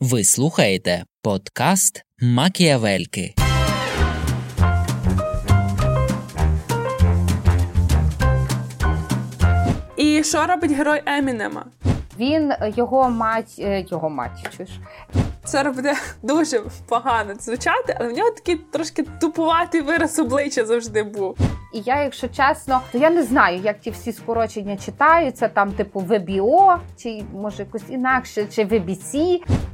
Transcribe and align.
Ви 0.00 0.24
слухаєте 0.24 1.04
подкаст 1.22 2.04
Макіавельки. 2.20 3.34
І 9.96 10.24
що 10.24 10.46
робить 10.46 10.72
герой 10.72 11.02
Емінема? 11.06 11.64
Він 12.18 12.52
його 12.76 13.10
мать, 13.10 13.54
е, 13.58 13.84
його 13.90 14.10
мать, 14.10 14.56
чуєш? 14.56 14.70
Це 15.50 15.62
буде 15.62 15.94
дуже 16.22 16.62
погано 16.88 17.34
звучати, 17.34 17.96
але 18.00 18.08
в 18.08 18.16
нього 18.16 18.30
такий 18.30 18.56
трошки 18.56 19.04
тупуватий 19.20 19.80
вираз 19.80 20.18
обличчя 20.18 20.64
завжди 20.64 21.02
був. 21.02 21.36
І 21.74 21.80
я, 21.80 22.02
якщо 22.02 22.28
чесно, 22.28 22.80
то 22.92 22.98
я 22.98 23.10
не 23.10 23.22
знаю, 23.22 23.60
як 23.64 23.80
ті 23.80 23.90
всі 23.90 24.12
скорочення 24.12 24.76
читаються, 24.76 25.48
там, 25.48 25.72
типу, 25.72 26.00
ВБО, 26.00 26.76
чи 26.96 27.24
може 27.32 27.62
якось 27.62 27.82
інакше, 27.88 28.46
чи 28.46 28.64
ВБС. 28.64 29.16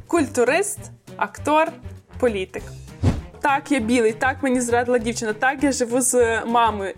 Культурист, 0.06 0.78
актор, 1.16 1.72
політик. 2.20 2.62
Так, 3.40 3.72
я 3.72 3.80
білий, 3.80 4.12
так 4.12 4.42
мені 4.42 4.60
зрадила 4.60 4.98
дівчина, 4.98 5.32
так 5.32 5.62
я 5.62 5.72
живу 5.72 6.00
з 6.00 6.44
мамою. 6.44 6.94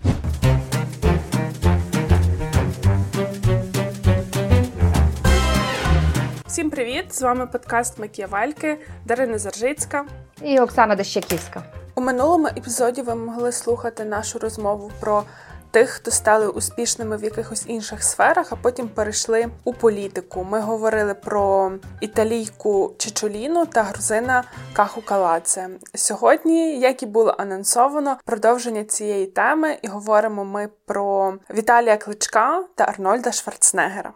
Всім 6.59 6.71
привіт! 6.71 7.15
З 7.15 7.23
вами 7.23 7.47
подкаст 7.47 7.99
Макіявельки, 7.99 8.79
Дарина 9.05 9.39
Заржицька. 9.39 10.07
І 10.43 10.61
Оксана 10.61 10.95
Дещаківська. 10.95 11.63
У 11.95 12.01
минулому 12.01 12.47
епізоді 12.47 13.03
ви 13.03 13.15
могли 13.15 13.53
слухати 13.53 14.05
нашу 14.05 14.39
розмову 14.39 14.91
про 15.01 15.25
тих, 15.71 15.89
хто 15.89 16.11
стали 16.11 16.49
успішними 16.49 17.17
в 17.17 17.25
якихось 17.25 17.65
інших 17.69 18.03
сферах, 18.03 18.53
а 18.53 18.57
потім 18.57 18.89
перейшли 18.89 19.49
у 19.65 19.73
політику. 19.73 20.45
Ми 20.45 20.61
говорили 20.61 21.15
про 21.15 21.73
італійку 22.01 22.95
Чичоліну 22.99 23.67
та 23.67 23.83
грузина 23.83 24.45
Каху 24.73 25.03
Каладзе. 25.03 25.69
Сьогодні, 25.95 26.81
як 26.81 27.03
і 27.03 27.07
було 27.07 27.35
анонсовано, 27.39 28.19
продовження 28.25 28.85
цієї 28.85 29.27
теми, 29.27 29.79
і 29.83 29.89
говоримо 29.89 30.45
ми 30.45 30.69
про 30.87 31.35
Віталія 31.55 31.97
Кличка 31.97 32.65
та 32.75 32.85
Арнольда 32.85 33.33
Шварценеггера. 33.33 34.13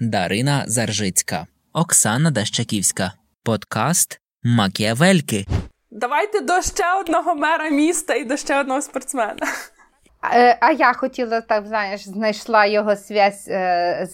Дарина 0.00 0.64
Заржицька, 0.66 1.46
Оксана 1.76 2.30
Дащаківська. 2.30 3.12
Подкаст 3.44 4.20
Макіавельки. 4.42 5.46
Давайте 5.90 6.40
до 6.40 6.62
ще 6.62 6.94
одного 7.00 7.34
мера 7.34 7.70
міста 7.70 8.14
і 8.14 8.24
до 8.24 8.36
ще 8.36 8.60
одного 8.60 8.82
спортсмена. 8.82 9.36
Е, 10.32 10.58
а 10.60 10.70
я 10.70 10.92
хотіла 10.92 11.40
так, 11.40 11.66
знаєш, 11.66 12.08
знайшла 12.08 12.66
його 12.66 12.96
зв'язь, 12.96 13.48
е, 13.48 14.08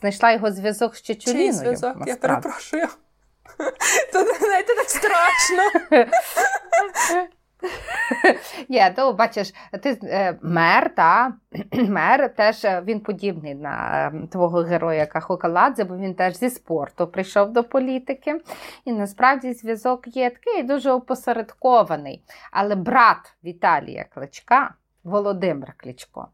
знайшла 0.00 0.32
його 0.32 0.50
зв'язок 0.50 0.96
з 0.96 1.02
Чечуліною. 1.02 1.46
Чий 1.46 1.52
зв'язок? 1.52 1.96
Я 2.06 2.16
перепрошую. 2.16 2.88
Тут 4.12 4.26
знаєте, 4.40 4.74
так 4.74 4.90
страшно. 4.90 5.62
Є, 8.68 8.92
то 8.96 9.12
бачиш, 9.12 9.54
ти 9.82 9.98
е, 10.02 10.38
мер, 10.42 10.94
та 10.94 11.32
мер 11.72 12.34
теж 12.34 12.64
е, 12.64 12.82
він 12.86 13.00
подібний 13.00 13.54
на 13.54 14.06
ем, 14.06 14.28
твого 14.28 14.58
героя 14.58 15.06
Кахокаладзе, 15.06 15.84
бо 15.84 15.96
він 15.96 16.14
теж 16.14 16.36
зі 16.36 16.50
спорту 16.50 17.06
прийшов 17.06 17.52
до 17.52 17.64
політики. 17.64 18.40
І 18.84 18.92
насправді 18.92 19.52
зв'язок 19.52 20.16
є 20.16 20.30
такий 20.30 20.62
дуже 20.62 20.90
опосередкований. 20.90 22.22
Але 22.52 22.74
брат 22.74 23.34
Віталія 23.44 24.04
Кличка, 24.14 24.74
Володимир 25.04 25.74
Кличко, 25.76 26.28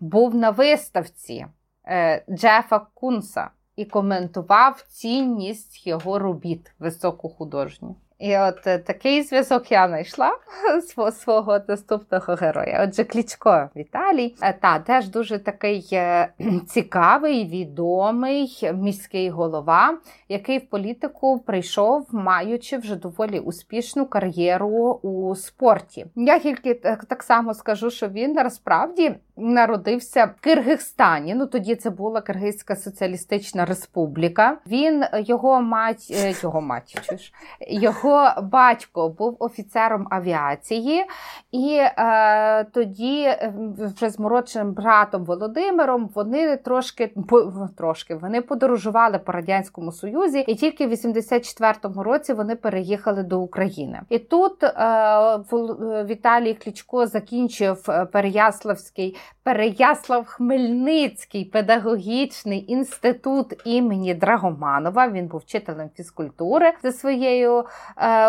був 0.00 0.34
на 0.34 0.50
виставці 0.50 1.46
е, 1.86 2.24
Джефа 2.30 2.86
Кунса 2.94 3.50
і 3.76 3.84
коментував 3.84 4.84
цінність 4.88 5.86
його 5.86 6.18
робіт 6.18 6.72
високохудожню. 6.78 7.96
І 8.18 8.38
от 8.38 8.66
е, 8.66 8.78
такий 8.78 9.22
зв'язок 9.22 9.72
я 9.72 9.88
знайшла 9.88 10.32
свого, 11.12 11.60
наступного 11.68 12.34
героя. 12.34 12.86
Отже, 12.88 13.04
Клічко 13.04 13.68
Віталій, 13.76 14.34
е, 14.42 14.52
та 14.52 14.78
теж 14.78 15.08
дуже 15.08 15.38
такий 15.38 15.88
е, 15.92 16.28
цікавий, 16.66 17.44
відомий 17.44 18.70
міський 18.74 19.30
голова, 19.30 19.98
який 20.28 20.58
в 20.58 20.66
політику 20.66 21.38
прийшов, 21.38 22.06
маючи 22.12 22.78
вже 22.78 22.96
доволі 22.96 23.40
успішну 23.40 24.06
кар'єру 24.06 24.92
у 25.02 25.34
спорті. 25.34 26.06
Я 26.16 26.38
тільки 26.38 26.74
так, 26.74 27.22
само 27.22 27.54
скажу, 27.54 27.90
що 27.90 28.08
він 28.08 28.32
насправді 28.32 29.14
народився 29.36 30.24
в 30.24 30.40
Киргизстані. 30.40 31.34
Ну 31.34 31.46
тоді 31.46 31.74
це 31.74 31.90
була 31.90 32.20
Киргизька 32.20 32.76
Соціалістична 32.76 33.64
Республіка. 33.64 34.58
Він 34.66 35.04
його 35.12 35.60
мать, 35.60 36.10
його 36.42 36.60
мать, 36.60 37.06
чуєш, 37.06 37.32
його. 37.60 38.07
Його 38.08 38.42
батько 38.42 39.08
був 39.08 39.36
офіцером 39.38 40.06
авіації, 40.10 41.04
і 41.52 41.78
е, 41.80 42.64
тоді 42.64 43.28
вже 43.78 44.10
з 44.10 44.18
молодшим 44.18 44.72
братом 44.72 45.24
Володимиром 45.24 46.10
вони 46.14 46.56
трошки 46.56 47.14
трошки 47.76 48.14
вони 48.14 48.40
подорожували 48.40 49.18
по 49.18 49.32
радянському 49.32 49.92
союзі, 49.92 50.44
і 50.46 50.54
тільки 50.54 50.86
в 50.86 50.90
84-му 50.90 52.02
році 52.02 52.32
вони 52.32 52.56
переїхали 52.56 53.22
до 53.22 53.40
України. 53.40 54.00
І 54.08 54.18
тут 54.18 54.64
е, 54.64 54.70
Віталій 56.04 56.54
Клічко 56.54 57.06
закінчив 57.06 57.88
Переяславський 58.12 59.16
Переяслав 59.48 60.26
Хмельницький 60.26 61.44
педагогічний 61.44 62.72
інститут 62.72 63.62
імені 63.64 64.14
Драгоманова. 64.14 65.08
Він 65.08 65.26
був 65.26 65.40
вчителем 65.40 65.90
фізкультури 65.96 66.72
за 66.82 66.92
своєю 66.92 67.58
е, 67.58 67.64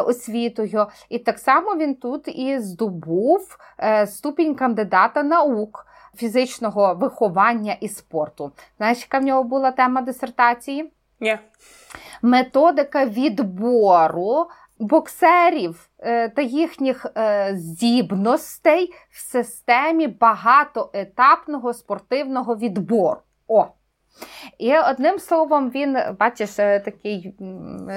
освітою. 0.05 0.87
І 1.09 1.19
так 1.19 1.39
само 1.39 1.75
він 1.75 1.95
тут 1.95 2.27
і 2.27 2.59
здобув 2.59 3.57
е, 3.79 4.07
ступінь 4.07 4.55
кандидата 4.55 5.23
наук. 5.23 5.85
Фізичного 6.15 6.93
виховання 6.93 7.73
і 7.81 7.87
спорту. 7.87 8.51
Знаєш, 8.77 9.01
яка 9.01 9.19
в 9.19 9.23
нього 9.23 9.43
була 9.43 9.71
тема 9.71 10.01
дисертації? 10.01 10.91
Ні. 11.19 11.37
Методика 12.21 13.05
відбору 13.05 14.47
боксерів 14.79 15.89
е, 15.99 16.29
та 16.29 16.41
їхніх 16.41 17.05
е, 17.17 17.51
здібностей 17.55 18.93
в 19.11 19.19
системі 19.19 20.07
багатоетапного 20.07 21.73
спортивного 21.73 22.55
відбору. 22.55 23.19
О! 23.47 23.65
І 24.57 24.77
одним 24.77 25.19
словом, 25.19 25.69
він, 25.69 25.97
бачиш, 26.19 26.49
такий 26.55 27.33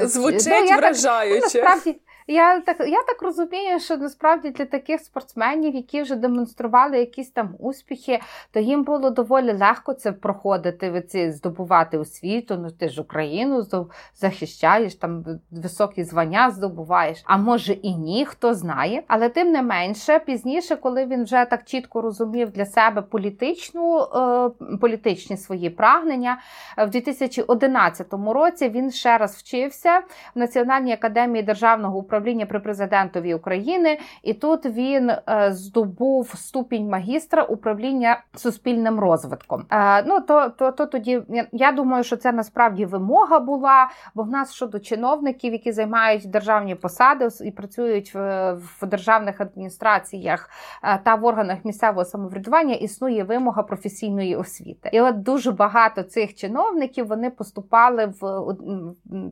звучить 0.02 0.46
ну, 0.46 0.64
я 0.64 0.76
вражаюче. 0.76 1.40
Так, 1.40 1.54
ну, 1.54 1.60
насправді, 1.60 2.00
я 2.32 2.60
так 2.60 2.80
я 2.80 3.02
так 3.02 3.22
розумію, 3.22 3.80
що 3.80 3.96
насправді 3.96 4.50
для 4.50 4.64
таких 4.64 5.00
спортсменів, 5.00 5.74
які 5.74 6.02
вже 6.02 6.16
демонстрували 6.16 6.98
якісь 6.98 7.30
там 7.30 7.54
успіхи, 7.58 8.20
то 8.50 8.60
їм 8.60 8.84
було 8.84 9.10
доволі 9.10 9.52
легко 9.52 9.92
це 9.92 10.12
проходити, 10.12 11.02
ці 11.08 11.30
здобувати 11.30 11.98
освіту. 11.98 12.56
Ну 12.58 12.70
ти 12.70 12.88
ж 12.88 13.00
Україну 13.00 13.66
захищаєш, 14.14 14.94
там 14.94 15.24
високі 15.50 16.04
звання 16.04 16.50
здобуваєш. 16.50 17.22
А 17.24 17.36
може 17.36 17.72
і 17.72 17.94
ні, 17.94 18.26
хто 18.26 18.54
знає. 18.54 19.02
Але 19.08 19.28
тим 19.28 19.52
не 19.52 19.62
менше, 19.62 20.18
пізніше, 20.18 20.76
коли 20.76 21.06
він 21.06 21.24
вже 21.24 21.44
так 21.44 21.64
чітко 21.64 22.00
розумів 22.00 22.50
для 22.50 22.66
себе 22.66 23.02
політичну, 23.02 24.00
е, 24.00 24.50
політичні 24.80 25.36
свої 25.36 25.70
прагнення, 25.70 26.38
в 26.78 26.90
2011 26.90 28.32
році 28.32 28.68
він 28.68 28.90
ще 28.90 29.18
раз 29.18 29.36
вчився 29.36 29.98
в 30.34 30.38
Національній 30.38 30.92
академії 30.92 31.42
державного 31.42 31.98
управління 31.98 32.21
управління 32.22 32.46
при 32.46 32.60
президентові 32.60 33.34
України, 33.34 33.98
і 34.22 34.34
тут 34.34 34.66
він 34.66 35.10
е, 35.10 35.52
здобув 35.52 36.30
ступінь 36.34 36.88
магістра 36.88 37.42
управління 37.42 38.20
суспільним 38.34 39.00
розвитком. 39.00 39.64
Е, 39.70 40.02
ну 40.02 40.20
то, 40.20 40.48
то, 40.48 40.72
то 40.72 40.86
тоді 40.86 41.22
я 41.52 41.72
думаю, 41.72 42.04
що 42.04 42.16
це 42.16 42.32
насправді 42.32 42.84
вимога 42.84 43.40
була, 43.40 43.90
бо 44.14 44.22
в 44.22 44.28
нас 44.28 44.52
щодо 44.54 44.78
чиновників, 44.78 45.52
які 45.52 45.72
займають 45.72 46.30
державні 46.30 46.74
посади 46.74 47.28
і 47.44 47.50
працюють 47.50 48.14
в, 48.14 48.52
в 48.52 48.86
державних 48.86 49.40
адміністраціях 49.40 50.50
е, 50.84 51.00
та 51.04 51.14
в 51.14 51.24
органах 51.24 51.64
місцевого 51.64 52.04
самоврядування, 52.04 52.74
існує 52.74 53.24
вимога 53.24 53.62
професійної 53.62 54.36
освіти. 54.36 54.90
І 54.92 55.00
от 55.00 55.22
дуже 55.22 55.52
багато 55.52 56.02
цих 56.02 56.34
чиновників 56.34 57.06
вони 57.06 57.30
поступали 57.30 58.12
в 58.20 58.54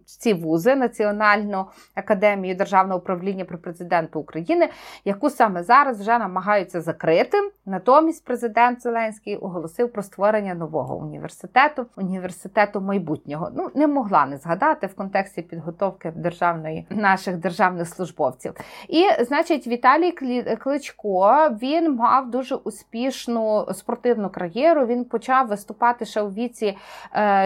ці 0.06 0.34
вузи 0.34 0.76
Національну 0.76 1.66
академію 1.94 2.54
державної 2.54 2.69
державного 2.70 3.00
управління 3.00 3.44
при 3.44 3.56
президенту 3.56 4.20
України, 4.20 4.68
яку 5.04 5.30
саме 5.30 5.62
зараз 5.62 6.00
вже 6.00 6.18
намагаються 6.18 6.80
закрити. 6.80 7.38
Натомість 7.66 8.24
президент 8.24 8.82
Зеленський 8.82 9.36
оголосив 9.36 9.92
про 9.92 10.02
створення 10.02 10.54
нового 10.54 10.96
університету, 10.96 11.86
університету 11.96 12.80
майбутнього. 12.80 13.50
Ну 13.56 13.70
не 13.74 13.86
могла 13.86 14.26
не 14.26 14.36
згадати 14.36 14.86
в 14.86 14.94
контексті 14.94 15.42
підготовки 15.42 16.12
державної 16.16 16.86
наших 16.90 17.36
державних 17.36 17.88
службовців. 17.88 18.54
І 18.88 19.04
значить, 19.20 19.66
Віталій 19.66 20.12
Кличко 20.58 21.48
він 21.62 21.94
мав 21.94 22.30
дуже 22.30 22.54
успішну 22.54 23.66
спортивну 23.72 24.30
кар'єру. 24.30 24.86
Він 24.86 25.04
почав 25.04 25.48
виступати 25.48 26.04
ще 26.04 26.22
у 26.22 26.30
віці 26.30 26.76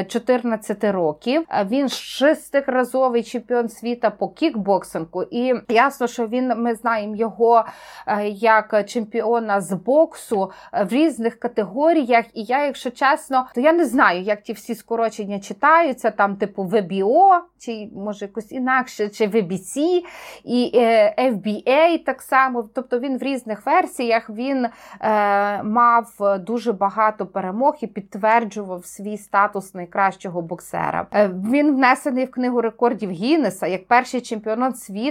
14 0.09 0.85
е, 0.85 0.93
років. 0.93 1.45
Він 1.71 1.89
шестиразовий 1.89 3.23
чемпіон 3.23 3.69
світа 3.69 4.11
по 4.11 4.29
кікбоксингу. 4.29 5.14
І 5.23 5.55
ясно, 5.69 6.07
що 6.07 6.27
він 6.27 6.53
ми 6.57 6.75
знаємо 6.75 7.17
його 7.17 7.65
е, 8.07 8.29
як 8.29 8.85
чемпіона 8.87 9.61
з 9.61 9.73
боксу 9.73 10.51
в 10.73 10.89
різних 10.93 11.39
категоріях. 11.39 12.25
І 12.35 12.43
я, 12.43 12.67
якщо 12.67 12.91
чесно, 12.91 13.47
то 13.55 13.61
я 13.61 13.73
не 13.73 13.85
знаю, 13.85 14.23
як 14.23 14.43
ті 14.43 14.53
всі 14.53 14.75
скорочення 14.75 15.41
читаються, 15.41 16.11
там, 16.11 16.37
типу, 16.37 16.63
ВБО, 16.63 17.41
чи 17.59 17.89
може 17.97 18.25
якось 18.25 18.53
інакше, 18.53 19.09
чи 19.09 19.27
VBC, 19.27 20.03
і 20.45 20.71
е, 20.75 21.15
FBA 21.19 22.05
так 22.05 22.23
само. 22.23 22.69
Тобто 22.75 22.99
він 22.99 23.19
в 23.19 23.23
різних 23.23 23.67
версіях 23.67 24.31
він 24.31 24.67
е, 25.01 25.63
мав 25.63 26.07
дуже 26.41 26.73
багато 26.73 27.27
перемог 27.27 27.77
і 27.81 27.87
підтверджував 27.87 28.87
свій 28.87 29.17
статус 29.19 29.75
найкращого 29.75 30.43
боксера. 30.43 31.07
Е, 31.15 31.29
він 31.29 31.75
внесений 31.75 32.25
в 32.25 32.31
книгу 32.31 32.61
рекордів 32.61 33.11
Гіннеса 33.11 33.67
як 33.67 33.87
перший 33.87 34.21
чемпіонат 34.21 34.79
світу 34.79 35.04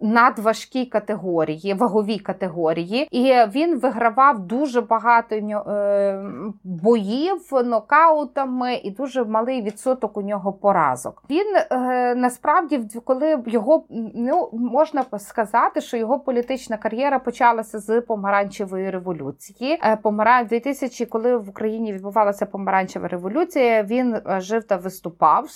надважкій 0.00 0.86
категорії, 0.86 1.74
ваговій 1.74 2.18
категорії, 2.18 3.08
і 3.10 3.34
він 3.54 3.78
вигравав 3.78 4.38
дуже 4.38 4.80
багато 4.80 5.34
е, 5.34 6.22
боїв 6.64 7.50
нокаутами, 7.64 8.74
і 8.74 8.90
дуже 8.90 9.24
малий 9.24 9.62
відсоток 9.62 10.16
у 10.16 10.22
нього 10.22 10.52
поразок. 10.52 11.22
Він 11.30 11.56
е, 11.56 12.14
насправді, 12.14 12.80
коли 13.04 13.42
його 13.46 13.84
ну 14.14 14.48
можна 14.52 15.04
сказати, 15.18 15.80
що 15.80 15.96
його 15.96 16.18
політична 16.18 16.76
кар'єра 16.76 17.18
почалася 17.18 17.78
з 17.78 18.00
помаранчевої 18.00 18.90
революції. 18.90 19.80
Е, 19.82 19.96
Помаран 19.96 20.46
2000, 20.46 21.06
коли 21.06 21.36
в 21.36 21.48
Україні 21.48 21.92
відбувалася 21.92 22.46
помаранчева 22.46 23.08
революція, 23.08 23.82
він 23.82 24.16
жив 24.38 24.64
та 24.64 24.76
виступав 24.76 25.46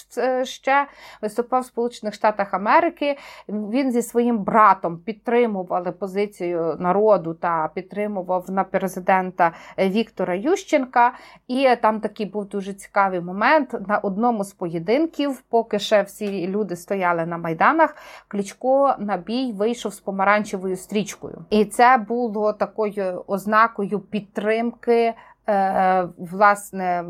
ще 0.42 0.86
виступав 1.22 1.62
в 1.62 1.66
Сполучених 1.66 2.14
Штатах 2.14 2.54
Америки. 2.54 3.16
Він 3.74 3.92
зі 3.92 4.02
своїм 4.02 4.38
братом 4.38 4.98
підтримували 4.98 5.92
позицію 5.92 6.76
народу 6.78 7.34
та 7.34 7.70
підтримував 7.74 8.50
на 8.50 8.64
президента 8.64 9.52
Віктора 9.78 10.34
Ющенка. 10.34 11.12
І 11.48 11.68
там 11.82 12.00
такий 12.00 12.26
був 12.26 12.48
дуже 12.48 12.72
цікавий 12.72 13.20
момент. 13.20 13.76
На 13.88 13.98
одному 13.98 14.44
з 14.44 14.52
поєдинків, 14.52 15.40
поки 15.40 15.78
ще 15.78 16.02
всі 16.02 16.48
люди 16.48 16.76
стояли 16.76 17.26
на 17.26 17.38
майданах, 17.38 17.96
Кличко 18.28 18.94
на 18.98 19.16
бій 19.16 19.52
вийшов 19.52 19.94
з 19.94 20.00
помаранчевою 20.00 20.76
стрічкою. 20.76 21.44
І 21.50 21.64
це 21.64 22.04
було 22.08 22.52
такою 22.52 23.24
ознакою 23.26 24.00
підтримки 24.00 24.94
Е, 24.94 25.14
власне 26.18 27.04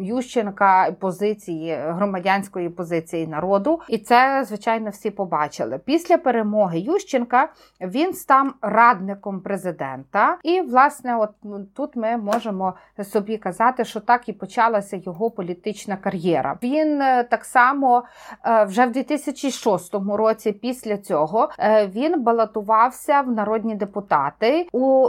Ющенка 0.00 0.92
позиції 1.00 1.78
громадянської 1.80 2.68
позиції 2.68 3.26
народу, 3.26 3.80
і 3.88 3.98
це 3.98 4.44
звичайно 4.48 4.90
всі 4.90 5.10
побачили. 5.10 5.80
Після 5.84 6.18
перемоги 6.18 6.78
Ющенка 6.78 7.48
він 7.80 8.14
став 8.14 8.52
радником 8.62 9.40
президента, 9.40 10.38
і 10.42 10.60
власне, 10.60 11.16
от 11.16 11.30
ну, 11.42 11.66
тут 11.76 11.96
ми 11.96 12.16
можемо 12.16 12.74
собі 13.04 13.36
казати, 13.36 13.84
що 13.84 14.00
так 14.00 14.28
і 14.28 14.32
почалася 14.32 14.96
його 14.96 15.30
політична 15.30 15.96
кар'єра. 15.96 16.58
Він 16.62 17.02
е, 17.02 17.24
так 17.24 17.44
само 17.44 18.04
е, 18.44 18.64
вже 18.64 18.86
в 18.86 18.92
2006 18.92 19.94
році, 19.94 20.52
після 20.52 20.98
цього, 20.98 21.48
він 21.86 22.22
балотувався 22.22 23.20
в 23.20 23.30
народні 23.30 23.74
депутати 23.74 24.68
у 24.72 25.08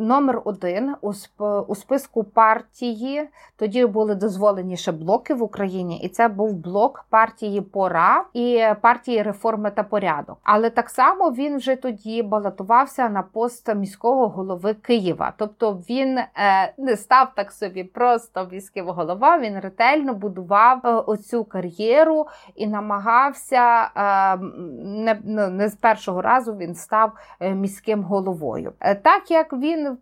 номер 0.00 0.42
один 0.44 0.94
у 1.68 1.74
списку 1.74 2.01
списку 2.02 2.24
партії. 2.24 3.28
Тоді 3.56 3.86
були 3.86 4.14
дозволені 4.14 4.76
ще 4.76 4.92
блоки 4.92 5.34
в 5.34 5.42
Україні, 5.42 6.00
і 6.00 6.08
це 6.08 6.28
був 6.28 6.52
блок 6.52 7.04
партії 7.10 7.60
Пора 7.60 8.24
і 8.34 8.64
партії 8.80 9.22
реформи 9.22 9.70
та 9.70 9.82
порядок. 9.82 10.38
Але 10.42 10.70
так 10.70 10.90
само 10.90 11.30
він 11.30 11.56
вже 11.56 11.76
тоді 11.76 12.22
балотувався 12.22 13.08
на 13.08 13.22
пост 13.22 13.74
міського 13.74 14.28
голови 14.28 14.74
Києва. 14.74 15.32
Тобто 15.36 15.72
він 15.72 16.18
е, 16.18 16.28
не 16.78 16.96
став 16.96 17.28
так 17.34 17.52
собі 17.52 17.84
просто 17.84 18.48
міським 18.52 18.86
голова. 18.86 19.38
Він 19.38 19.60
ретельно 19.60 20.14
будував 20.14 20.80
е, 20.84 20.88
оцю 20.88 21.44
кар'єру 21.44 22.26
і 22.54 22.66
намагався 22.66 23.90
е, 23.96 24.36
не, 24.84 25.18
ну, 25.24 25.48
не 25.48 25.68
з 25.68 25.74
першого 25.74 26.22
разу 26.22 26.56
він 26.56 26.74
став 26.74 27.12
міським 27.40 28.02
головою. 28.02 28.72
Так 29.02 29.30
як 29.30 29.52
він 29.52 29.98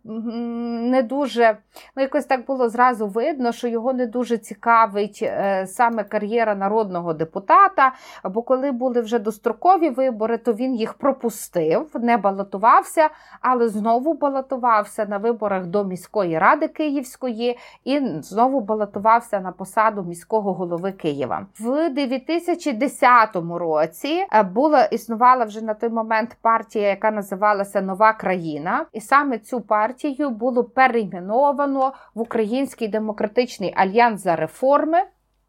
не 0.91 1.03
дуже 1.03 1.57
ну 1.95 2.01
якось 2.01 2.25
так 2.25 2.45
було 2.45 2.69
зразу 2.69 3.07
видно, 3.07 3.51
що 3.51 3.67
його 3.67 3.93
не 3.93 4.05
дуже 4.05 4.37
цікавить 4.37 5.19
е, 5.23 5.67
саме 5.67 6.03
кар'єра 6.03 6.55
народного 6.55 7.13
депутата. 7.13 7.93
Бо 8.23 8.41
коли 8.41 8.71
були 8.71 9.01
вже 9.01 9.19
дострокові 9.19 9.89
вибори, 9.89 10.37
то 10.37 10.53
він 10.53 10.75
їх 10.75 10.93
пропустив, 10.93 11.89
не 11.93 12.17
балотувався, 12.17 13.09
але 13.41 13.69
знову 13.69 14.13
балотувався 14.13 15.05
на 15.05 15.17
виборах 15.17 15.65
до 15.65 15.83
міської 15.83 16.39
ради 16.39 16.67
Київської 16.67 17.57
і 17.83 18.01
знову 18.21 18.61
балотувався 18.61 19.39
на 19.39 19.51
посаду 19.51 20.03
міського 20.03 20.53
голови 20.53 20.91
Києва. 20.91 21.45
В 21.59 21.89
2010 21.89 23.29
році 23.59 24.25
е, 24.33 24.43
була 24.43 24.85
існувала 24.85 25.45
вже 25.45 25.61
на 25.61 25.73
той 25.73 25.89
момент 25.89 26.37
партія, 26.41 26.87
яка 26.87 27.11
називалася 27.11 27.81
Нова 27.81 28.13
країна, 28.13 28.85
і 28.93 29.01
саме 29.01 29.37
цю 29.37 29.61
партію 29.61 30.29
було 30.29 30.63
перейменовано 30.63 31.80
в 32.15 32.21
Український 32.21 32.87
демократичний 32.87 33.73
альянс 33.75 34.23
за 34.23 34.35
реформи. 34.35 34.97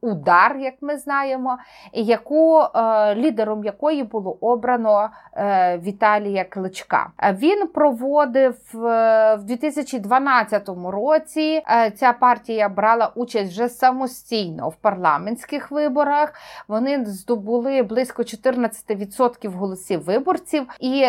Удар, 0.05 0.56
як 0.56 0.75
ми 0.81 0.96
знаємо, 0.96 1.58
яку 1.93 2.61
е, 2.61 3.14
лідером 3.14 3.64
якої 3.64 4.02
було 4.02 4.38
обрано 4.40 5.11
е, 5.37 5.79
Віталія 5.79 6.44
Кличка. 6.44 7.11
Він 7.32 7.67
проводив 7.67 8.56
е, 8.75 9.34
в 9.34 9.43
2012 9.43 10.69
році. 10.84 11.62
Ця 11.96 12.12
партія 12.12 12.69
брала 12.69 13.12
участь 13.14 13.52
вже 13.52 13.69
самостійно 13.69 14.69
в 14.69 14.75
парламентських 14.76 15.70
виборах. 15.70 16.32
Вони 16.69 17.05
здобули 17.05 17.82
близько 17.82 18.23
14% 18.23 19.49
голосів 19.49 20.05
виборців 20.05 20.67
і. 20.81 21.06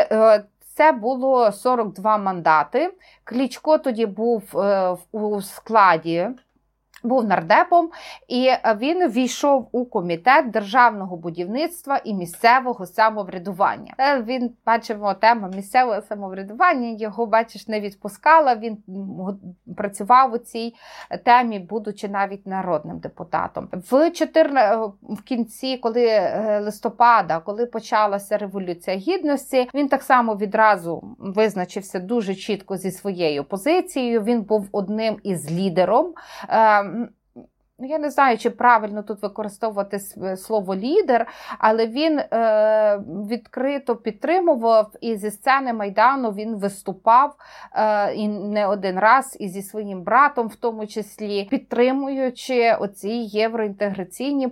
Це 0.74 0.92
було 0.92 1.52
42 1.52 2.18
мандати. 2.18 2.94
Клічко 3.24 3.78
тоді 3.78 4.06
був 4.06 4.60
е, 4.60 4.98
у 5.12 5.42
складі 5.42 6.30
був 7.04 7.26
нардепом, 7.26 7.90
і 8.28 8.50
він 8.78 9.10
війшов 9.10 9.70
у 9.72 9.86
комітет 9.86 10.52
державного 10.52 11.18
будівництва 11.18 12.02
і 12.04 12.14
місцевого 12.14 12.86
самоврядування. 12.86 13.94
Е, 13.98 14.22
він 14.22 14.52
бачимо 14.66 15.14
тема 15.14 15.48
місцевого 15.48 16.02
самоврядування. 16.02 16.90
Його 17.00 17.26
бачиш, 17.26 17.68
не 17.68 17.80
відпускала. 17.80 18.56
Він 18.56 18.78
працював 19.78 20.34
у 20.34 20.38
цій 20.38 20.74
темі, 21.26 21.60
будучи 21.60 22.10
навіть 22.10 22.48
народним 22.48 23.00
депутатом. 23.00 23.70
В 23.72 24.12
14, 24.12 24.94
в 25.02 25.22
кінці, 25.22 25.78
коли 25.78 26.06
е, 26.06 26.60
листопада, 26.64 27.40
коли 27.40 27.66
почалася 27.66 28.38
революція 28.38 28.98
гідності, 28.98 29.70
він 29.74 29.88
так 29.88 30.04
само 30.04 30.36
відразу 30.36 31.16
визначився 31.20 32.00
дуже 32.00 32.36
чітко 32.36 32.78
зі 32.78 32.92
своєю 32.92 33.44
позицією. 33.44 34.24
Він 34.24 34.42
був 34.42 34.68
одним 34.72 35.18
із 35.24 35.52
лідером. 35.52 36.14
Ем, 36.94 37.10
Ну, 37.80 37.88
я 37.88 37.98
не 37.98 38.10
знаю, 38.10 38.38
чи 38.38 38.50
правильно 38.50 39.04
тут 39.04 39.22
використовувати 39.22 40.00
слово 40.38 40.76
лідер, 40.76 41.28
але 41.60 41.88
він 41.88 42.20
е, 42.20 43.02
відкрито 43.30 43.96
підтримував 43.96 44.92
і 45.02 45.16
зі 45.16 45.32
сцени 45.32 45.74
Майдану 45.74 46.32
він 46.32 46.56
виступав 46.56 47.36
е, 47.76 48.14
і 48.14 48.28
не 48.28 48.68
один 48.68 49.00
раз 49.00 49.38
і 49.40 49.48
зі 49.48 49.62
своїм 49.62 50.02
братом, 50.02 50.48
в 50.48 50.56
тому 50.56 50.88
числі 50.88 51.48
підтримуючи 51.52 52.76
оці 52.80 53.10
євроінтеграційні 53.10 54.50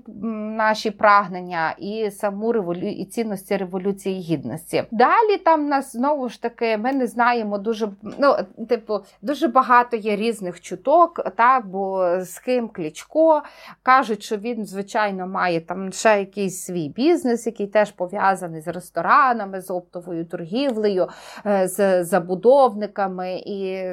наші 0.58 0.92
прагнення 0.92 1.75
і 1.78 2.12
саму 2.12 2.51
револю... 2.51 2.88
і 2.88 3.06
цінності 3.06 3.58
революції 3.58 4.22
гідності. 4.22 4.84
Далі 4.92 5.38
там 5.46 5.68
нас 5.68 5.92
знову 5.92 6.30
ж 6.30 6.42
таки 6.42 6.78
ми 6.78 6.94
не 6.94 7.08
знаємо 7.08 7.58
дуже 7.58 7.90
ну, 8.20 8.36
типу, 8.70 9.00
дуже 9.22 9.48
багато 9.48 9.98
є 9.98 10.16
різних 10.16 10.62
чуток, 10.62 11.32
так 11.36 11.68
бо 11.68 12.16
з 12.22 12.40
ким 12.40 12.70
клічко. 12.70 13.11
Кличко. 13.12 13.41
Кажуть, 13.84 14.24
що 14.24 14.38
він, 14.38 14.65
звичайно, 14.65 15.27
має 15.27 15.62
там 15.62 15.91
ще 15.91 16.20
якийсь 16.20 16.63
свій 16.63 16.89
бізнес, 16.89 17.46
який 17.46 17.68
теж 17.68 17.91
пов'язаний 17.91 18.62
з 18.62 18.68
ресторанами, 18.68 19.62
з 19.62 19.72
оптовою 19.72 20.25
торгівлею, 20.25 21.08
е, 21.46 21.68
з 21.68 22.03
забудовниками 22.03 23.41
і 23.46 23.86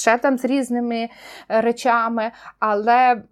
ще 0.00 0.18
там 0.18 0.38
з 0.38 0.44
різними 0.44 1.08
речами. 1.48 2.30
Але 2.58 3.22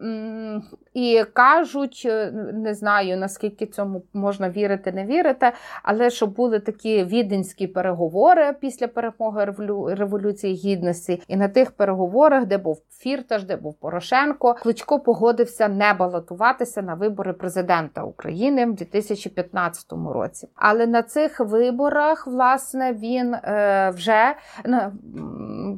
і 0.95 1.25
кажуть, 1.33 2.03
е, 2.07 2.31
не 2.55 2.75
знаю 2.75 3.17
наскільки 3.17 3.67
цьому 3.67 4.03
можна 4.13 4.51
вірити, 4.51 4.93
не 4.93 5.05
вірити, 5.05 5.53
але 5.83 6.11
що 6.11 6.27
були 6.27 6.61
такі 6.61 7.05
віденські 7.05 7.67
переговори 7.67 8.53
після 8.61 8.89
перемоги 8.89 9.45
Революції 9.89 10.55
Гідності, 10.55 11.23
і 11.29 11.37
на 11.37 11.49
тих 11.49 11.71
переговорах, 11.71 12.47
де 12.47 12.59
був 12.59 12.83
Фірташ, 12.91 13.45
де 13.45 13.57
був 13.57 13.75
Порошенко, 13.75 14.55
Кличко 14.55 14.86
погодився 14.87 15.69
не 15.69 15.93
балотуватися 15.93 16.83
на 16.83 16.95
вибори 16.95 17.33
президента 17.33 18.03
України 18.03 18.67
в 18.67 18.75
2015 18.75 19.93
році. 19.93 20.49
Але 20.55 20.87
на 20.87 21.03
цих 21.03 21.41
виборах, 21.41 22.27
власне, 22.27 22.93
він 22.93 23.35
е, 23.35 23.93
вже 23.95 24.35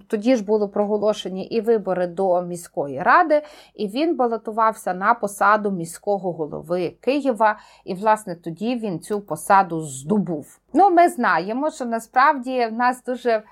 тоді 0.09 0.37
ж 0.37 0.45
було 0.45 0.69
проголошені 0.69 1.47
і 1.47 1.61
вибори 1.61 2.07
до 2.07 2.43
міської 2.43 3.03
ради, 3.03 3.43
і 3.75 3.89
він 3.89 4.17
балотувався 4.17 4.95
на 4.95 5.15
посаду 5.15 5.71
міського 5.71 6.33
голови 6.33 6.95
Києва. 7.01 7.59
І, 7.85 7.95
власне, 7.95 8.35
тоді 8.37 8.77
він 8.77 9.01
цю 9.01 9.21
посаду 9.21 9.81
здобув. 9.81 10.59
Ну, 10.73 10.91
ми 10.91 11.09
знаємо, 11.09 11.71
що 11.71 11.85
насправді 11.85 12.67
в 12.67 12.73
нас 12.73 13.05
дуже 13.05 13.43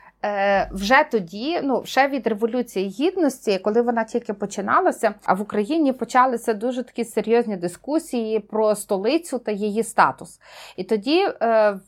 вже 0.73 1.05
тоді, 1.11 1.61
ну 1.63 1.83
ще 1.85 2.09
від 2.09 2.27
революції 2.27 2.89
гідності, 2.89 3.59
коли 3.59 3.83
вона 3.83 4.05
тільки 4.05 4.33
починалася, 4.33 5.15
а 5.25 5.35
в 5.35 5.41
Україні 5.41 5.93
почалися 5.93 6.55
дуже 6.55 6.83
такі 6.83 7.05
серйозні 7.05 7.57
дискусії 7.57 8.41
про 8.41 8.75
столицю 8.75 9.39
та 9.39 9.53
її 9.53 9.83
статус. 9.83 10.41
І 10.77 10.85
тоді, 10.85 11.29
е, 11.43 11.79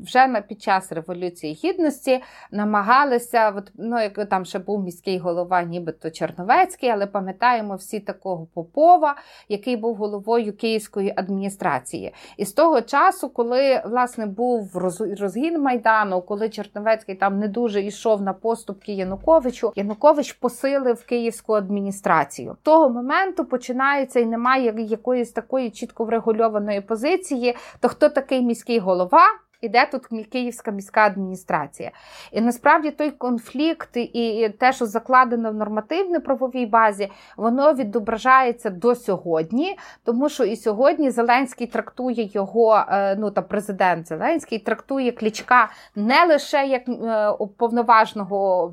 вже 0.00 0.44
під 0.48 0.62
час 0.62 0.92
революції 0.92 1.60
гідності, 1.64 2.22
намагалися, 2.50 3.52
от, 3.56 3.72
ну 3.74 4.00
як 4.00 4.28
там 4.28 4.44
ще 4.44 4.58
був 4.58 4.82
міський 4.82 5.18
голова, 5.18 5.62
нібито 5.62 6.10
Черновецький, 6.10 6.88
але 6.88 7.06
пам'ятаємо 7.06 7.76
всі 7.76 8.00
такого 8.00 8.46
Попова, 8.54 9.16
який 9.48 9.76
був 9.76 9.96
головою 9.96 10.56
Київської 10.56 11.12
адміністрації. 11.16 12.14
І 12.36 12.44
з 12.44 12.52
того 12.52 12.80
часу, 12.80 13.28
коли 13.28 13.82
власне 13.84 14.26
був 14.26 14.76
розгін 15.20 15.62
майдану, 15.62 16.22
коли 16.22 16.48
Черновецький 16.48 17.14
там 17.14 17.38
не 17.38 17.48
дуже 17.48 17.79
дуже 17.80 17.88
йшов 17.88 18.22
на 18.22 18.32
поступки 18.32 18.92
Януковичу. 18.92 19.72
Янукович 19.76 20.32
посилив 20.32 21.04
київську 21.04 21.52
адміністрацію. 21.54 22.56
Того 22.62 22.88
моменту 22.88 23.44
починається 23.44 24.20
і 24.20 24.26
немає 24.26 24.74
якоїсь 24.78 25.32
такої 25.32 25.70
чітко 25.70 26.04
врегульованої 26.04 26.80
позиції. 26.80 27.56
То 27.80 27.88
хто 27.88 28.08
такий 28.08 28.42
міський 28.42 28.78
голова? 28.78 29.26
Іде 29.60 29.88
тут 29.92 30.06
Київська 30.32 30.70
міська 30.70 31.00
адміністрація. 31.00 31.90
І 32.32 32.40
насправді 32.40 32.90
той 32.90 33.10
конфлікт 33.10 33.96
і 33.96 34.48
те, 34.58 34.72
що 34.72 34.86
закладено 34.86 35.50
в 35.50 35.54
нормативно-правовій 35.54 36.66
базі, 36.66 37.10
воно 37.36 37.74
відображається 37.74 38.70
до 38.70 38.94
сьогодні, 38.94 39.78
тому 40.04 40.28
що 40.28 40.44
і 40.44 40.56
сьогодні 40.56 41.10
Зеленський 41.10 41.66
трактує 41.66 42.30
його, 42.32 42.84
е, 42.88 43.16
ну 43.16 43.30
та 43.30 43.42
президент 43.42 44.08
Зеленський 44.08 44.58
трактує 44.58 45.12
Клічка 45.12 45.68
не 45.96 46.26
лише 46.26 46.66
як 46.66 46.88
е, 46.88 47.32
повноважного 47.56 48.72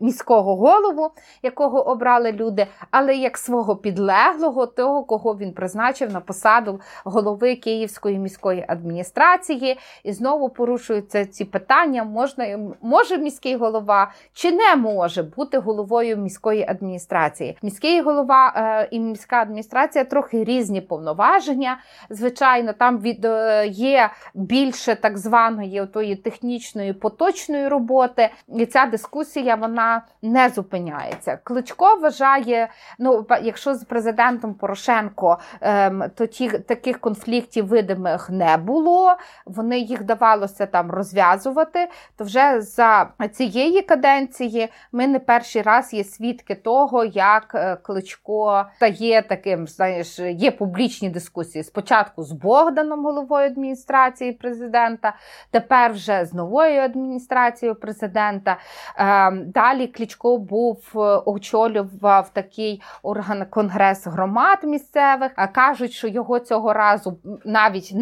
міського 0.00 0.56
голову, 0.56 1.10
якого 1.42 1.88
обрали 1.88 2.32
люди, 2.32 2.66
але 2.90 3.16
як 3.16 3.38
свого 3.38 3.76
підлеглого, 3.76 4.66
того, 4.66 5.04
кого 5.04 5.36
він 5.36 5.52
призначив 5.52 6.12
на 6.12 6.20
посаду 6.20 6.80
голови 7.04 7.56
Київської 7.56 8.18
міської 8.18 8.64
адміністрації. 8.68 9.78
І 10.04 10.12
знову 10.12 10.27
знову 10.28 10.48
порушуються 10.48 11.26
ці 11.26 11.44
питання: 11.44 12.04
можна 12.04 12.58
може 12.82 13.18
міський 13.18 13.56
голова 13.56 14.12
чи 14.32 14.52
не 14.52 14.76
може 14.76 15.22
бути 15.22 15.58
головою 15.58 16.16
міської 16.16 16.66
адміністрації. 16.68 17.58
Міський 17.62 18.00
голова 18.00 18.52
е, 18.56 18.88
і 18.90 19.00
міська 19.00 19.36
адміністрація 19.36 20.04
трохи 20.04 20.44
різні 20.44 20.80
повноваження. 20.80 21.78
Звичайно, 22.10 22.72
там 22.72 22.98
від 22.98 23.24
е, 23.24 23.66
є 23.66 24.10
більше 24.34 24.94
так 24.94 25.18
званої 25.18 25.86
тої 25.86 26.16
технічної 26.16 26.92
поточної 26.92 27.68
роботи, 27.68 28.28
і 28.56 28.66
ця 28.66 28.86
дискусія 28.86 29.54
вона 29.54 30.02
не 30.22 30.48
зупиняється. 30.48 31.38
Кличко 31.44 31.96
вважає, 31.96 32.68
ну 32.98 33.26
якщо 33.42 33.74
з 33.74 33.84
президентом 33.84 34.54
Порошенко, 34.54 35.38
е, 35.62 36.10
то 36.14 36.26
ті 36.26 36.48
таких 36.48 36.98
конфліктів 36.98 37.66
видимих 37.66 38.30
не 38.30 38.56
було. 38.56 39.16
Вони 39.46 39.78
їх 39.78 40.04
давали 40.04 40.17
вдавалося 40.18 40.66
там 40.66 40.90
розв'язувати, 40.90 41.88
то 42.16 42.24
вже 42.24 42.60
за 42.60 43.08
цієї 43.32 43.82
каденції 43.82 44.68
ми 44.92 45.06
не 45.06 45.18
перший 45.18 45.62
раз 45.62 45.94
є 45.94 46.04
свідки 46.04 46.54
того, 46.54 47.04
як 47.04 47.52
е, 47.54 47.76
Кличко 47.76 48.64
стає 48.76 49.22
таким, 49.22 49.66
знаєш, 49.66 50.18
є 50.18 50.50
публічні 50.50 51.10
дискусії. 51.10 51.64
Спочатку 51.64 52.22
з 52.22 52.32
Богданом, 52.32 53.04
головою 53.04 53.46
адміністрації 53.46 54.32
президента, 54.32 55.14
тепер 55.50 55.92
вже 55.92 56.24
з 56.24 56.34
новою 56.34 56.80
адміністрацією 56.80 57.74
президента. 57.74 58.56
Ем, 58.96 59.50
далі 59.50 59.86
Кличко 59.86 60.38
був 60.38 60.78
е, 60.94 60.98
очолював 61.24 62.30
такий 62.32 62.82
орган 63.02 63.46
конгрес 63.50 64.06
громад 64.06 64.58
місцевих. 64.64 65.32
Кажуть, 65.52 65.92
що 65.92 66.08
його 66.08 66.38
цього 66.38 66.72
разу 66.72 67.18
навіть 67.44 67.92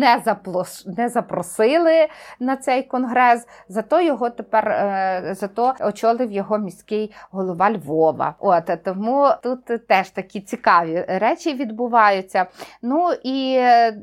не 0.87 1.09
запросили 1.09 2.06
на 2.41 2.57
цей 2.57 2.83
конгрес. 2.83 3.47
Зато 3.69 4.01
його 4.01 4.31
тепер 4.31 4.69
е, 4.69 5.35
зато 5.37 5.75
очолив 5.81 6.33
його 6.33 6.59
міський 6.59 7.15
голова 7.31 7.71
Львова. 7.71 8.35
От 8.39 8.71
тому 8.85 9.29
тут 9.43 9.87
теж 9.87 10.11
такі 10.11 10.41
цікаві 10.41 11.05
речі 11.09 11.55
відбуваються. 11.55 12.47
Ну 12.83 13.11
і 13.23 13.57
е, 13.59 13.97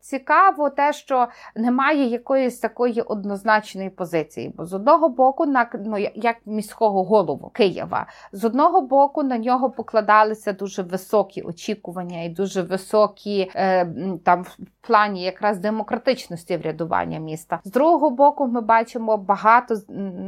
цікаво 0.00 0.70
те, 0.70 0.92
що 0.92 1.28
немає 1.56 2.04
якоїсь 2.04 2.58
такої 2.58 3.00
однозначної 3.00 3.90
позиції. 3.90 4.54
Бо 4.56 4.66
з 4.66 4.72
одного 4.72 5.08
боку, 5.08 5.46
на 5.46 5.70
ну 5.84 5.98
як 6.14 6.36
міського 6.46 7.04
голову 7.04 7.50
Києва, 7.54 8.06
з 8.32 8.44
одного 8.44 8.80
боку 8.80 9.22
на 9.22 9.38
нього 9.38 9.70
покладалися 9.70 10.52
дуже 10.52 10.82
високі 10.82 11.42
очікування 11.42 12.22
і 12.22 12.28
дуже 12.28 12.62
високі 12.62 13.50
е, 13.54 13.86
там 14.24 14.42
в 14.42 14.56
плані 14.80 15.22
якраз 15.22 15.58
демократичності 15.58 16.56
врядування 16.56 17.18
міста. 17.18 17.49
З 17.64 17.70
другого 17.70 18.10
боку, 18.10 18.46
ми 18.46 18.60
бачимо 18.60 19.16
багато 19.16 19.76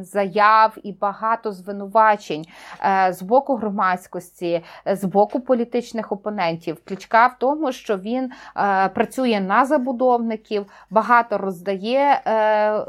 заяв 0.01 0.77
і 0.83 0.93
багато 0.93 1.53
звинувачень 1.53 2.45
е, 2.85 3.13
з 3.13 3.23
боку 3.23 3.57
громадськості, 3.57 4.65
з 4.87 5.05
боку 5.05 5.41
політичних 5.41 6.13
опонентів. 6.13 6.77
Кличка 6.85 7.27
в 7.27 7.39
тому, 7.39 7.73
що 7.73 7.99
він 7.99 8.31
е, 8.57 8.89
працює 8.89 9.41
на 9.41 9.65
забудовників, 9.65 10.67
багато 10.91 11.39
роздає 11.39 12.23
е, 12.27 12.85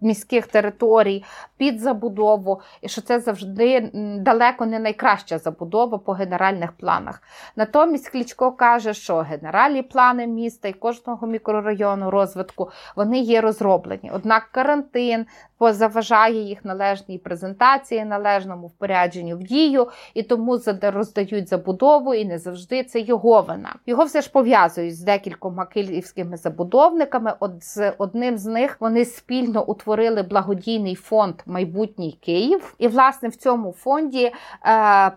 міських 0.00 0.46
територій 0.46 1.24
під 1.58 1.80
забудову, 1.80 2.60
і 2.80 2.88
що 2.88 3.00
це 3.00 3.20
завжди 3.20 3.90
далеко 4.18 4.66
не 4.66 4.78
найкраща 4.78 5.38
забудова 5.38 5.98
по 5.98 6.12
генеральних 6.12 6.72
планах. 6.72 7.22
Натомість 7.56 8.08
Кличко 8.08 8.52
каже, 8.52 8.94
що 8.94 9.16
генеральні 9.16 9.82
плани 9.82 10.26
міста 10.26 10.68
і 10.68 10.72
кожного 10.72 11.26
мікрорайону 11.26 12.10
розвитку 12.10 12.70
вони 12.96 13.18
є 13.18 13.40
розроблені. 13.40 14.10
Однак 14.14 14.48
карантин 14.52 15.26
позаважає 15.58 16.42
їх 16.42 16.64
належній 16.64 17.18
презентації, 17.18 18.04
належному 18.04 18.66
впорядженню 18.66 19.36
в 19.36 19.42
дію, 19.42 19.88
і 20.14 20.22
тому 20.22 20.60
роздають 20.82 21.48
забудову, 21.48 22.14
і 22.14 22.24
не 22.24 22.38
завжди 22.38 22.84
це 22.84 23.00
його 23.00 23.40
вина. 23.42 23.74
Його 23.86 24.04
все 24.04 24.20
ж 24.20 24.30
пов'язують 24.30 24.96
з 24.96 25.00
декількома 25.00 25.66
київськими 25.66 26.36
забудовниками. 26.36 27.34
От 27.40 27.64
з 27.64 27.92
одним 27.98 28.38
з 28.38 28.46
них 28.46 28.76
вони 28.80 29.04
спільно 29.04 29.64
утворили 29.64 30.22
благодійний 30.22 30.94
фонд 30.94 31.34
Майбутній 31.48 32.18
Київ. 32.20 32.74
І, 32.78 32.88
власне, 32.88 33.28
в 33.28 33.36
цьому 33.36 33.72
фонді 33.72 34.24
е, 34.24 34.32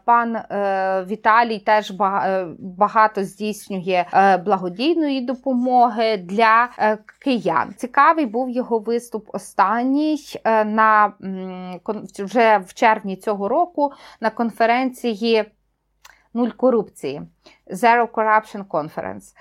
пан 0.05 0.35
е, 0.35 1.05
Віталій 1.09 1.59
теж 1.59 1.91
е, 1.91 2.47
багато 2.59 3.23
здійснює 3.23 4.05
благодійної 4.45 5.21
допомоги 5.21 6.17
для 6.17 6.69
киян. 7.19 7.73
Цікавий 7.77 8.25
був 8.25 8.49
його 8.49 8.79
виступ 8.79 9.29
останній 9.33 10.17
на 10.65 11.13
вже 12.19 12.57
в 12.57 12.73
червні 12.73 13.15
цього 13.15 13.47
року 13.47 13.91
на 14.21 14.29
конференції 14.29 15.45
Нуль 16.33 16.49
корупції. 16.49 17.21
Zero 17.71 18.07
Corruption 18.07 18.65
Conference, 18.65 19.35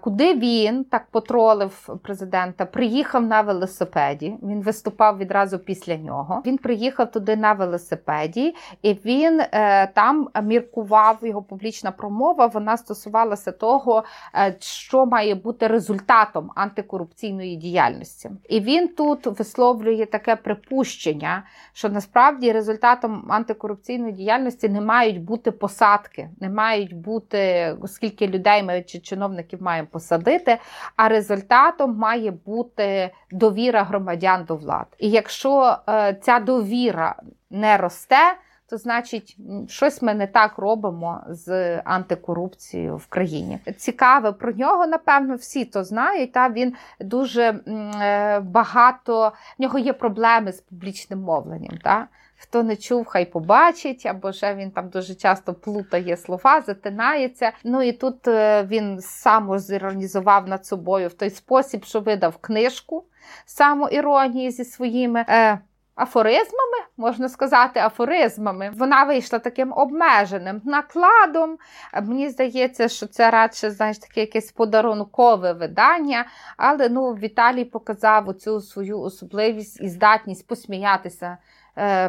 куди 0.00 0.34
він 0.34 0.84
так 0.84 1.06
потролив 1.10 1.98
президента, 2.02 2.66
приїхав 2.66 3.26
на 3.26 3.40
велосипеді. 3.40 4.34
Він 4.42 4.62
виступав 4.62 5.18
відразу 5.18 5.58
після 5.58 5.96
нього. 5.96 6.42
Він 6.46 6.58
приїхав 6.58 7.10
туди 7.10 7.36
на 7.36 7.52
велосипеді, 7.52 8.54
і 8.82 8.92
він 8.92 9.40
е, 9.40 9.86
там 9.86 10.28
міркував 10.42 11.18
його 11.22 11.42
публічна 11.42 11.90
промова. 11.90 12.46
Вона 12.46 12.76
стосувалася 12.76 13.52
того, 13.52 14.04
е, 14.34 14.56
що 14.60 15.06
має 15.06 15.34
бути 15.34 15.66
результатом 15.66 16.50
антикорупційної 16.54 17.56
діяльності. 17.56 18.30
І 18.48 18.60
він 18.60 18.88
тут 18.88 19.26
висловлює 19.26 20.06
таке 20.06 20.36
припущення, 20.36 21.42
що 21.72 21.88
насправді 21.88 22.52
результатом 22.52 23.26
антикорупційної 23.28 24.12
діяльності 24.12 24.68
не 24.68 24.80
мають 24.80 25.22
бути 25.22 25.50
посадки, 25.50 26.30
не 26.40 26.48
мають 26.48 26.96
бути 26.96 27.51
скільки 27.86 28.26
людей 28.26 28.62
ми 28.62 28.82
чи 28.82 28.98
чиновників 28.98 29.62
маємо 29.62 29.88
посадити, 29.92 30.58
а 30.96 31.08
результатом 31.08 31.96
має 31.96 32.30
бути 32.30 33.10
довіра 33.30 33.82
громадян 33.82 34.44
до 34.44 34.56
влад. 34.56 34.86
І 34.98 35.10
якщо 35.10 35.76
е, 35.88 36.18
ця 36.22 36.38
довіра 36.38 37.16
не 37.50 37.76
росте, 37.76 38.36
то 38.72 38.78
значить 38.78 39.36
щось 39.68 40.02
ми 40.02 40.14
не 40.14 40.26
так 40.26 40.58
робимо 40.58 41.20
з 41.28 41.78
антикорупцією 41.80 42.96
в 42.96 43.06
країні. 43.06 43.58
Цікаве 43.76 44.32
про 44.32 44.52
нього, 44.52 44.86
напевно, 44.86 45.34
всі 45.34 45.64
то 45.64 45.84
знають. 45.84 46.32
Та 46.32 46.48
він 46.48 46.74
дуже 47.00 47.42
е, 47.42 48.40
багато 48.40 49.32
в 49.58 49.62
нього 49.62 49.78
є 49.78 49.92
проблеми 49.92 50.52
з 50.52 50.60
публічним 50.60 51.20
мовленням. 51.20 51.78
Та? 51.84 52.08
Хто 52.42 52.62
не 52.62 52.76
чув, 52.76 53.06
хай 53.06 53.24
побачить, 53.24 54.06
або 54.06 54.30
вже 54.30 54.54
він 54.54 54.70
там 54.70 54.88
дуже 54.88 55.14
часто 55.14 55.54
плутає 55.54 56.16
слова, 56.16 56.60
затинається. 56.60 57.52
Ну 57.64 57.82
і 57.82 57.92
тут 57.92 58.28
е, 58.28 58.62
він 58.62 59.00
самозіронізував 59.00 60.48
над 60.48 60.66
собою 60.66 61.08
в 61.08 61.12
той 61.12 61.30
спосіб, 61.30 61.84
що 61.84 62.00
видав 62.00 62.36
книжку 62.36 63.04
самоіронії 63.46 64.50
зі 64.50 64.64
своїми. 64.64 65.24
Е, 65.28 65.58
Афоризмами, 65.94 66.78
можна 66.96 67.28
сказати, 67.28 67.80
афоризмами. 67.80 68.70
Вона 68.74 69.04
вийшла 69.04 69.38
таким 69.38 69.72
обмеженим 69.72 70.60
накладом. 70.64 71.58
Мені 72.02 72.28
здається, 72.28 72.88
що 72.88 73.06
це 73.06 73.30
радше 73.30 73.70
знаєш, 73.70 73.98
таке 73.98 74.20
якесь 74.20 74.52
подарункове 74.52 75.52
видання. 75.52 76.24
Але 76.56 76.88
ну, 76.88 77.12
Віталій 77.12 77.64
показав 77.64 78.28
оцю 78.28 78.60
свою 78.60 79.00
особливість 79.00 79.80
і 79.80 79.88
здатність 79.88 80.46
посміятися 80.46 81.38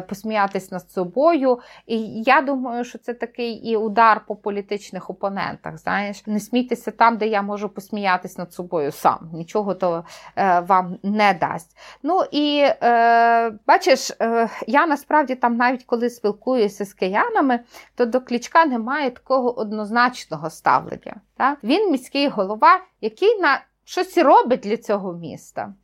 посміятись 0.08 0.72
над 0.72 0.90
собою. 0.90 1.58
І 1.86 2.22
я 2.22 2.40
думаю, 2.40 2.84
що 2.84 2.98
це 2.98 3.14
такий 3.14 3.52
і 3.52 3.76
удар 3.76 4.24
по 4.26 4.36
політичних 4.36 5.10
опонентах. 5.10 5.78
Знаєш, 5.78 6.26
не 6.26 6.40
смійтеся 6.40 6.90
там, 6.90 7.16
де 7.16 7.26
я 7.26 7.42
можу 7.42 7.68
посміятись 7.68 8.38
над 8.38 8.52
собою 8.52 8.92
сам. 8.92 9.30
Нічого 9.32 9.74
то 9.74 10.04
е, 10.36 10.60
вам 10.60 10.98
не 11.02 11.34
дасть. 11.34 11.76
Ну 12.02 12.22
і 12.30 12.64
е, 12.82 13.50
бачиш, 13.66 14.10
е, 14.20 14.48
я 14.66 14.86
насправді 14.86 15.34
там, 15.34 15.56
навіть 15.56 15.84
коли 15.84 16.10
спілкуюся 16.10 16.84
з 16.84 16.94
киянами, 16.94 17.60
то 17.94 18.06
до 18.06 18.20
клічка 18.20 18.66
немає 18.66 19.10
такого 19.10 19.58
однозначного 19.58 20.50
ставлення. 20.50 21.16
Так? 21.36 21.58
Він 21.64 21.90
міський 21.90 22.28
голова, 22.28 22.80
який 23.00 23.40
на 23.40 23.60
щось 23.84 24.18
робить 24.18 24.60
для 24.60 24.76
цього 24.76 25.12
міста. 25.12 25.74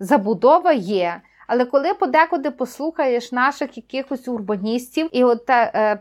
Забудова 0.00 0.72
є. 0.72 1.20
Але 1.52 1.64
коли 1.64 1.94
подекуди 1.94 2.50
послухаєш 2.50 3.32
наших 3.32 3.76
якихось 3.76 4.28
урбаністів, 4.28 5.08
і 5.12 5.24
от 5.24 5.50
е, 5.50 5.98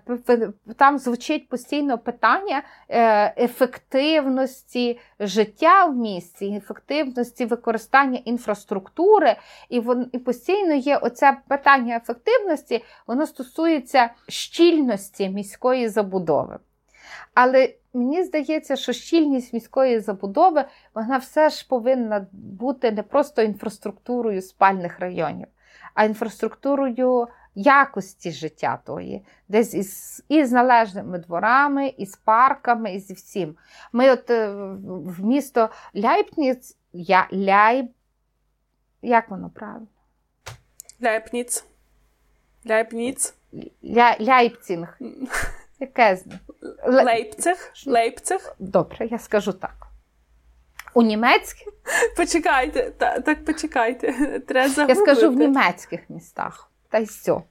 там 0.77 0.97
звучить 0.97 1.49
постійно 1.49 1.97
питання 1.97 2.63
е, 2.89 3.33
ефективності 3.43 4.99
життя 5.19 5.85
в 5.85 5.95
місті, 5.95 6.55
ефективності 6.55 7.45
використання 7.45 8.19
інфраструктури, 8.25 9.35
і 9.69 9.79
вон, 9.79 10.09
і 10.11 10.17
постійно 10.17 10.73
є 10.73 10.97
оце 10.97 11.37
питання 11.47 11.95
ефективності, 11.95 12.83
воно 13.07 13.27
стосується 13.27 14.09
щільності 14.27 15.29
міської 15.29 15.87
забудови. 15.87 16.59
Але 17.33 17.73
мені 17.93 18.23
здається, 18.23 18.75
що 18.75 18.93
щільність 18.93 19.53
міської 19.53 19.99
забудови 19.99 20.65
вона 20.93 21.17
все 21.17 21.49
ж 21.49 21.67
повинна 21.67 22.27
бути 22.31 22.91
не 22.91 23.03
просто 23.03 23.41
інфраструктурою 23.41 24.41
спальних 24.41 24.99
районів, 24.99 25.47
а 25.93 26.03
інфраструктурою 26.03 27.27
якості 27.55 28.31
життя 28.31 28.79
тої, 28.85 29.25
десь 29.47 29.73
із 29.73 30.23
із 30.29 30.51
належними 30.51 31.19
дворами, 31.19 31.87
із 31.97 32.15
парками, 32.15 32.93
і 32.93 32.99
зі 32.99 33.13
всім. 33.13 33.55
Ми 33.93 34.11
от 34.11 34.29
е, 34.29 34.49
в 35.05 35.25
місто 35.25 35.69
Ляйпніц, 35.95 36.77
я, 36.93 37.27
Ляйб, 37.33 37.87
як 39.01 39.29
воно 39.29 39.49
правильно? 39.49 39.87
Ляйпніц. 41.03 41.65
Ляйпніц. 42.67 43.35
Ля, 43.83 44.17
Ляйпцінг. 44.21 44.99
Яке 45.79 46.15
з 46.15 46.25
них? 46.25 46.39
Лейпциг. 46.87 47.73
Лейпциг. 47.85 48.55
Добре, 48.59 49.07
я 49.11 49.19
скажу 49.19 49.53
так. 49.53 49.87
У 50.93 51.01
німецьких? 51.01 51.67
Почекайте, 52.17 52.91
та, 52.91 53.19
так 53.19 53.45
почекайте. 53.45 54.11
Треба 54.47 54.69
загуглити. 54.69 54.99
Я 54.99 55.15
скажу 55.15 55.31
в 55.31 55.35
німецьких 55.35 56.09
містах. 56.09 56.71
Та 56.89 56.97
й 56.97 57.03
все. 57.03 57.41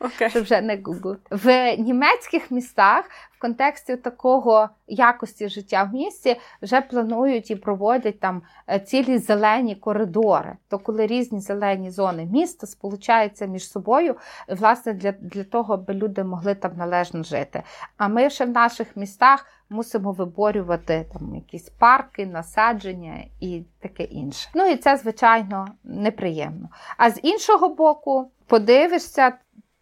Okay. 0.00 0.28
Щоб 0.28 0.42
вже 0.42 0.60
не 0.60 0.76
гуглити. 0.84 1.20
В 1.30 1.76
німецьких 1.76 2.50
містах 2.50 3.04
в 3.36 3.38
контексті 3.38 3.96
такого 3.96 4.68
якості 4.86 5.48
життя 5.48 5.82
в 5.82 5.94
місті 5.94 6.36
вже 6.62 6.80
планують 6.80 7.50
і 7.50 7.56
проводять 7.56 8.20
там 8.20 8.42
е, 8.68 8.80
цілі 8.80 9.18
зелені 9.18 9.76
коридори. 9.76 10.56
То 10.68 10.78
коли 10.78 11.06
різні 11.06 11.40
зелені 11.40 11.90
зони 11.90 12.24
міста 12.24 12.66
сполучаються 12.66 13.46
між 13.46 13.70
собою, 13.70 14.16
власне, 14.48 14.92
для, 14.92 15.12
для 15.12 15.44
того, 15.44 15.74
аби 15.74 15.94
люди 15.94 16.24
могли 16.24 16.54
там 16.54 16.72
належно 16.76 17.22
жити. 17.22 17.62
А 17.96 18.08
ми 18.08 18.30
ще 18.30 18.44
в 18.44 18.50
наших 18.50 18.96
містах 18.96 19.46
мусимо 19.70 20.12
виборювати 20.12 21.06
там 21.12 21.34
якісь 21.34 21.68
парки, 21.68 22.26
насадження 22.26 23.24
і 23.40 23.62
таке 23.80 24.02
інше. 24.02 24.48
Ну 24.54 24.66
і 24.66 24.76
це, 24.76 24.96
звичайно, 24.96 25.66
неприємно. 25.84 26.68
А 26.96 27.10
з 27.10 27.20
іншого 27.22 27.68
боку, 27.68 28.30
подивишся, 28.46 29.32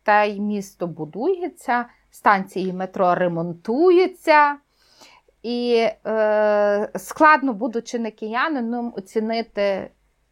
та 0.05 0.25
й 0.25 0.41
місто 0.41 0.87
будується, 0.87 1.87
станції 2.11 2.73
метро 2.73 3.15
ремонтуються. 3.15 4.57
І 5.43 5.89
е, 6.07 6.91
складно, 6.97 7.53
будучи 7.53 7.99
не 7.99 8.11
киянином, 8.11 8.95
оцінити 8.97 9.91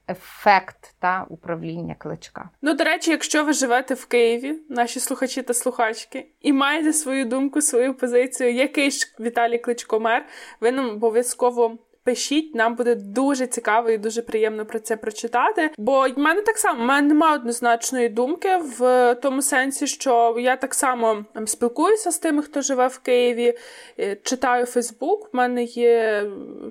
ефект 0.09 0.95
та 0.99 1.27
управління 1.29 1.95
кличка. 1.99 2.51
Ну, 2.63 2.75
до 2.75 2.85
речі, 2.85 3.11
якщо 3.11 3.45
ви 3.45 3.53
живете 3.53 3.95
в 3.95 4.07
Києві, 4.07 4.59
наші 4.69 5.01
слухачі 5.01 5.43
та 5.43 5.55
слухачки, 5.55 6.27
і 6.41 6.53
маєте 6.53 6.93
свою 6.93 7.25
думку, 7.25 7.61
свою 7.61 7.95
позицію, 7.95 8.53
який 8.55 8.91
ж 8.91 9.15
Віталій 9.21 9.59
Кличко 9.59 10.01
мер, 10.01 10.27
ви 10.61 10.73
нам 10.73 10.91
обов'язково 10.91 11.79
Пишіть, 12.05 12.55
нам 12.55 12.75
буде 12.75 12.95
дуже 12.95 13.47
цікаво 13.47 13.91
і 13.91 13.99
дуже 13.99 14.23
приємно 14.23 14.67
про 14.67 14.81
це 14.81 14.97
прочитати. 14.97 15.71
Бо 15.79 16.09
в 16.09 16.19
мене 16.19 16.41
так 16.41 16.59
само 16.59 16.83
в 16.83 16.87
мене 16.87 17.09
немає 17.09 17.35
однозначної 17.35 18.09
думки 18.09 18.57
в 18.57 19.15
тому 19.15 19.43
сенсі, 19.43 19.87
що 19.87 20.37
я 20.39 20.57
так 20.57 20.75
само 20.75 21.25
ем, 21.35 21.47
спілкуюся 21.47 22.11
з 22.11 22.19
тими, 22.19 22.43
хто 22.43 22.61
живе 22.61 22.87
в 22.87 22.99
Києві, 22.99 23.59
е, 23.99 24.17
читаю 24.23 24.67
Фейсбук. 24.67 25.31
У 25.35 25.37
мене 25.37 25.65
є 25.65 26.25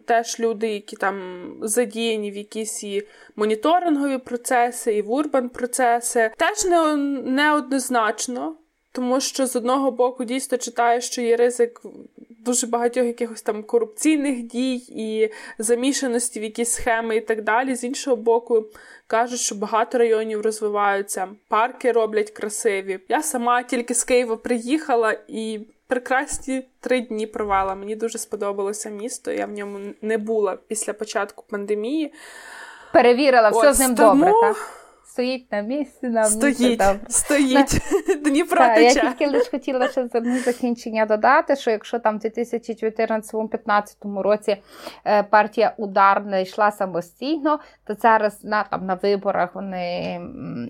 теж 0.06 0.40
люди, 0.40 0.68
які 0.68 0.96
там 0.96 1.46
задіяні 1.62 2.32
в 2.32 2.36
якісь 2.38 2.84
і 2.84 3.08
моніторингові 3.36 4.18
процеси, 4.18 4.96
і 4.96 5.02
в 5.02 5.12
урбан 5.12 5.50
процеси. 5.50 6.32
Теж 6.38 6.66
не 6.66 6.96
неоднозначно. 7.22 8.56
Тому 8.92 9.22
що 9.22 9.48
з 9.48 9.56
одного 9.56 9.92
боку 9.92 10.24
дійсно 10.24 10.58
читаю, 10.58 11.02
що 11.02 11.22
є 11.22 11.36
ризик 11.36 11.82
дуже 12.46 12.68
багатьох 12.68 13.06
якихось 13.06 13.42
там 13.42 13.64
корупційних 13.64 14.44
дій 14.44 14.76
і 14.90 15.30
замішаності 15.58 16.40
в 16.40 16.44
якісь 16.44 16.72
схеми 16.72 17.16
і 17.16 17.22
так 17.22 17.44
далі. 17.44 17.76
З 17.76 17.84
іншого 17.84 18.16
боку, 18.16 18.66
кажуть, 19.08 19.40
що 19.40 19.56
багато 19.56 19.98
районів 19.98 20.42
розвиваються, 20.42 21.28
парки 21.48 21.92
роблять 21.92 22.32
красиві. 22.32 23.00
Я 23.10 23.24
сама 23.24 23.64
тільки 23.64 23.94
з 23.94 24.04
Києва 24.04 24.38
приїхала 24.38 25.18
і. 25.28 25.60
Прекрасні 25.88 26.68
три 26.80 27.02
дні 27.02 27.28
провела. 27.28 27.76
Мені 27.76 27.96
дуже 27.96 28.18
сподобалося 28.18 28.90
місто. 28.90 29.32
Я 29.32 29.46
в 29.46 29.52
ньому 29.52 29.80
не 30.02 30.18
була 30.18 30.58
після 30.68 30.94
початку 30.94 31.46
пандемії. 31.50 32.14
Перевірила, 32.94 33.50
все 33.50 33.70
Ось, 33.70 33.78
з 33.78 33.80
ним 33.80 33.96
тому... 33.96 34.26
добре. 34.26 34.42
так? 34.42 34.81
Стоїть 35.12 35.52
на 35.52 35.62
місці. 35.62 36.10
Нам 36.10 36.26
стоїть, 36.26 36.84
стоїть. 37.10 37.82
Дніпро 38.24 38.58
так, 38.58 38.76
тече. 38.76 39.00
Я 39.00 39.12
тільки 39.12 39.28
лише 39.28 39.52
хотіла 39.52 39.88
ще 39.88 40.08
за 40.08 40.22
закінчення 40.46 41.06
додати, 41.06 41.56
що 41.56 41.72
якщо 41.72 42.00
там 42.00 42.20
в 42.20 42.22
2014-2015 42.22 44.22
році 44.22 44.58
е, 45.06 45.24
партія 45.24 45.74
Удар 45.78 46.26
не 46.26 46.42
йшла 46.42 46.72
самостійно, 46.72 47.60
то 47.84 47.94
зараз 47.94 48.44
на 48.44 48.64
там 48.64 48.86
на 48.86 48.94
виборах 48.94 49.56
вони 49.56 50.22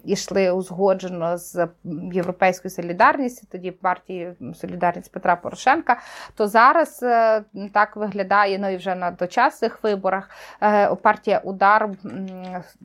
йшли 0.06 0.52
узгоджено 0.52 1.38
з 1.38 1.68
Європейською 2.14 2.72
солідарністю, 2.72 3.48
тоді 3.52 3.72
партії 3.72 4.34
Солідарність 4.56 5.12
Петра 5.12 5.36
Порошенка. 5.36 6.00
То 6.36 6.48
зараз 6.48 7.00
е, 7.04 7.44
так 7.74 7.96
виглядає 7.96 8.60
ну 8.60 8.70
і 8.70 8.78
вже 8.78 8.96
на 8.96 9.12
дочасних 9.12 9.84
виборах 9.84 10.30
е, 10.62 10.96
партія 10.96 11.42
Удар 11.44 11.90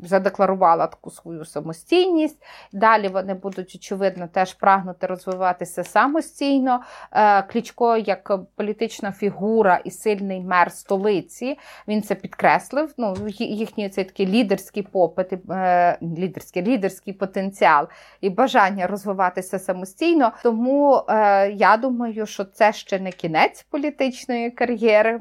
задекларувала 0.02 0.86
таку 0.86 1.10
свою 1.10 1.45
самостійність. 1.46 2.42
Далі 2.72 3.08
вони 3.08 3.34
будуть 3.34 3.74
очевидно 3.74 4.28
теж 4.32 4.54
прагнути 4.54 5.06
розвиватися 5.06 5.84
самостійно. 5.84 6.80
Е, 7.12 7.42
Клічко 7.42 7.96
як 7.96 8.32
політична 8.56 9.12
фігура 9.12 9.80
і 9.84 9.90
сильний 9.90 10.40
мер 10.40 10.72
столиці. 10.72 11.58
Він 11.88 12.02
це 12.02 12.14
підкреслив. 12.14 12.94
Ну, 12.96 13.16
їхній 13.38 13.88
цей 13.88 14.04
такий 14.04 14.26
лідерський 14.26 14.82
попит, 14.82 15.32
е, 15.50 15.98
лідерський, 16.02 16.62
лідерський 16.62 17.12
потенціал 17.12 17.88
і 18.20 18.30
бажання 18.30 18.86
розвиватися 18.86 19.58
самостійно. 19.58 20.32
Тому 20.42 21.02
е, 21.08 21.50
я 21.50 21.76
думаю, 21.76 22.26
що 22.26 22.44
це 22.44 22.72
ще 22.72 22.98
не 22.98 23.12
кінець 23.12 23.62
політичної 23.62 24.50
кар'єри 24.50 25.20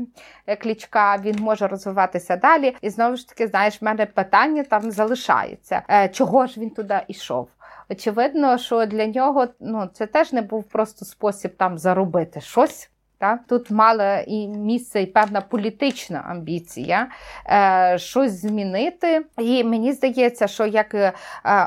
Клічка. 0.62 1.18
Він 1.18 1.36
може 1.40 1.68
розвиватися 1.68 2.36
далі. 2.36 2.76
І 2.82 2.90
знову 2.90 3.16
ж 3.16 3.30
таки, 3.30 3.48
знаєш, 3.48 3.82
в 3.82 3.86
мене 3.86 4.06
питання 4.06 4.64
там 4.64 4.92
залишається. 4.92 6.10
Чого 6.16 6.48
ж 6.48 6.60
він 6.60 6.70
туди 6.70 7.02
йшов? 7.08 7.48
Очевидно, 7.90 8.58
що 8.58 8.86
для 8.86 9.06
нього 9.08 9.48
ну, 9.60 9.90
це 9.94 10.08
теж 10.08 10.34
не 10.34 10.42
був 10.42 10.64
просто 10.64 11.06
спосіб 11.06 11.58
там 11.58 11.78
заробити 11.78 12.42
щось. 12.42 12.90
Так? 13.18 13.40
Тут 13.48 13.72
мала 13.72 14.20
і 14.20 14.48
місце 14.48 15.02
і 15.02 15.06
певна 15.06 15.42
політична 15.42 16.24
амбіція 16.28 17.08
е, 17.50 17.98
щось 17.98 18.42
змінити. 18.42 19.26
І 19.38 19.64
мені 19.64 19.94
здається, 19.94 20.48
що 20.48 20.66
як 20.66 20.94
е, 20.94 21.14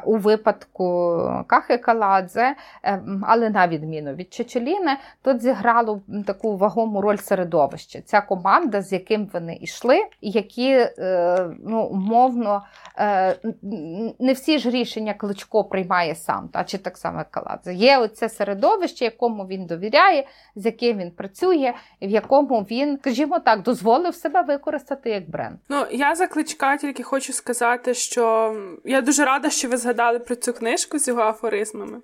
у 0.05 0.17
випадку 0.17 1.19
Кахи 1.47 1.79
Каладзе, 1.79 2.55
е, 2.85 3.03
але 3.23 3.51
на 3.51 3.69
відміну 3.69 4.15
від 4.15 4.33
Чечеліни, 4.33 4.97
тут 5.23 5.43
зіграло 5.43 6.01
таку 6.27 6.57
вагому 6.57 7.01
роль 7.01 7.17
середовище. 7.17 8.01
Ця 8.01 8.21
команда, 8.21 8.83
з 8.83 8.93
яким 8.93 9.31
вони 9.33 9.59
йшли, 9.61 10.01
які 10.21 10.71
е, 10.99 11.47
ну, 11.65 11.83
умовно 11.83 12.63
не 14.19 14.33
всі 14.33 14.59
ж 14.59 14.71
рішення 14.71 15.15
Кличко 15.15 15.65
приймає 15.65 16.15
сам, 16.15 16.49
та, 16.49 16.65
чи 16.65 16.79
так 16.79 16.99
само 16.99 17.25
Каладзе. 17.31 17.75
Є 17.75 17.99
оце 17.99 18.29
середовище, 18.29 19.05
якому 19.05 19.47
він 19.47 19.67
довіряє, 19.67 20.27
з 20.57 20.67
яким 20.67 20.99
він 20.99 21.11
працює 21.11 21.38
працює, 21.39 21.75
в 22.03 22.11
якому 22.11 22.67
він, 22.71 22.99
скажімо 23.01 23.39
так, 23.39 23.63
дозволив 23.63 24.15
себе 24.15 24.43
використати 24.43 25.11
як 25.11 25.31
бренд. 25.31 25.59
Ну 25.69 25.87
я 25.91 26.15
за 26.15 26.27
кличка 26.27 26.77
тільки 26.77 27.03
хочу 27.03 27.33
сказати, 27.33 27.95
що 27.95 28.57
я 28.85 29.01
дуже 29.01 29.25
рада, 29.25 29.51
що 29.51 29.69
ви 29.69 29.77
згадали 29.77 30.19
про 30.19 30.37
цю 30.37 30.53
книжку 30.53 30.99
з 30.99 31.09
його 31.09 31.23
афоризмами. 31.23 32.01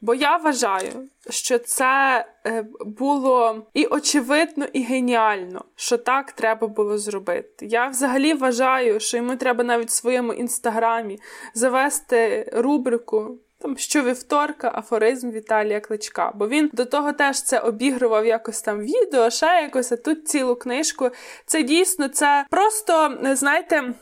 Бо 0.00 0.14
я 0.14 0.36
вважаю, 0.36 1.08
що 1.30 1.58
це 1.58 2.24
е, 2.46 2.64
було 2.86 3.66
і 3.74 3.86
очевидно, 3.86 4.66
і 4.72 4.82
геніально, 4.82 5.64
що 5.76 5.98
так 5.98 6.32
треба 6.32 6.66
було 6.66 6.98
зробити. 6.98 7.66
Я 7.66 7.88
взагалі 7.88 8.34
вважаю, 8.34 9.00
що 9.00 9.16
йому 9.16 9.36
треба 9.36 9.64
навіть 9.64 9.88
в 9.88 9.92
своєму 9.92 10.32
інстаграмі 10.32 11.18
завести 11.54 12.50
рубрику 12.52 13.38
там 13.62 13.78
щовівторка 13.78 14.72
афоризм 14.74 15.30
Віталія 15.30 15.80
Кличка. 15.80 16.32
Бо 16.34 16.48
він 16.48 16.70
до 16.72 16.84
того 16.84 17.12
теж 17.12 17.42
це 17.42 17.58
обігрував 17.58 18.26
якось 18.26 18.62
там 18.62 18.80
відео, 18.80 19.30
ще 19.30 19.46
якось, 19.46 19.92
а 19.92 19.96
тут 19.96 20.28
цілу 20.28 20.56
книжку. 20.56 21.10
Це 21.46 21.62
дійсно 21.62 22.08
це 22.08 22.46
просто, 22.50 23.18
знаєте. 23.32 23.94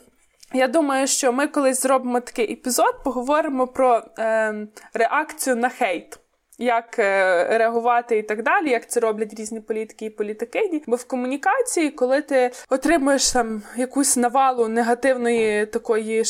Я 0.53 0.67
думаю, 0.67 1.07
що 1.07 1.33
ми 1.33 1.47
колись 1.47 1.81
зробимо 1.81 2.19
такий 2.19 2.53
епізод, 2.53 3.03
поговоримо 3.03 3.67
про 3.67 4.03
е, 4.19 4.67
реакцію 4.93 5.55
на 5.55 5.69
хейт. 5.69 6.17
Як 6.57 6.99
е, 6.99 7.57
реагувати 7.57 8.17
і 8.17 8.23
так 8.23 8.43
далі, 8.43 8.69
як 8.69 8.89
це 8.89 8.99
роблять 8.99 9.33
різні 9.33 9.59
політики 9.61 10.05
і 10.05 10.09
політикині. 10.09 10.83
Бо 10.87 10.95
в 10.95 11.07
комунікації, 11.07 11.89
коли 11.89 12.21
ти 12.21 12.51
отримуєш 12.69 13.31
там 13.31 13.63
якусь 13.77 14.17
навалу 14.17 14.67
негативної 14.67 15.65
такої 15.65 16.25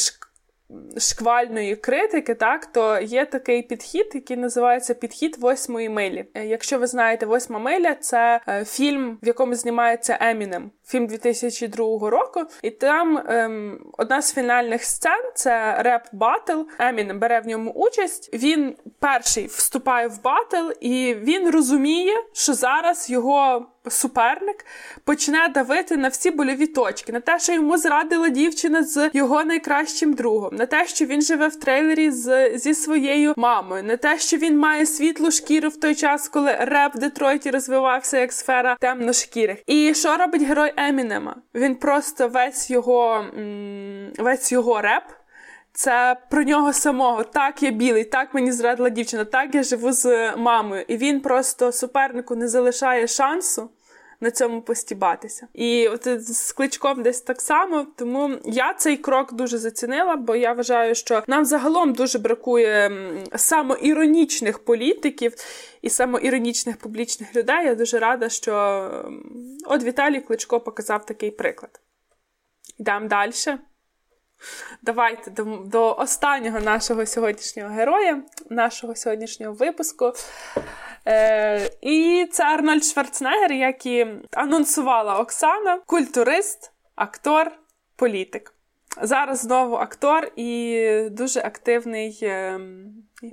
шквальної 0.97 1.75
критики, 1.75 2.35
так 2.35 2.65
то 2.65 2.99
є 2.99 3.25
такий 3.25 3.61
підхід, 3.61 4.11
який 4.13 4.37
називається 4.37 4.93
підхід 4.93 5.37
восьмої 5.37 5.89
милі. 5.89 6.25
Е, 6.33 6.45
якщо 6.45 6.79
ви 6.79 6.87
знаєте, 6.87 7.25
восьма 7.25 7.59
миля 7.59 7.95
це 7.95 8.41
е, 8.47 8.65
фільм, 8.65 9.17
в 9.23 9.27
якому 9.27 9.55
знімається 9.55 10.17
Емінем. 10.21 10.71
Фільм 10.85 11.07
2002 11.07 12.09
року, 12.09 12.41
і 12.61 12.69
там 12.69 13.17
ем, 13.27 13.79
одна 13.97 14.21
з 14.21 14.33
фінальних 14.33 14.83
сцен 14.83 15.31
це 15.35 15.83
реп 15.83 16.01
батл. 16.11 16.61
Емінем 16.79 17.19
бере 17.19 17.39
в 17.39 17.47
ньому 17.47 17.71
участь. 17.71 18.29
Він 18.33 18.75
перший 18.99 19.45
вступає 19.45 20.07
в 20.07 20.23
батл, 20.23 20.71
і 20.79 21.15
він 21.15 21.49
розуміє, 21.49 22.13
що 22.33 22.53
зараз 22.53 23.09
його 23.09 23.65
суперник 23.89 24.65
почне 25.03 25.47
давити 25.47 25.97
на 25.97 26.07
всі 26.07 26.31
больові 26.31 26.67
точки, 26.67 27.11
на 27.11 27.19
те, 27.19 27.39
що 27.39 27.53
йому 27.53 27.77
зрадила 27.77 28.29
дівчина 28.29 28.83
з 28.83 29.09
його 29.13 29.43
найкращим 29.43 30.13
другом, 30.13 30.55
на 30.55 30.65
те, 30.65 30.87
що 30.87 31.05
він 31.05 31.21
живе 31.21 31.47
в 31.47 31.55
трейлері 31.55 32.11
з, 32.11 32.57
зі 32.57 32.73
своєю 32.73 33.33
мамою, 33.37 33.83
на 33.83 33.97
те, 33.97 34.19
що 34.19 34.37
він 34.37 34.57
має 34.57 34.85
світлу 34.85 35.31
шкіру 35.31 35.69
в 35.69 35.79
той 35.79 35.95
час, 35.95 36.29
коли 36.29 36.57
реп 36.59 36.95
в 36.95 36.99
Детройті 36.99 37.51
розвивався 37.51 38.19
як 38.19 38.33
сфера 38.33 38.77
темношкірих. 38.79 39.57
І 39.67 39.93
що 39.93 40.17
робить 40.17 40.43
герой 40.43 40.73
Емінема? 40.77 41.35
Він 41.55 41.75
просто 41.75 42.27
весь 42.27 42.69
його 42.69 43.25
весь 44.17 44.51
його 44.51 44.81
реп. 44.81 45.03
Це 45.73 46.17
про 46.29 46.43
нього 46.43 46.73
самого. 46.73 47.23
Так, 47.23 47.63
я 47.63 47.71
білий, 47.71 48.03
так 48.03 48.33
мені 48.33 48.51
зрадила 48.51 48.89
дівчина, 48.89 49.25
так 49.25 49.55
я 49.55 49.63
живу 49.63 49.91
з 49.91 50.35
мамою. 50.35 50.85
І 50.87 50.97
він 50.97 51.21
просто 51.21 51.71
супернику 51.71 52.35
не 52.35 52.47
залишає 52.47 53.07
шансу 53.07 53.69
на 54.21 54.31
цьому 54.31 54.61
постібатися. 54.61 55.47
І 55.53 55.87
от 55.87 56.07
з 56.21 56.51
кличком 56.51 57.03
десь 57.03 57.21
так 57.21 57.41
само. 57.41 57.87
Тому 57.95 58.31
я 58.45 58.73
цей 58.73 58.97
крок 58.97 59.33
дуже 59.33 59.57
зацінила, 59.57 60.15
бо 60.15 60.35
я 60.35 60.53
вважаю, 60.53 60.95
що 60.95 61.23
нам 61.27 61.45
загалом 61.45 61.93
дуже 61.93 62.19
бракує 62.19 62.91
самоіронічних 63.35 64.59
політиків 64.59 65.33
і 65.81 65.89
самоіронічних 65.89 66.77
публічних 66.77 67.35
людей. 67.35 67.65
Я 67.65 67.75
дуже 67.75 67.99
рада, 67.99 68.29
що 68.29 68.53
от 69.65 69.83
Віталій 69.83 70.19
Кличко 70.19 70.59
показав 70.59 71.05
такий 71.05 71.31
приклад. 71.31 71.79
Йдемо 72.77 73.07
далі. 73.07 73.31
Давайте 74.81 75.31
до, 75.31 75.43
до 75.65 75.95
останнього 75.95 76.59
нашого 76.59 77.05
сьогоднішнього 77.05 77.69
героя, 77.69 78.21
нашого 78.49 78.95
сьогоднішнього 78.95 79.53
випуску. 79.53 80.13
Е, 81.07 81.69
І 81.81 82.27
це 82.31 82.43
Арнольд 82.43 82.83
Шварценеггер, 82.83 83.51
як 83.51 83.85
і 83.85 84.07
анонсувала 84.31 85.19
Оксана, 85.19 85.79
культурист, 85.85 86.71
актор, 86.95 87.51
політик. 87.95 88.53
Зараз 89.01 89.39
знову 89.39 89.75
актор 89.75 90.31
і 90.35 90.87
дуже 91.11 91.39
активний 91.39 92.19
е, 92.23 92.59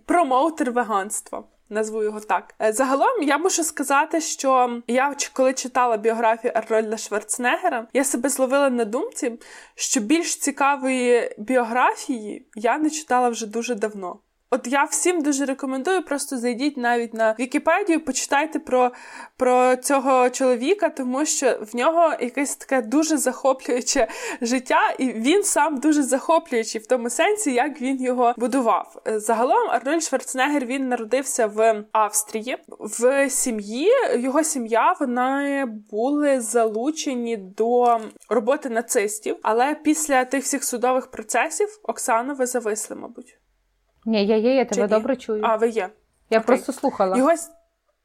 промоутер 0.06 0.72
веганства. 0.72 1.44
Назву 1.70 2.02
його 2.02 2.20
так. 2.20 2.54
Е, 2.62 2.72
загалом 2.72 3.22
я 3.22 3.38
мушу 3.38 3.64
сказати, 3.64 4.20
що 4.20 4.82
я 4.86 5.14
коли 5.32 5.52
читала 5.52 5.96
біографію 5.96 6.52
Арнольда 6.56 6.96
Шварценеггера, 6.96 7.86
я 7.92 8.04
себе 8.04 8.28
зловила 8.28 8.70
на 8.70 8.84
думці, 8.84 9.38
що 9.74 10.00
більш 10.00 10.36
цікавої 10.36 11.34
біографії 11.38 12.48
я 12.54 12.78
не 12.78 12.90
читала 12.90 13.28
вже 13.28 13.46
дуже 13.46 13.74
давно. 13.74 14.20
От 14.50 14.66
я 14.66 14.84
всім 14.84 15.22
дуже 15.22 15.44
рекомендую, 15.44 16.02
просто 16.02 16.38
зайдіть 16.38 16.76
навіть 16.76 17.14
на 17.14 17.36
Вікіпедію, 17.40 18.04
почитайте 18.04 18.58
про 18.58 18.92
про 19.36 19.76
цього 19.76 20.30
чоловіка, 20.30 20.88
тому 20.88 21.26
що 21.26 21.58
в 21.72 21.76
нього 21.76 22.12
якесь 22.20 22.56
таке 22.56 22.82
дуже 22.82 23.16
захоплююче 23.16 24.08
життя, 24.40 24.94
і 24.98 25.12
він 25.12 25.42
сам 25.42 25.76
дуже 25.76 26.02
захоплюючий 26.02 26.80
в 26.80 26.86
тому 26.86 27.10
сенсі, 27.10 27.52
як 27.52 27.80
він 27.80 28.02
його 28.02 28.34
будував. 28.36 29.02
Загалом 29.06 29.70
Арнольд 29.70 30.02
Шварценеггер 30.02 30.66
він 30.66 30.88
народився 30.88 31.46
в 31.46 31.84
Австрії 31.92 32.56
в 32.78 33.30
сім'ї. 33.30 33.90
Його 34.18 34.44
сім'я 34.44 34.94
вони 35.00 35.64
були 35.90 36.40
залучені 36.40 37.36
до 37.36 38.00
роботи 38.28 38.70
нацистів, 38.70 39.36
але 39.42 39.74
після 39.74 40.24
тих 40.24 40.44
всіх 40.44 40.64
судових 40.64 41.10
процесів 41.10 41.68
Оксана 41.82 42.34
ви 42.34 42.46
зависли, 42.46 42.96
мабуть. 42.96 43.37
Ні, 44.06 44.26
я 44.26 44.36
є, 44.36 44.54
я 44.54 44.64
тебе 44.64 44.88
добре 44.88 45.16
чую. 45.16 45.40
А, 45.44 45.56
ви 45.56 45.68
є. 45.68 45.88
Я 46.30 46.38
Окей. 46.38 46.46
просто 46.46 46.72
слухала. 46.72 47.16
Його 47.16 47.34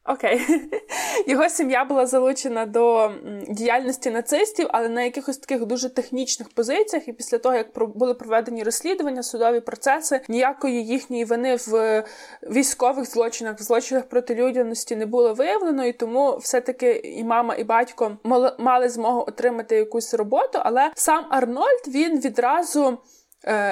Окей, 0.05 0.41
його 1.27 1.49
сім'я 1.49 1.85
була 1.85 2.05
залучена 2.05 2.65
до 2.65 3.11
діяльності 3.49 4.11
нацистів, 4.11 4.67
але 4.69 4.89
на 4.89 5.01
якихось 5.01 5.37
таких 5.37 5.65
дуже 5.65 5.89
технічних 5.89 6.49
позиціях. 6.49 7.07
І 7.07 7.13
після 7.13 7.37
того, 7.37 7.55
як 7.55 7.67
були 7.95 8.13
проведені 8.13 8.63
розслідування, 8.63 9.23
судові 9.23 9.59
процеси, 9.59 10.21
ніякої 10.27 10.85
їхньої 10.85 11.25
вини 11.25 11.55
в 11.67 12.03
військових 12.51 13.05
злочинах, 13.05 13.59
в 13.59 13.63
злочинах 13.63 14.09
проти 14.09 14.35
людяності 14.35 14.95
не 14.95 15.05
було 15.05 15.33
виявлено, 15.33 15.85
і 15.85 15.93
тому 15.93 16.37
все-таки 16.37 16.91
і 16.91 17.23
мама, 17.23 17.55
і 17.55 17.63
батько 17.63 18.17
мали 18.57 18.89
змогу 18.89 19.21
отримати 19.27 19.75
якусь 19.75 20.13
роботу. 20.13 20.59
Але 20.63 20.91
сам 20.95 21.25
Арнольд 21.29 21.87
він 21.87 22.19
відразу 22.19 22.85
е, 22.87 22.97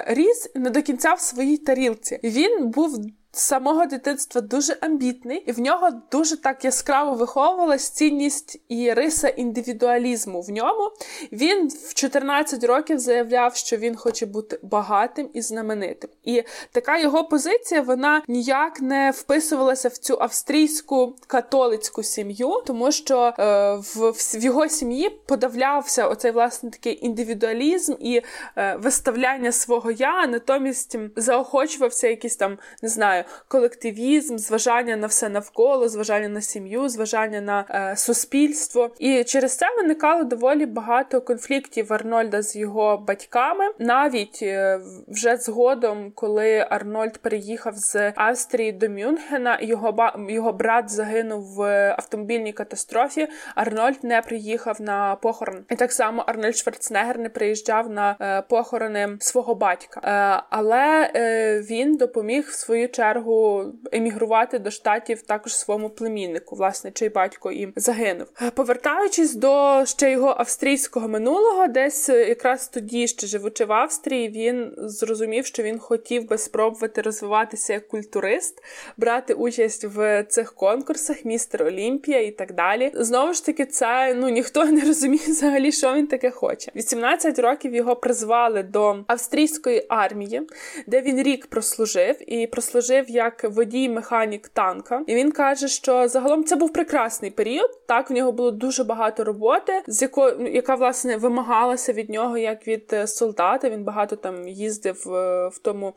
ріс 0.08 0.50
не 0.56 0.70
до 0.70 0.82
кінця 0.82 1.14
в 1.14 1.20
своїй 1.20 1.58
тарілці. 1.58 2.20
Він 2.24 2.70
був 2.70 3.00
самого 3.32 3.86
дитинства 3.86 4.42
дуже 4.42 4.78
амбітний, 4.82 5.38
і 5.38 5.52
в 5.52 5.60
нього 5.60 5.90
дуже 6.12 6.38
так 6.38 6.66
яскраво 6.66 7.14
виховувалась 7.14 7.90
цінність 7.90 8.62
і 8.70 8.94
риса 8.94 9.28
індивідуалізму 9.28 10.42
в 10.42 10.50
ньому. 10.50 10.92
Він 11.32 11.68
в 11.68 11.94
14 11.94 12.64
років 12.64 13.00
заявляв, 13.00 13.56
що 13.56 13.78
він 13.78 13.96
хоче 13.96 14.26
бути 14.26 14.60
багатим 14.64 15.30
і 15.34 15.42
знаменитим. 15.42 16.10
І 16.24 16.44
така 16.72 16.98
його 16.98 17.24
позиція 17.24 17.82
вона 17.82 18.22
ніяк 18.28 18.82
не 18.82 19.12
вписувалася 19.12 19.90
в 19.90 19.98
цю 19.98 20.18
австрійську 20.22 21.16
католицьку 21.28 22.04
сім'ю, 22.04 22.64
тому 22.66 22.92
що 22.92 23.34
е, 23.40 23.76
в, 23.76 24.12
в 24.12 24.44
його 24.44 24.70
сім'ї 24.70 25.10
подавлявся 25.10 26.08
оцей 26.08 26.32
власне 26.32 26.70
такий 26.70 27.06
індивідуалізм 27.06 27.94
і 28.00 28.22
е, 28.58 28.76
виставляння 28.76 29.52
свого 29.52 29.92
я, 29.92 30.28
натомість 30.28 30.98
заохочувався 31.16 32.08
якісь 32.08 32.36
там, 32.36 32.58
не 32.82 32.90
знаю 32.90 33.21
колективізм, 33.48 34.38
зважання 34.38 34.96
на 34.96 35.08
все 35.08 35.30
навколо, 35.30 35.90
зважання 35.90 36.28
на 36.28 36.42
сім'ю, 36.42 36.90
зважання 36.90 37.42
на 37.42 37.66
е, 37.70 37.98
суспільство. 37.98 38.90
І 39.00 39.24
через 39.24 39.58
це 39.58 39.66
виникало 39.78 40.24
доволі 40.24 40.66
багато 40.66 41.22
конфліктів 41.22 41.94
Арнольда 41.94 42.42
з 42.42 42.56
його 42.56 42.98
батьками. 42.98 43.66
Навіть 43.80 44.40
е, 44.42 44.80
вже 45.08 45.38
згодом, 45.38 46.12
коли 46.16 46.68
Арнольд 46.70 47.18
переїхав 47.18 47.76
з 47.76 48.14
Австрії 48.16 48.72
до 48.72 48.90
Мюнхена, 48.90 49.58
його 49.62 49.92
ба 49.92 50.16
його 50.30 50.54
брат 50.54 50.90
загинув 50.90 51.56
в 51.56 51.92
автомобільній 51.98 52.54
катастрофі. 52.54 53.28
Арнольд 53.56 54.04
не 54.04 54.22
приїхав 54.22 54.82
на 54.82 55.16
похорон. 55.16 55.66
І 55.70 55.76
так 55.76 55.92
само 55.92 56.22
Арнольд 56.28 56.58
Шварценеггер 56.58 57.20
не 57.20 57.30
приїжджав 57.30 57.90
на 57.90 58.16
е, 58.22 58.42
похорони 58.42 59.10
свого 59.20 59.56
батька. 59.56 60.02
Е, 60.04 60.44
але 60.50 61.12
е, 61.16 61.62
він 61.62 61.96
допоміг 61.96 62.48
в 62.48 62.54
свою 62.54 62.90
чергу 62.90 63.11
чергу 63.14 63.66
емігрувати 63.92 64.60
до 64.60 64.72
штатів 64.72 65.22
також 65.22 65.56
своєму 65.56 65.90
племіннику, 65.90 66.56
власне, 66.56 66.92
чий 66.92 67.10
батько 67.10 67.52
і 67.52 67.74
загинув. 67.76 68.28
Е, 68.42 68.52
повертаючись 68.52 69.36
до 69.36 69.84
ще 69.86 70.12
його 70.12 70.36
австрійського 70.38 71.08
минулого, 71.08 71.68
десь 71.68 72.10
е, 72.10 72.28
якраз 72.28 72.68
тоді, 72.68 73.08
ще 73.08 73.28
живучи 73.28 73.66
в 73.66 73.72
Австрії, 73.72 74.30
він 74.30 74.74
зрозумів, 74.78 75.46
що 75.46 75.64
він 75.64 75.80
хотів 75.80 76.28
би 76.28 76.38
спробувати 76.38 77.02
розвиватися 77.02 77.74
як 77.74 77.88
культурист, 77.88 78.64
брати 78.98 79.34
участь 79.34 79.84
в 79.84 80.24
цих 80.24 80.54
конкурсах, 80.54 81.26
містер 81.26 81.64
Олімпія 81.64 82.22
і 82.22 82.32
так 82.32 82.54
далі. 82.54 82.92
Знову 82.96 83.34
ж 83.34 83.46
таки, 83.46 83.66
це 83.66 84.14
ну 84.14 84.30
ніхто 84.30 84.66
не 84.66 84.82
розуміє 84.82 85.24
взагалі, 85.28 85.72
що 85.72 85.94
він 85.94 86.08
таке 86.08 86.32
хоче. 86.32 86.72
18 86.76 87.40
років 87.40 87.76
його 87.76 87.96
призвали 87.96 88.64
до 88.64 88.98
австрійської 89.08 89.86
армії, 89.90 90.42
де 90.88 91.02
він 91.02 91.24
рік 91.24 91.48
прослужив 91.48 92.34
і 92.34 92.48
прослужив 92.48 93.01
служив 93.02 93.16
як 93.16 93.44
водій-механік 93.44 94.50
танка, 94.54 95.02
і 95.08 95.16
він 95.16 95.32
каже, 95.32 95.68
що 95.68 96.08
загалом 96.08 96.44
це 96.44 96.56
був 96.56 96.74
прекрасний 96.74 97.32
період. 97.32 97.70
Так, 97.88 98.10
в 98.10 98.14
нього 98.14 98.32
було 98.32 98.52
дуже 98.52 98.84
багато 98.84 99.24
роботи, 99.24 99.82
з 99.88 100.02
якої 100.02 100.56
яка 100.56 100.76
власне 100.76 101.18
вимагалася 101.18 101.94
від 101.94 102.10
нього 102.10 102.38
як 102.38 102.68
від 102.68 102.90
е, 102.94 103.08
солдата. 103.08 103.70
Він 103.70 103.84
багато 103.84 104.16
там 104.16 104.48
їздив 104.48 105.14
е, 105.14 105.48
в 105.48 105.58
тому 105.62 105.94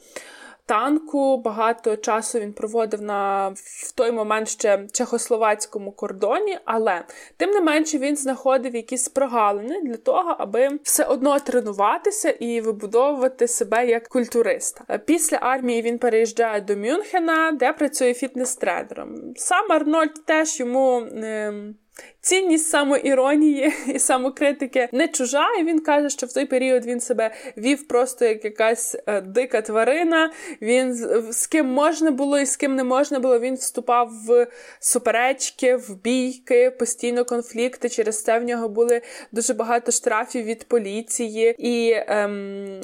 танку. 0.67 1.37
Багато 1.37 1.97
часу 1.97 2.39
він 2.39 2.53
проводив 2.53 3.03
на 3.03 3.49
в 3.57 3.93
той 3.93 4.13
момент 4.13 4.49
ще 4.49 4.87
чехословацькому 4.93 5.93
кордоні, 5.93 6.59
але 6.65 7.05
тим 7.37 7.51
не 7.51 7.61
менше 7.61 7.99
він 7.99 8.17
знаходив 8.17 8.75
якісь 8.75 9.09
прогалини 9.09 9.81
для 9.83 9.97
того, 9.97 10.37
аби 10.39 10.69
все 10.83 11.05
одно 11.05 11.41
тренуватися 11.41 12.31
і 12.31 12.61
вибудовувати 12.61 13.49
себе 13.49 13.87
як 13.87 14.09
культуриста. 14.09 14.99
Після 14.99 15.37
армії 15.37 15.83
він 15.83 15.99
переїжджає 15.99 16.61
до 16.61 16.77
Мюнхена, 16.77 17.53
де 17.53 17.73
працює 17.73 18.15
фітнес-тренером. 18.15 19.33
Сам 19.37 19.73
Арнольд 19.73 20.27
теж 20.27 20.61
йому. 20.61 21.01
Е- 21.01 21.75
Цінність 22.21 22.69
самоіронії 22.69 23.73
і 23.87 23.99
самокритики 23.99 24.89
не 24.93 25.09
чужа, 25.09 25.47
і 25.61 25.65
він 25.65 25.81
каже, 25.81 26.11
що 26.11 26.27
в 26.27 26.33
той 26.33 26.47
період 26.47 26.87
він 26.87 27.01
себе 27.01 27.35
вів 27.57 27.89
просто 27.89 28.25
як 28.25 28.45
якась 28.45 28.97
е, 29.07 29.21
дика 29.21 29.63
тварина. 29.63 30.33
Він 30.63 30.95
з 31.33 31.47
ким 31.47 31.67
можна 31.67 32.11
було 32.11 32.39
і 32.39 32.47
з 32.47 32.57
ким 32.57 32.77
не 32.77 32.85
можна 32.85 33.21
було. 33.21 33.39
Він 33.39 33.55
вступав 33.55 34.11
в 34.27 34.47
суперечки, 34.81 35.77
в 35.77 36.03
бійки, 36.03 36.71
постійно 36.71 37.25
конфлікти. 37.25 37.89
Через 37.89 38.23
це 38.23 38.39
в 38.39 38.45
нього 38.45 38.69
були 38.69 39.03
дуже 39.33 39.55
багато 39.55 39.93
штрафів 39.93 40.45
від 40.45 40.69
поліції, 40.69 41.55
і 41.59 41.95
ем, 42.07 42.81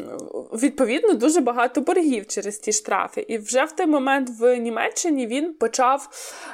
відповідно 0.52 1.12
дуже 1.12 1.40
багато 1.40 1.80
боргів 1.80 2.26
через 2.26 2.58
ті 2.58 2.72
штрафи. 2.72 3.20
І 3.28 3.38
вже 3.38 3.64
в 3.64 3.72
той 3.72 3.86
момент 3.86 4.30
в 4.40 4.56
Німеччині 4.56 5.26
він 5.26 5.54
почав 5.54 6.08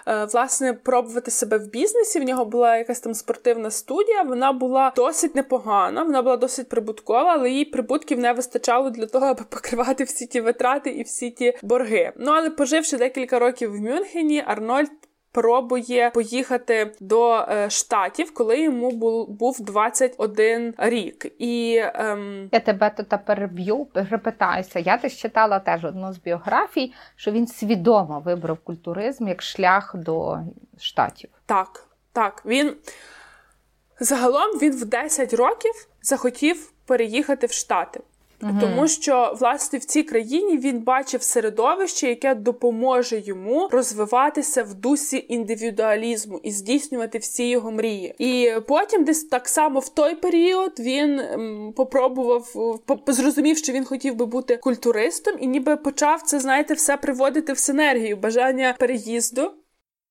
е, 0.09 0.25
власне 0.25 0.73
пробувати 0.73 1.31
себе 1.31 1.59
в 1.59 1.71
бізнесі. 1.71 2.21
В 2.21 2.23
нього 2.23 2.46
була 2.47 2.77
якась 2.77 3.01
там 3.01 3.15
спортивна 3.15 3.71
студія, 3.71 4.23
вона 4.23 4.53
була 4.53 4.93
досить 4.97 5.35
непогана, 5.35 6.03
вона 6.03 6.23
була 6.23 6.37
досить 6.37 6.69
прибуткова, 6.69 7.33
але 7.33 7.51
їй 7.51 7.65
прибутків 7.65 8.19
не 8.19 8.33
вистачало 8.33 8.91
для 8.91 9.07
того, 9.07 9.27
аби 9.27 9.45
покривати 9.51 10.05
всі 10.05 10.27
ті 10.27 10.41
витрати 10.41 10.91
і 10.91 11.03
всі 11.03 11.31
ті 11.31 11.59
борги. 11.63 12.13
Ну 12.17 12.33
але 12.33 12.51
поживши 12.51 12.97
декілька 12.97 13.39
років 13.39 13.73
в 13.73 13.81
Мюнхені, 13.81 14.45
Арнольд. 14.47 14.91
Пробує 15.33 16.11
поїхати 16.11 16.93
до 17.01 17.35
е, 17.35 17.71
штатів, 17.71 18.35
коли 18.35 18.63
йому 18.63 18.91
був 18.91 19.29
був 19.29 19.61
21 19.61 20.75
рік. 20.79 21.27
І 21.39 21.83
ем... 21.95 22.49
я 22.53 22.61
тебе 22.61 22.91
тут 22.97 23.25
переб'ю, 23.27 23.85
перепитаюся. 23.85 24.79
Я 24.79 24.97
теж 24.97 25.17
читала 25.17 25.59
теж 25.59 25.85
одну 25.85 26.13
з 26.13 26.19
біографій, 26.19 26.93
що 27.17 27.31
він 27.31 27.47
свідомо 27.47 28.23
вибрав 28.25 28.59
культуризм 28.59 29.29
як 29.29 29.43
шлях 29.43 29.97
до 29.97 30.39
штатів. 30.79 31.31
Так, 31.47 31.86
так, 32.17 32.43
він 32.47 32.75
загалом 34.01 34.59
він 34.63 34.73
в 34.73 34.85
10 34.85 35.35
років 35.35 35.89
захотів 36.03 36.73
переїхати 36.87 37.47
в 37.47 37.53
Штати. 37.53 38.01
Угу. 38.43 38.53
Тому 38.61 38.89
що, 38.89 39.37
власне, 39.41 39.79
в 39.79 39.85
цій 39.85 40.03
країні 40.03 40.59
він 40.59 40.81
бачив 40.81 41.23
середовище, 41.23 42.09
яке 42.09 42.35
допоможе 42.35 43.21
йому 43.21 43.69
розвиватися 43.73 44.63
в 44.63 44.75
дусі 44.75 45.27
індивідуалізму 45.29 46.41
і 46.43 46.51
здійснювати 46.51 47.19
всі 47.19 47.49
його 47.49 47.71
мрії. 47.71 48.15
І 48.19 48.61
потім, 48.69 49.05
десь 49.05 49.25
так 49.25 49.49
само 49.49 49.81
в 49.81 49.89
той 49.89 50.15
період, 50.15 50.81
він 50.81 51.21
м, 51.21 51.73
попробував 51.77 52.53
зрозумів, 53.07 53.59
що 53.59 53.73
він 53.73 53.85
хотів 53.85 54.15
би 54.15 54.27
бути 54.27 54.57
культуристом, 54.57 55.37
і 55.41 55.47
ніби 55.47 55.77
почав 55.77 56.23
це, 56.23 56.41
знаєте, 56.41 56.75
все 56.75 56.97
приводити 56.97 57.53
в 57.53 57.59
синергію, 57.59 58.17
бажання 58.17 58.75
переїзду. 58.79 59.53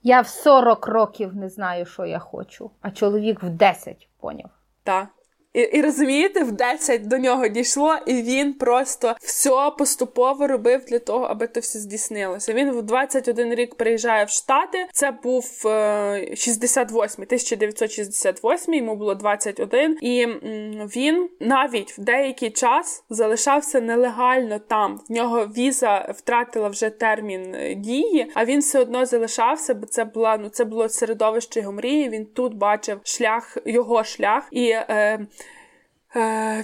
Я 0.08 0.22
в 0.22 0.28
40 0.28 0.88
років 0.88 1.36
не 1.36 1.50
знаю, 1.50 1.86
що 1.86 2.06
я 2.06 2.20
хочу, 2.20 2.72
а 2.82 2.92
чоловік 2.92 3.44
в 3.44 3.50
10 3.50 4.10
поняв. 4.20 4.50
Так. 4.84 5.08
І 5.56 5.62
і 5.62 5.82
розумієте, 5.82 6.44
в 6.44 6.52
10 6.52 7.08
до 7.08 7.18
нього 7.18 7.48
дійшло, 7.48 7.96
і 8.06 8.14
він 8.14 8.54
просто 8.54 9.16
все 9.22 9.72
поступово 9.78 10.48
робив 10.48 10.86
для 10.88 11.00
того, 11.00 11.26
аби 11.26 11.48
це 11.48 11.60
все 11.60 11.80
здійснилося. 11.80 12.54
Він 12.54 12.72
в 12.72 12.84
21 12.84 13.56
рік 13.56 13.76
приїжджає 13.76 14.26
в 14.26 14.30
Штати. 14.30 14.86
Це 14.94 15.12
був 15.12 15.44
68 16.36 17.24
е, 17.24 17.26
1968, 17.26 18.74
йому 18.74 18.96
було 18.96 19.16
21, 19.16 19.98
і 20.02 20.28
він 20.96 21.30
навіть 21.40 21.98
в 21.98 22.02
деякий 22.02 22.50
час 22.50 23.04
залишався 23.10 23.82
нелегально 23.82 24.60
там. 24.60 25.00
В 25.10 25.12
нього 25.12 25.46
віза 25.46 26.14
втратила 26.18 26.68
вже 26.68 26.90
термін 26.90 27.56
е, 27.56 27.76
дії, 27.76 28.32
а 28.34 28.46
він 28.46 28.60
все 28.60 28.80
одно 28.80 29.06
залишався, 29.06 29.74
бо 29.74 29.86
це 29.86 30.06
була 30.06 30.38
ну 30.38 30.50
це 30.50 30.66
було 30.66 30.90
середовище 30.90 31.60
його 31.60 31.72
мрії. 31.72 32.10
Він 32.10 32.26
тут 32.26 32.54
бачив 32.54 33.00
шлях, 33.04 33.58
його 33.66 34.04
шлях 34.04 34.48
і. 34.52 34.70
Е, 34.70 35.20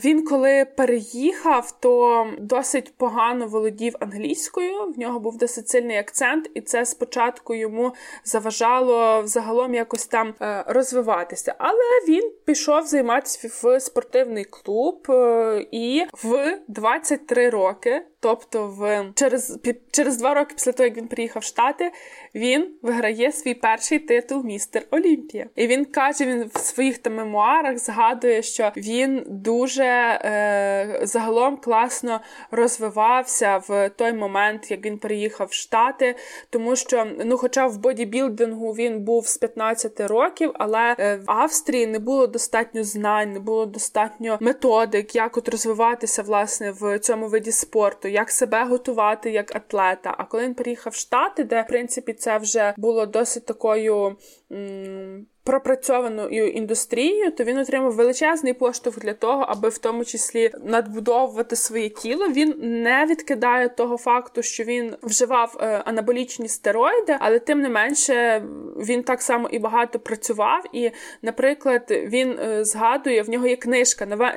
він, 0.03 0.25
коли 0.25 0.65
переїхав, 0.65 1.71
то 1.79 2.27
досить 2.39 2.93
погано 2.97 3.47
володів 3.47 3.95
англійською. 3.99 4.91
В 4.95 4.99
нього 4.99 5.19
був 5.19 5.37
досить 5.37 5.69
сильний 5.69 5.97
акцент, 5.97 6.49
і 6.53 6.61
це 6.61 6.85
спочатку 6.85 7.55
йому 7.55 7.93
заважало 8.23 9.21
взагалом 9.21 9.73
якось 9.73 10.05
там 10.05 10.33
е, 10.41 10.63
розвиватися. 10.67 11.55
Але 11.57 12.05
він 12.07 12.31
пішов 12.45 12.85
займатися 12.85 13.49
в 13.63 13.79
спортивний 13.79 14.43
клуб 14.43 15.05
е, 15.09 15.65
і 15.71 16.05
в 16.23 16.59
23 16.67 17.49
роки. 17.49 18.01
Тобто, 18.23 18.67
в 18.67 19.11
через 19.15 19.59
через 19.91 20.17
два 20.17 20.33
роки 20.33 20.53
після 20.55 20.71
того, 20.71 20.87
як 20.87 20.97
він 20.97 21.07
приїхав 21.07 21.41
в 21.41 21.45
Штати, 21.45 21.91
він 22.35 22.67
виграє 22.81 23.31
свій 23.31 23.53
перший 23.53 23.99
титул 23.99 24.43
містер 24.43 24.83
Олімпія. 24.91 25.47
І 25.55 25.67
він 25.67 25.85
каже: 25.85 26.25
він 26.25 26.51
в 26.53 26.59
своїх 26.59 26.97
там 26.97 27.15
мемуарах 27.15 27.77
згадує, 27.77 28.41
що 28.41 28.71
він 28.77 29.23
дуже 29.27 29.83
е, 29.83 30.99
загалом 31.03 31.57
класно 31.57 32.21
розвивався 32.51 33.57
в 33.67 33.89
той 33.89 34.13
момент, 34.13 34.71
як 34.71 34.85
він 34.85 34.97
переїхав 34.97 35.47
в 35.47 35.53
Штати, 35.53 36.15
тому 36.49 36.75
що, 36.75 37.07
ну, 37.25 37.37
хоча 37.37 37.67
в 37.67 37.77
бодібілдингу 37.77 38.71
він 38.71 38.99
був 38.99 39.27
з 39.27 39.37
15 39.37 39.99
років, 39.99 40.51
але 40.53 40.95
е, 40.99 41.15
в 41.15 41.31
Австрії 41.31 41.87
не 41.87 41.99
було 41.99 42.27
достатньо 42.27 42.83
знань, 42.83 43.33
не 43.33 43.39
було 43.39 43.65
достатньо 43.65 44.37
методик, 44.41 45.15
як 45.15 45.37
от 45.37 45.49
розвиватися 45.49 46.23
власне 46.23 46.71
в 46.71 46.99
цьому 46.99 47.27
виді 47.27 47.51
спорту 47.51 48.07
як 48.11 48.31
себе 48.31 48.63
готувати 48.65 49.31
як 49.31 49.55
атлета. 49.55 50.15
А 50.17 50.23
коли 50.23 50.43
він 50.43 50.53
приїхав 50.53 50.93
в 50.93 50.95
Штати, 50.95 51.43
де 51.43 51.61
в 51.61 51.67
принципі 51.67 52.13
це 52.13 52.37
вже 52.37 52.73
було 52.77 53.05
досить 53.05 53.45
такою. 53.45 54.15
М- 54.51 55.25
Пропрацьованою 55.43 56.47
індустрією, 56.51 57.31
то 57.31 57.43
він 57.43 57.57
отримав 57.57 57.93
величезний 57.93 58.53
поштовх 58.53 58.99
для 58.99 59.13
того, 59.13 59.45
аби 59.47 59.69
в 59.69 59.77
тому 59.77 60.05
числі 60.05 60.51
надбудовувати 60.63 61.55
своє 61.55 61.89
тіло. 61.89 62.27
Він 62.27 62.55
не 62.83 63.05
відкидає 63.05 63.69
того 63.69 63.97
факту, 63.97 64.41
що 64.41 64.63
він 64.63 64.95
вживав 65.03 65.57
е, 65.59 65.65
анаболічні 65.85 66.47
стероїди, 66.47 67.17
але 67.19 67.39
тим 67.39 67.61
не 67.61 67.69
менше 67.69 68.43
він 68.77 69.03
так 69.03 69.21
само 69.21 69.49
і 69.49 69.59
багато 69.59 69.99
працював. 69.99 70.63
І, 70.73 70.91
наприклад, 71.21 71.83
він 71.89 72.39
е, 72.39 72.65
згадує 72.65 73.21
в 73.21 73.29
нього 73.29 73.47
є 73.47 73.55
книжка 73.55 74.05
нова 74.05 74.35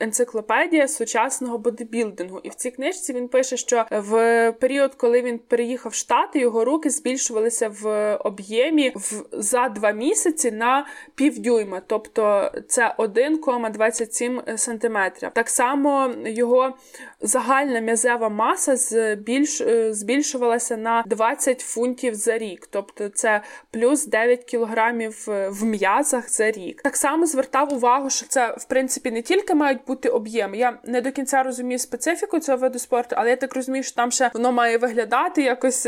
енциклопедія 0.00 0.88
сучасного 0.88 1.58
бодибілдингу. 1.58 2.40
І 2.42 2.48
в 2.48 2.54
цій 2.54 2.70
книжці 2.70 3.12
він 3.12 3.28
пише, 3.28 3.56
що 3.56 3.84
в 3.90 4.52
період, 4.52 4.94
коли 4.94 5.22
він 5.22 5.38
переїхав 5.38 5.92
в 5.92 5.94
Штати, 5.94 6.38
його 6.38 6.64
руки 6.64 6.90
збільшувалися 6.90 7.68
в 7.68 8.14
об'ємі 8.16 8.92
в 8.94 9.24
за 9.32 9.68
два 9.68 9.90
місяці 9.90 10.50
на 10.50 10.86
півдюйма, 11.14 11.82
тобто 11.86 12.52
це 12.68 12.94
1,27 12.98 14.58
сантиметрів. 14.58 15.30
Так 15.34 15.48
само 15.48 16.10
його 16.26 16.74
загальна 17.20 17.80
м'язева 17.80 18.28
маса 18.28 18.76
збільш, 18.76 19.62
збільшувалася 19.90 20.76
на 20.76 21.04
20 21.06 21.60
фунтів 21.60 22.14
за 22.14 22.38
рік, 22.38 22.68
тобто 22.70 23.08
це 23.08 23.42
плюс 23.70 24.06
9 24.06 24.44
кілограмів 24.44 25.24
в 25.48 25.64
м'язах 25.64 26.30
за 26.30 26.50
рік. 26.50 26.82
Так 26.82 26.96
само 26.96 27.26
звертав 27.26 27.72
увагу, 27.72 28.10
що 28.10 28.26
це 28.26 28.54
в 28.58 28.64
принципі 28.64 29.10
не 29.10 29.22
тільки 29.22 29.54
мають 29.54 29.83
бути 29.86 30.08
об'єм. 30.08 30.54
Я 30.54 30.78
не 30.84 31.00
до 31.00 31.12
кінця 31.12 31.42
розумію 31.42 31.78
специфіку 31.78 32.38
цього 32.38 32.58
виду 32.58 32.78
спорту, 32.78 33.14
але 33.18 33.30
я 33.30 33.36
так 33.36 33.54
розумію, 33.54 33.82
що 33.82 33.94
там 33.94 34.10
ще 34.10 34.30
воно 34.34 34.52
має 34.52 34.78
виглядати 34.78 35.42
якось 35.42 35.86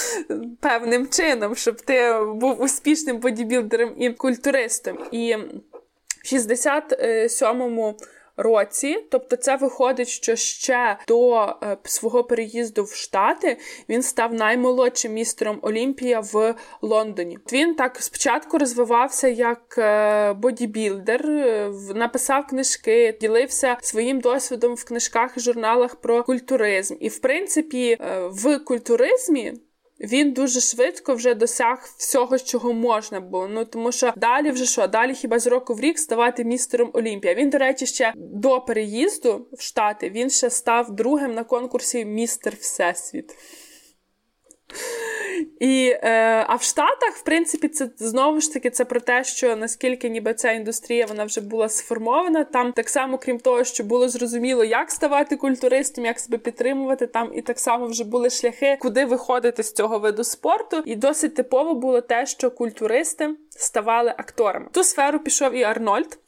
певним 0.60 1.08
чином, 1.08 1.56
щоб 1.56 1.80
ти 1.80 2.12
був 2.34 2.60
успішним 2.62 3.18
бодібілдером 3.18 3.94
і 3.98 4.10
культуристом. 4.10 4.98
І 5.12 5.36
в 6.24 6.34
67-му 6.34 7.96
році. 8.36 9.06
Тобто, 9.10 9.36
це 9.36 9.56
виходить, 9.56 10.08
що 10.08 10.36
ще 10.36 10.96
до 11.08 11.42
е, 11.44 11.76
свого 11.84 12.24
переїзду 12.24 12.84
в 12.84 12.94
Штати 12.94 13.56
він 13.88 14.02
став 14.02 14.34
наймолодшим 14.34 15.12
містером 15.12 15.58
Олімпія 15.62 16.20
в 16.20 16.54
Лондоні. 16.82 17.38
Він 17.52 17.74
так 17.74 17.96
спочатку 18.00 18.58
розвивався 18.58 19.28
як 19.28 19.74
е, 19.78 20.32
бодібілдер, 20.32 21.26
е, 21.26 21.72
написав 21.94 22.46
книжки, 22.46 23.18
ділився 23.20 23.76
своїм 23.80 24.20
досвідом 24.20 24.74
в 24.74 24.84
книжках 24.84 25.36
і 25.36 25.40
журналах 25.40 25.96
про 25.96 26.24
культуризм. 26.24 26.94
І 27.00 27.08
в 27.08 27.18
принципі, 27.18 27.98
в 28.30 28.58
культуризмі 28.58 29.54
він 30.02 30.32
дуже 30.32 30.60
швидко 30.60 31.14
вже 31.14 31.34
досяг 31.34 31.78
всього, 31.98 32.38
чого 32.38 32.72
можна 32.72 33.20
було. 33.20 33.48
Ну 33.48 33.64
тому 33.64 33.92
що 33.92 34.12
далі 34.16 34.50
вже 34.50 34.66
що? 34.66 34.86
Далі 34.86 35.14
хіба 35.14 35.38
з 35.38 35.46
року 35.46 35.74
в 35.74 35.80
рік 35.80 35.98
ставати 35.98 36.44
містером 36.44 36.90
Олімпія. 36.94 37.34
Він, 37.34 37.50
до 37.50 37.58
речі, 37.58 37.86
ще 37.86 38.12
до 38.16 38.60
переїзду 38.60 39.48
в 39.52 39.62
Штати 39.62 40.10
він 40.10 40.30
ще 40.30 40.50
став 40.50 40.96
другим 40.96 41.34
на 41.34 41.44
конкурсі 41.44 42.04
Містер 42.04 42.54
Всесвіт. 42.60 43.34
І, 45.60 45.96
е, 46.02 46.44
А 46.48 46.54
в 46.54 46.62
Штатах, 46.62 47.14
в 47.14 47.22
принципі, 47.22 47.68
це 47.68 47.90
знову 47.96 48.40
ж 48.40 48.52
таки 48.52 48.70
це 48.70 48.84
про 48.84 49.00
те, 49.00 49.24
що 49.24 49.56
наскільки 49.56 50.08
ніби 50.08 50.34
ця 50.34 50.52
індустрія 50.52 51.06
вона 51.06 51.24
вже 51.24 51.40
була 51.40 51.68
сформована. 51.68 52.44
Там 52.44 52.72
так 52.72 52.88
само, 52.88 53.18
крім 53.18 53.38
того, 53.38 53.64
що 53.64 53.84
було 53.84 54.08
зрозуміло, 54.08 54.64
як 54.64 54.90
ставати 54.90 55.36
культуристом, 55.36 56.04
як 56.04 56.20
себе 56.20 56.38
підтримувати. 56.38 57.06
Там 57.06 57.30
і 57.34 57.42
так 57.42 57.58
само 57.58 57.86
вже 57.86 58.04
були 58.04 58.30
шляхи, 58.30 58.78
куди 58.80 59.04
виходити 59.04 59.62
з 59.62 59.72
цього 59.72 59.98
виду 59.98 60.24
спорту. 60.24 60.82
І 60.84 60.96
досить 60.96 61.34
типово 61.34 61.74
було 61.74 62.00
те, 62.00 62.26
що 62.26 62.50
культуристи 62.50 63.30
ставали 63.50 64.14
акторами. 64.18 64.66
Ту 64.72 64.84
сферу 64.84 65.18
пішов 65.18 65.54
і 65.54 65.62
Арнольд. 65.62 66.18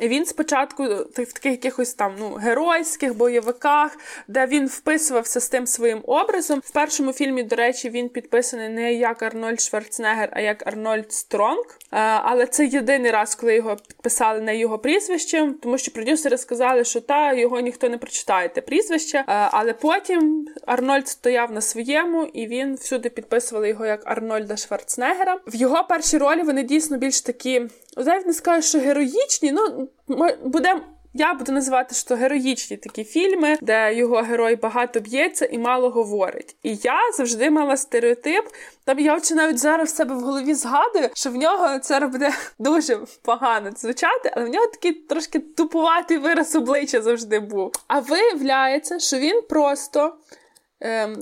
Він 0.00 0.26
спочатку 0.26 0.84
в 0.84 1.32
таких 1.32 1.52
якихось 1.52 1.94
там 1.94 2.14
ну 2.18 2.34
геройських 2.34 3.16
бойовиках, 3.16 3.98
де 4.28 4.46
він 4.46 4.66
вписувався 4.66 5.40
з 5.40 5.48
тим 5.48 5.66
своїм 5.66 6.00
образом. 6.06 6.62
В 6.64 6.70
першому 6.70 7.12
фільмі, 7.12 7.42
до 7.42 7.56
речі, 7.56 7.90
він 7.90 8.08
підписаний 8.08 8.68
не 8.68 8.94
як 8.94 9.22
Арнольд 9.22 9.60
Шварценеггер, 9.60 10.28
а 10.32 10.40
як 10.40 10.66
Арнольд 10.66 11.12
Стронг. 11.12 11.78
Але 12.24 12.46
це 12.46 12.66
єдиний 12.66 13.10
раз, 13.10 13.34
коли 13.34 13.54
його 13.54 13.76
підписали 13.76 14.40
на 14.40 14.52
його 14.52 14.78
прізвище, 14.78 15.52
тому 15.62 15.78
що 15.78 15.92
продюсери 15.92 16.38
сказали, 16.38 16.84
що 16.84 17.00
та 17.00 17.32
його 17.32 17.60
ніхто 17.60 17.88
не 17.88 17.98
прочитає 17.98 18.48
те 18.48 18.60
прізвище. 18.60 19.24
Але 19.26 19.72
потім 19.72 20.48
Арнольд 20.66 21.08
стояв 21.08 21.52
на 21.52 21.60
своєму, 21.60 22.24
і 22.24 22.46
він 22.46 22.74
всюди 22.74 23.08
підписували 23.08 23.68
його 23.68 23.86
як 23.86 24.02
Арнольда 24.04 24.56
Шварценеггера. 24.56 25.40
В 25.46 25.54
його 25.54 25.84
першій 25.84 26.18
ролі 26.18 26.42
вони 26.42 26.62
дійсно 26.62 26.98
більш 26.98 27.20
такі, 27.20 27.62
навіть 27.96 28.26
не 28.26 28.32
скажу, 28.32 28.62
що 28.62 28.78
героїчні. 28.78 29.52
ну 29.52 29.85
ми 30.08 30.36
будемо. 30.44 30.80
Я 31.18 31.34
буду 31.34 31.52
називати 31.52 31.94
що 31.94 32.14
героїчні 32.14 32.76
такі 32.76 33.04
фільми, 33.04 33.56
де 33.60 33.94
його 33.94 34.16
герой 34.16 34.56
багато 34.56 35.00
б'ється 35.00 35.44
і 35.44 35.58
мало 35.58 35.90
говорить. 35.90 36.56
І 36.62 36.74
я 36.74 37.12
завжди 37.16 37.50
мала 37.50 37.76
стереотип. 37.76 38.44
Там 38.84 38.98
я 38.98 39.16
очі 39.16 39.34
навіть 39.34 39.58
зараз 39.58 39.92
в 39.92 39.96
себе 39.96 40.14
в 40.14 40.20
голові 40.20 40.54
згадую, 40.54 41.10
що 41.14 41.30
в 41.30 41.36
нього 41.36 41.78
це 41.78 42.00
буде 42.00 42.30
дуже 42.58 42.98
погано 43.22 43.70
звучати, 43.76 44.32
але 44.36 44.44
в 44.44 44.48
нього 44.48 44.66
такий 44.66 44.92
трошки 44.92 45.38
тупуватий 45.38 46.18
вираз 46.18 46.56
обличчя 46.56 47.02
завжди 47.02 47.40
був. 47.40 47.72
А 47.88 48.00
виявляється, 48.00 48.98
що 48.98 49.18
він 49.18 49.42
просто 49.48 50.14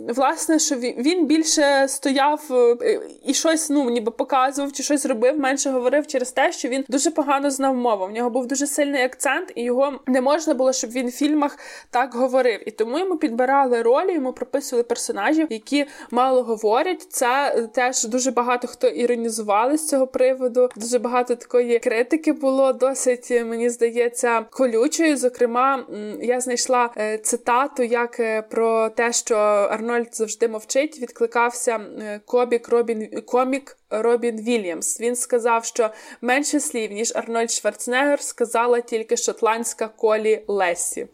власне, 0.08 0.58
що 0.58 0.76
він 0.76 1.26
більше 1.26 1.88
стояв 1.88 2.40
е, 2.82 3.00
і 3.24 3.34
щось 3.34 3.70
ну, 3.70 3.90
ніби 3.90 4.10
показував 4.10 4.72
чи 4.72 4.82
щось 4.82 5.06
робив, 5.06 5.38
менше 5.38 5.70
говорив 5.70 6.06
через 6.06 6.32
те, 6.32 6.52
що 6.52 6.68
він 6.68 6.84
дуже 6.88 7.10
погано 7.10 7.50
знав 7.50 7.74
мову. 7.74 8.06
В 8.06 8.10
нього 8.10 8.30
був 8.30 8.46
дуже 8.46 8.66
сильний 8.66 9.02
акцент, 9.02 9.52
і 9.54 9.62
його 9.62 10.00
не 10.06 10.20
можна 10.20 10.54
було, 10.54 10.72
щоб 10.72 10.90
він 10.90 11.08
в 11.08 11.10
фільмах 11.10 11.58
так 11.90 12.14
говорив. 12.14 12.68
І 12.68 12.70
тому 12.70 12.98
йому 12.98 13.16
підбирали 13.16 13.82
ролі, 13.82 14.12
йому 14.12 14.32
прописували 14.32 14.82
персонажів, 14.82 15.46
які 15.50 15.86
мало 16.10 16.42
говорять. 16.42 17.06
Це 17.10 17.62
теж 17.74 18.04
дуже 18.04 18.30
багато 18.30 18.68
хто 18.68 18.88
іронізували 18.88 19.78
з 19.78 19.88
цього 19.88 20.06
приводу. 20.06 20.68
Дуже 20.76 20.98
багато 20.98 21.34
такої 21.34 21.78
критики 21.78 22.32
було 22.32 22.72
досить, 22.72 23.30
мені 23.30 23.70
здається, 23.70 24.40
колючою. 24.50 25.16
Зокрема, 25.16 25.84
я 26.20 26.40
знайшла 26.40 26.90
е, 26.96 27.18
цитату 27.18 27.82
як 27.82 28.20
е, 28.20 28.42
про 28.42 28.88
те, 28.88 29.12
що. 29.12 29.43
Арнольд 29.44 30.16
завжди 30.16 30.48
мовчить, 30.48 30.98
відгукувався 31.00 32.64
комік 32.64 32.66
комік 32.66 32.68
Робін 32.68 33.20
комік 33.20 33.76
Робін 33.90 34.40
Вільямс. 34.40 35.00
Він 35.00 35.16
сказав, 35.16 35.64
що 35.64 35.90
менше 36.20 36.60
слів 36.60 36.92
ніж 36.92 37.12
Арнольд 37.16 37.50
Шварценеггер 37.50 38.20
сказала 38.20 38.80
тільки 38.80 39.16
шотландська 39.16 39.88
колі 39.88 40.44
Лесі. 40.48 41.08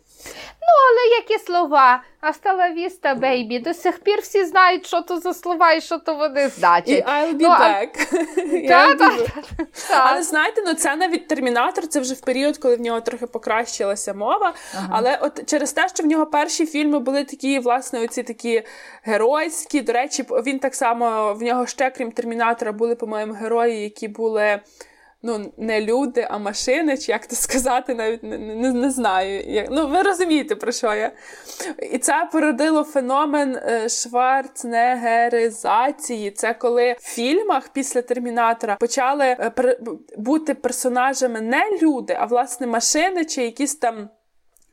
Ну, 0.61 0.69
але 0.91 1.17
які 1.21 1.45
слова? 1.45 2.03
Астала 2.21 2.71
віста, 2.71 3.15
бейбі. 3.15 3.59
До 3.59 3.75
сих 3.75 3.99
пір 3.99 4.21
всі 4.21 4.45
знають, 4.45 4.87
що 4.87 5.01
то 5.01 5.21
за 5.21 5.35
слова 5.35 5.73
і 5.73 5.81
що 5.81 5.99
то 5.99 6.15
вони 6.15 6.49
значать. 6.49 6.89
І 6.89 7.03
I'll 7.03 7.33
be 7.33 7.41
ну, 7.41 7.49
back. 7.49 8.69
Та, 8.69 8.95
та, 8.95 9.11
та, 9.89 10.11
але 10.11 10.23
знаєте, 10.23 10.63
ну 10.67 10.75
це 10.75 10.97
навіть 10.97 11.29
термінатор, 11.29 11.87
це 11.87 12.01
вже 12.01 12.15
в 12.15 12.21
період, 12.21 12.59
коли 12.59 12.77
в 12.77 12.81
нього 12.81 13.01
трохи 13.01 13.27
покращилася 13.27 14.15
мова. 14.15 14.55
Ага. 14.75 14.89
Але 14.93 15.19
от 15.23 15.47
через 15.47 15.73
те, 15.73 15.89
що 15.89 16.03
в 16.03 16.07
нього 16.07 16.27
перші 16.27 16.67
фільми 16.67 16.99
були 16.99 17.25
такі, 17.25 17.59
власне, 17.59 18.05
оці 18.05 18.23
такі 18.23 18.63
геройські. 19.03 19.81
До 19.81 19.93
речі, 19.93 20.25
він 20.31 20.59
так 20.59 20.75
само 20.75 21.35
в 21.35 21.43
нього 21.43 21.67
ще, 21.67 21.91
крім 21.91 22.13
термінатора, 22.13 22.73
були, 22.73 22.95
по-моєму, 22.95 23.33
герої, 23.33 23.83
які 23.83 24.09
були. 24.09 24.61
Ну, 25.23 25.53
не 25.57 25.81
люди, 25.81 26.27
а 26.31 26.39
машини, 26.39 26.99
чи 26.99 27.13
як 27.13 27.27
це 27.27 27.37
сказати, 27.37 27.95
навіть 27.95 28.23
не, 28.23 28.39
не, 28.39 28.73
не 28.73 28.91
знаю. 28.91 29.41
Як... 29.41 29.67
Ну, 29.71 29.89
ви 29.89 30.03
розумієте, 30.03 30.57
про 30.57 30.73
що 30.73 30.95
я. 30.95 31.13
І 31.93 31.99
це 31.99 32.29
породило 32.33 32.85
феномен 32.85 33.57
е, 33.57 33.89
шварценеггеризації. 33.89 36.31
Це 36.31 36.55
коли 36.55 36.93
в 36.93 37.03
фільмах 37.03 37.69
після 37.69 38.03
термінатора 38.03 38.77
почали 38.81 39.25
е, 39.25 39.53
бути 40.17 40.55
персонажами 40.55 41.41
не 41.41 41.79
люди, 41.83 42.17
а 42.21 42.27
власне 42.27 42.67
машини 42.67 43.25
чи 43.25 43.43
якісь 43.43 43.75
там. 43.75 44.09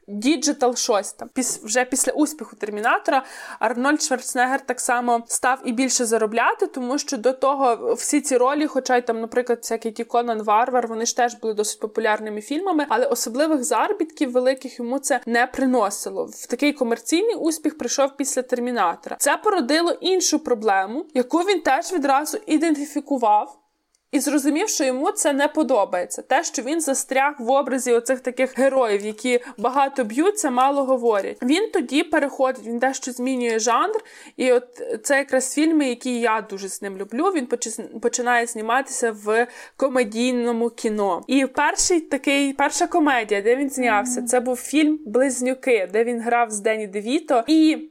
Digital 0.07 0.75
щось 0.75 1.13
там. 1.13 1.29
Піс, 1.33 1.63
вже 1.63 1.85
після 1.85 2.11
успіху 2.11 2.55
Термінатора 2.55 3.23
Арнольд 3.59 4.01
Шварценеггер 4.01 4.65
так 4.65 4.79
само 4.79 5.23
став 5.27 5.61
і 5.65 5.71
більше 5.71 6.05
заробляти, 6.05 6.67
тому 6.67 6.97
що 6.97 7.17
до 7.17 7.33
того 7.33 7.93
всі 7.93 8.21
ці 8.21 8.37
ролі, 8.37 8.67
хоча 8.67 8.97
й 8.97 9.01
там, 9.01 9.21
наприклад, 9.21 9.59
всякий 9.61 9.91
ті 9.91 10.03
Конан 10.03 10.43
Варвар, 10.43 10.87
вони 10.87 11.05
ж 11.05 11.15
теж 11.15 11.35
були 11.35 11.53
досить 11.53 11.79
популярними 11.79 12.41
фільмами, 12.41 12.85
але 12.89 13.05
особливих 13.05 13.63
заробітків 13.63 14.31
великих 14.31 14.79
йому 14.79 14.99
це 14.99 15.19
не 15.25 15.47
приносило. 15.47 16.25
В 16.25 16.45
такий 16.45 16.73
комерційний 16.73 17.35
успіх 17.35 17.77
прийшов 17.77 18.17
після 18.17 18.41
Термінатора. 18.41 19.15
Це 19.19 19.37
породило 19.37 19.91
іншу 19.91 20.39
проблему, 20.39 21.05
яку 21.13 21.37
він 21.37 21.61
теж 21.61 21.93
відразу 21.93 22.37
ідентифікував. 22.45 23.66
І 24.11 24.19
зрозумів, 24.19 24.69
що 24.69 24.83
йому 24.83 25.11
це 25.11 25.33
не 25.33 25.47
подобається. 25.47 26.21
Те, 26.21 26.43
що 26.43 26.61
він 26.61 26.81
застряг 26.81 27.35
в 27.39 27.51
образі 27.51 27.93
оцих 27.93 28.19
таких 28.19 28.57
героїв, 28.57 29.05
які 29.05 29.39
багато 29.57 30.03
б'ються, 30.03 30.49
мало 30.49 30.83
говорять. 30.83 31.37
Він 31.41 31.69
тоді 31.73 32.03
переходить, 32.03 32.65
він 32.65 32.79
дещо 32.79 33.11
змінює 33.11 33.59
жанр. 33.59 34.03
І 34.37 34.51
от 34.51 34.81
це 35.03 35.17
якраз 35.17 35.53
фільми, 35.53 35.89
які 35.89 36.19
я 36.19 36.41
дуже 36.49 36.69
з 36.69 36.81
ним 36.81 36.97
люблю. 36.97 37.23
Він 37.23 37.47
починає 38.01 38.45
зніматися 38.45 39.11
в 39.11 39.47
комедійному 39.77 40.69
кіно. 40.69 41.23
І 41.27 41.45
перший 41.45 42.01
такий, 42.01 42.53
перша 42.53 42.87
комедія, 42.87 43.41
де 43.41 43.55
він 43.55 43.69
знявся, 43.69 44.21
це 44.21 44.39
був 44.39 44.55
фільм 44.55 44.99
Близнюки, 45.05 45.89
де 45.93 46.03
він 46.03 46.21
грав 46.21 46.51
з 46.51 46.59
Дені 46.59 46.87
Девіто. 46.87 47.43
І 47.47 47.89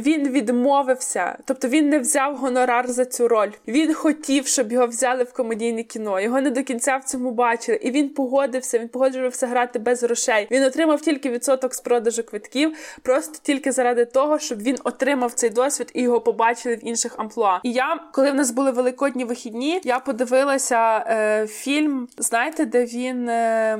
він 0.00 0.28
відмовився, 0.28 1.38
тобто 1.44 1.68
він 1.68 1.88
не 1.88 1.98
взяв 1.98 2.36
гонорар 2.36 2.88
за 2.88 3.04
цю 3.04 3.28
роль. 3.28 3.50
Він 3.68 3.94
хотів, 3.94 4.46
щоб 4.46 4.72
його 4.72 4.86
взяли 4.86 5.24
в 5.24 5.32
комедійне 5.32 5.82
кіно. 5.82 6.20
Його 6.20 6.40
не 6.40 6.50
до 6.50 6.62
кінця 6.62 6.96
в 6.96 7.04
цьому 7.04 7.30
бачили. 7.30 7.78
І 7.82 7.90
він 7.90 8.08
погодився. 8.08 8.78
Він 8.78 8.88
погоджувався 8.88 9.46
грати 9.46 9.78
без 9.78 10.02
грошей. 10.02 10.48
Він 10.50 10.64
отримав 10.64 11.00
тільки 11.00 11.30
відсоток 11.30 11.74
з 11.74 11.80
продажу 11.80 12.22
квитків, 12.22 12.76
просто 13.02 13.38
тільки 13.42 13.72
заради 13.72 14.04
того, 14.04 14.38
щоб 14.38 14.62
він 14.62 14.76
отримав 14.84 15.32
цей 15.32 15.50
досвід 15.50 15.90
і 15.94 16.02
його 16.02 16.20
побачили 16.20 16.74
в 16.74 16.88
інших 16.88 17.14
амплуа. 17.18 17.60
І 17.62 17.72
я, 17.72 18.00
коли 18.12 18.30
в 18.30 18.34
нас 18.34 18.50
були 18.50 18.70
великодні 18.70 19.24
вихідні, 19.24 19.80
я 19.84 19.98
подивилася 19.98 21.04
е, 21.08 21.46
фільм, 21.46 22.08
знаєте, 22.18 22.64
де 22.64 22.84
він. 22.84 23.28
Е, 23.28 23.78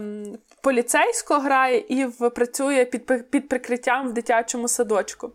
Поліцейського 0.62 1.40
грає 1.40 1.84
і 1.88 2.04
в 2.04 2.30
працює 2.30 2.84
під 2.84 3.30
під 3.30 3.48
прикриттям 3.48 4.08
в 4.08 4.12
дитячому 4.12 4.68
садочку. 4.68 5.30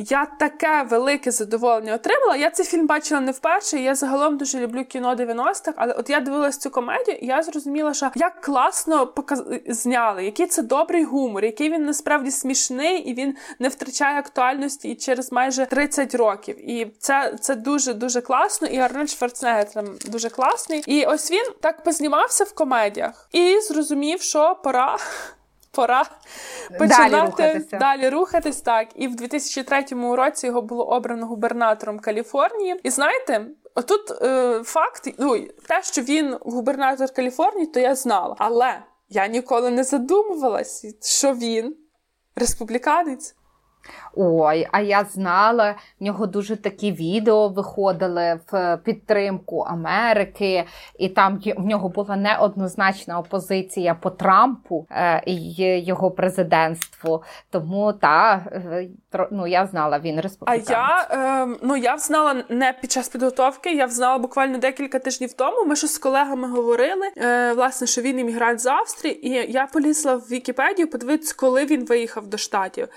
Я 0.00 0.26
таке 0.26 0.82
велике 0.82 1.30
задоволення 1.30 1.94
отримала. 1.94 2.36
Я 2.36 2.50
цей 2.50 2.66
фільм 2.66 2.86
бачила 2.86 3.20
не 3.20 3.32
вперше. 3.32 3.78
Я 3.78 3.94
загалом 3.94 4.36
дуже 4.36 4.60
люблю 4.60 4.84
кіно 4.84 5.14
90-х, 5.14 5.72
але 5.76 5.92
от 5.92 6.10
я 6.10 6.20
дивилась 6.20 6.58
цю 6.58 6.70
комедію, 6.70 7.16
і 7.16 7.26
я 7.26 7.42
зрозуміла, 7.42 7.94
що 7.94 8.10
як 8.14 8.40
класно 8.40 9.06
показ... 9.06 9.44
зняли, 9.66 10.24
який 10.24 10.46
це 10.46 10.62
добрий 10.62 11.04
гумор, 11.04 11.44
який 11.44 11.70
він 11.70 11.84
насправді 11.84 12.30
смішний 12.30 12.98
і 12.98 13.14
він 13.14 13.36
не 13.58 13.68
втрачає 13.68 14.18
актуальності 14.18 14.88
і 14.88 14.94
через 14.94 15.32
майже 15.32 15.66
30 15.66 16.14
років. 16.14 16.70
І 16.70 16.92
це 16.98 17.36
це 17.40 17.54
дуже 17.54 17.94
дуже 17.94 18.20
класно. 18.20 18.68
І 18.68 18.78
Арнольд 18.78 19.10
Шварценеггер 19.10 19.70
там 19.70 19.86
дуже 20.06 20.30
класний. 20.30 20.82
І 20.86 21.04
ось 21.04 21.30
він 21.30 21.44
так 21.60 21.84
познімався 21.84 22.44
в 22.44 22.54
комедіях 22.54 23.28
і 23.32 23.60
зрозумів, 23.60 24.22
що 24.22 24.56
пора 24.64 24.96
пора 25.78 26.04
починати 26.78 27.06
далі 27.06 27.26
рухатися. 27.26 27.78
далі 27.78 28.08
рухатись. 28.08 28.60
Так, 28.60 28.88
і 28.94 29.08
в 29.08 29.16
2003 29.16 29.84
році 30.14 30.46
його 30.46 30.62
було 30.62 30.84
обрано 30.84 31.26
губернатором 31.26 31.98
Каліфорнії. 31.98 32.80
І 32.82 32.90
знаєте, 32.90 33.46
отут 33.74 34.22
е, 34.22 34.60
факт, 34.64 35.08
ну 35.18 35.46
те, 35.68 35.82
що 35.82 36.02
він 36.02 36.36
губернатор 36.40 37.12
Каліфорнії, 37.12 37.66
то 37.66 37.80
я 37.80 37.94
знала, 37.94 38.34
але 38.38 38.82
я 39.08 39.26
ніколи 39.26 39.70
не 39.70 39.84
задумувалась, 39.84 40.86
що 41.02 41.34
він 41.34 41.76
республіканець. 42.36 43.34
Ой, 44.14 44.68
а 44.72 44.80
я 44.80 45.04
знала, 45.04 45.74
в 46.00 46.04
нього 46.04 46.26
дуже 46.26 46.56
такі 46.56 46.92
відео 46.92 47.48
виходили 47.48 48.40
в 48.52 48.76
підтримку 48.76 49.60
Америки, 49.60 50.64
і 50.98 51.08
там 51.08 51.40
в 51.56 51.66
нього 51.66 51.88
була 51.88 52.16
неоднозначна 52.16 53.18
опозиція 53.18 53.94
по 53.94 54.10
Трампу 54.10 54.86
е, 54.90 55.22
і 55.26 55.60
його 55.84 56.10
президентству. 56.10 57.22
Тому 57.50 57.92
та 57.92 58.44
е, 58.52 58.88
ну 59.30 59.46
я 59.46 59.66
знала, 59.66 59.98
він 59.98 60.20
республіканець. 60.20 60.70
А 60.70 60.72
я 60.72 61.08
е, 61.10 61.56
ну 61.62 61.76
я 61.76 61.98
знала 61.98 62.44
не 62.48 62.72
під 62.80 62.92
час 62.92 63.08
підготовки, 63.08 63.74
я 63.74 63.88
знала 63.88 64.18
буквально 64.18 64.58
декілька 64.58 64.98
тижнів 64.98 65.32
тому. 65.32 65.64
Ми 65.64 65.76
щось 65.76 65.94
з 65.94 65.98
колегами 65.98 66.48
говорили, 66.48 67.08
е, 67.16 67.52
власне, 67.52 67.86
що 67.86 68.02
він 68.02 68.18
іммігрант 68.18 68.60
з 68.60 68.66
Австрії, 68.66 69.28
і 69.28 69.52
я 69.52 69.66
полізла 69.66 70.16
в 70.16 70.20
Вікіпедію, 70.20 70.90
подивитися, 70.90 71.34
коли 71.38 71.64
він 71.64 71.84
виїхав 71.84 72.26
до 72.26 72.38
штатів. 72.38 72.88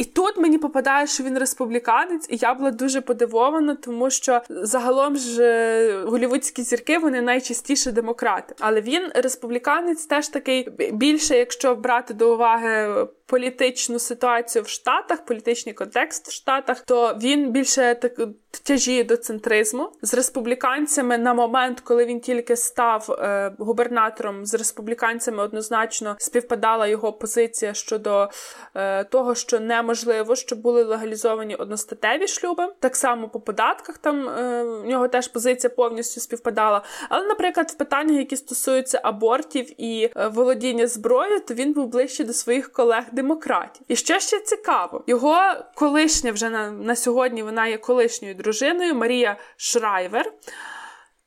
І 0.00 0.04
тут 0.04 0.36
мені 0.38 0.58
попадає, 0.58 1.06
що 1.06 1.24
він 1.24 1.38
республіканець, 1.38 2.26
і 2.30 2.36
я 2.36 2.54
була 2.54 2.70
дуже 2.70 3.00
подивована, 3.00 3.74
тому 3.74 4.10
що 4.10 4.40
загалом 4.48 5.16
ж 5.16 5.42
е, 5.42 6.04
голівудські 6.04 6.62
зірки 6.62 6.98
вони 6.98 7.22
найчастіше 7.22 7.92
демократи. 7.92 8.54
Але 8.58 8.80
він 8.80 9.02
республіканець 9.14 10.06
теж 10.06 10.28
такий 10.28 10.68
більше, 10.92 11.36
якщо 11.36 11.74
брати 11.74 12.14
до 12.14 12.34
уваги 12.34 13.06
політичну 13.30 13.98
ситуацію 13.98 14.62
в 14.62 14.68
Штатах, 14.68 15.24
політичний 15.24 15.74
контекст 15.74 16.28
в 16.28 16.32
Штатах, 16.32 16.80
то 16.80 17.18
він 17.22 17.50
більше 17.50 17.94
так 17.94 18.12
тяжіє 18.64 19.04
до 19.04 19.16
центризму 19.16 19.92
з 20.02 20.14
республіканцями 20.14 21.18
на 21.18 21.34
момент, 21.34 21.80
коли 21.80 22.04
він 22.04 22.20
тільки 22.20 22.56
став 22.56 23.10
е, 23.10 23.52
губернатором, 23.58 24.46
з 24.46 24.54
республіканцями 24.54 25.42
однозначно 25.42 26.16
співпадала 26.18 26.86
його 26.86 27.12
позиція 27.12 27.74
щодо 27.74 28.28
е, 28.74 29.04
того, 29.04 29.34
що 29.34 29.60
неможливо, 29.60 30.36
щоб 30.36 30.60
були 30.60 30.82
легалізовані 30.82 31.54
одностатеві 31.54 32.28
шлюби. 32.28 32.68
Так 32.80 32.96
само 32.96 33.28
по 33.28 33.40
податках 33.40 33.98
там 33.98 34.28
е, 34.28 34.64
в 34.64 34.86
нього 34.86 35.08
теж 35.08 35.28
позиція 35.28 35.70
повністю 35.70 36.20
співпадала. 36.20 36.82
Але, 37.08 37.26
наприклад, 37.26 37.70
в 37.70 37.74
питаннях, 37.74 38.16
які 38.16 38.36
стосуються 38.36 39.00
абортів 39.02 39.82
і 39.82 40.10
е, 40.16 40.28
володіння 40.28 40.86
зброєю, 40.86 41.40
то 41.40 41.54
він 41.54 41.72
був 41.72 41.86
ближче 41.86 42.24
до 42.24 42.32
своїх 42.32 42.72
колег 42.72 43.04
демократів. 43.22 43.82
І 43.88 43.96
що 43.96 44.18
ще 44.18 44.40
цікаво, 44.40 45.04
його 45.06 45.40
колишня 45.74 46.32
вже 46.32 46.50
на, 46.50 46.70
на 46.70 46.96
сьогодні 46.96 47.42
вона 47.42 47.66
є 47.66 47.78
колишньою 47.78 48.34
дружиною 48.34 48.94
Марія 48.94 49.36
Шрайвер. 49.56 50.32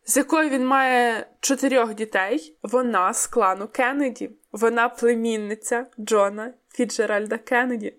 З 0.05 0.17
якою 0.17 0.49
він 0.49 0.67
має 0.67 1.27
чотирьох 1.39 1.93
дітей, 1.93 2.57
вона 2.63 3.13
з 3.13 3.27
клану 3.27 3.67
Кеннеді, 3.67 4.29
вона 4.51 4.89
племінниця 4.89 5.85
Джона 5.99 6.53
Фіцджеральда 6.69 7.37
Кеннеді. 7.37 7.95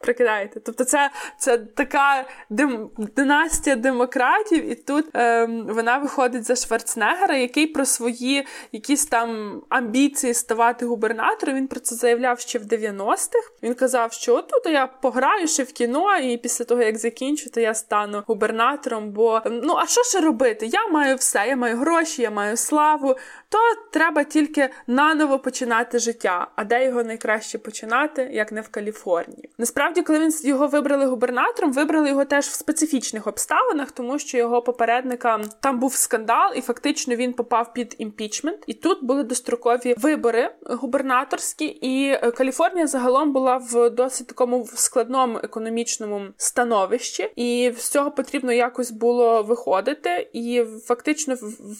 Прикидаєте? 0.00 0.60
Тобто 0.60 0.84
це 0.84 1.10
це 1.38 1.58
така 1.58 2.24
ди, 2.50 2.90
династія 2.98 3.76
демократів, 3.76 4.70
і 4.70 4.74
тут 4.74 5.06
ем, 5.14 5.66
вона 5.66 5.98
виходить 5.98 6.44
за 6.44 6.56
Шварценеггера, 6.56 7.36
який 7.36 7.66
про 7.66 7.84
свої 7.84 8.46
якісь 8.72 9.06
там 9.06 9.60
амбіції 9.68 10.34
ставати 10.34 10.86
губернатором. 10.86 11.56
Він 11.56 11.66
про 11.66 11.80
це 11.80 11.94
заявляв 11.94 12.40
ще 12.40 12.58
в 12.58 12.62
90-х. 12.62 13.52
Він 13.62 13.74
казав, 13.74 14.12
що 14.12 14.34
от 14.34 14.48
тут 14.48 14.72
я 14.72 14.86
пограю 14.86 15.48
ще 15.48 15.62
в 15.62 15.72
кіно, 15.72 16.16
і 16.16 16.36
після 16.36 16.64
того, 16.64 16.82
як 16.82 16.98
закінчу, 16.98 17.50
то 17.50 17.60
я 17.60 17.74
стану 17.74 18.22
губернатором. 18.26 19.10
Бо 19.10 19.42
ну 19.46 19.74
а 19.76 19.86
що 19.86 20.02
ще 20.02 20.20
робити? 20.20 20.66
Я 20.66 20.86
маю 20.86 21.16
все, 21.16 21.44
я 21.48 21.56
маю 21.56 21.76
гроші, 21.76 22.22
я 22.22 22.30
маю 22.30 22.56
славу. 22.56 23.16
То 23.48 23.58
треба 23.92 24.24
тільки 24.24 24.70
наново 24.86 25.38
починати 25.38 25.98
життя. 25.98 26.46
А 26.56 26.64
де 26.64 26.84
його 26.84 27.02
найкраще 27.02 27.58
починати, 27.58 28.28
як 28.32 28.52
не 28.52 28.60
в 28.60 28.68
Каліфорнії? 28.68 29.50
Насправді. 29.58 29.89
Насправді, 29.90 30.06
коли 30.06 30.18
він 30.18 30.48
його 30.50 30.66
вибрали 30.66 31.06
губернатором, 31.06 31.72
вибрали 31.72 32.08
його 32.08 32.24
теж 32.24 32.46
в 32.46 32.52
специфічних 32.52 33.26
обставинах, 33.26 33.90
тому 33.90 34.18
що 34.18 34.38
його 34.38 34.62
попередника 34.62 35.40
там 35.60 35.78
був 35.78 35.94
скандал, 35.94 36.52
і 36.56 36.60
фактично 36.60 37.16
він 37.16 37.32
попав 37.32 37.72
під 37.72 37.94
імпічмент. 37.98 38.58
І 38.66 38.74
тут 38.74 39.04
були 39.04 39.22
дострокові 39.22 39.94
вибори 39.98 40.50
губернаторські, 40.66 41.64
і 41.64 42.06
е, 42.08 42.30
Каліфорнія 42.30 42.86
загалом 42.86 43.32
була 43.32 43.56
в 43.56 43.90
досить 43.90 44.26
такому 44.26 44.68
складному 44.74 45.38
економічному 45.42 46.22
становищі, 46.36 47.32
і 47.36 47.72
з 47.78 47.88
цього 47.88 48.10
потрібно 48.10 48.52
якось 48.52 48.90
було 48.90 49.42
виходити. 49.42 50.30
І 50.32 50.64
фактично 50.84 51.36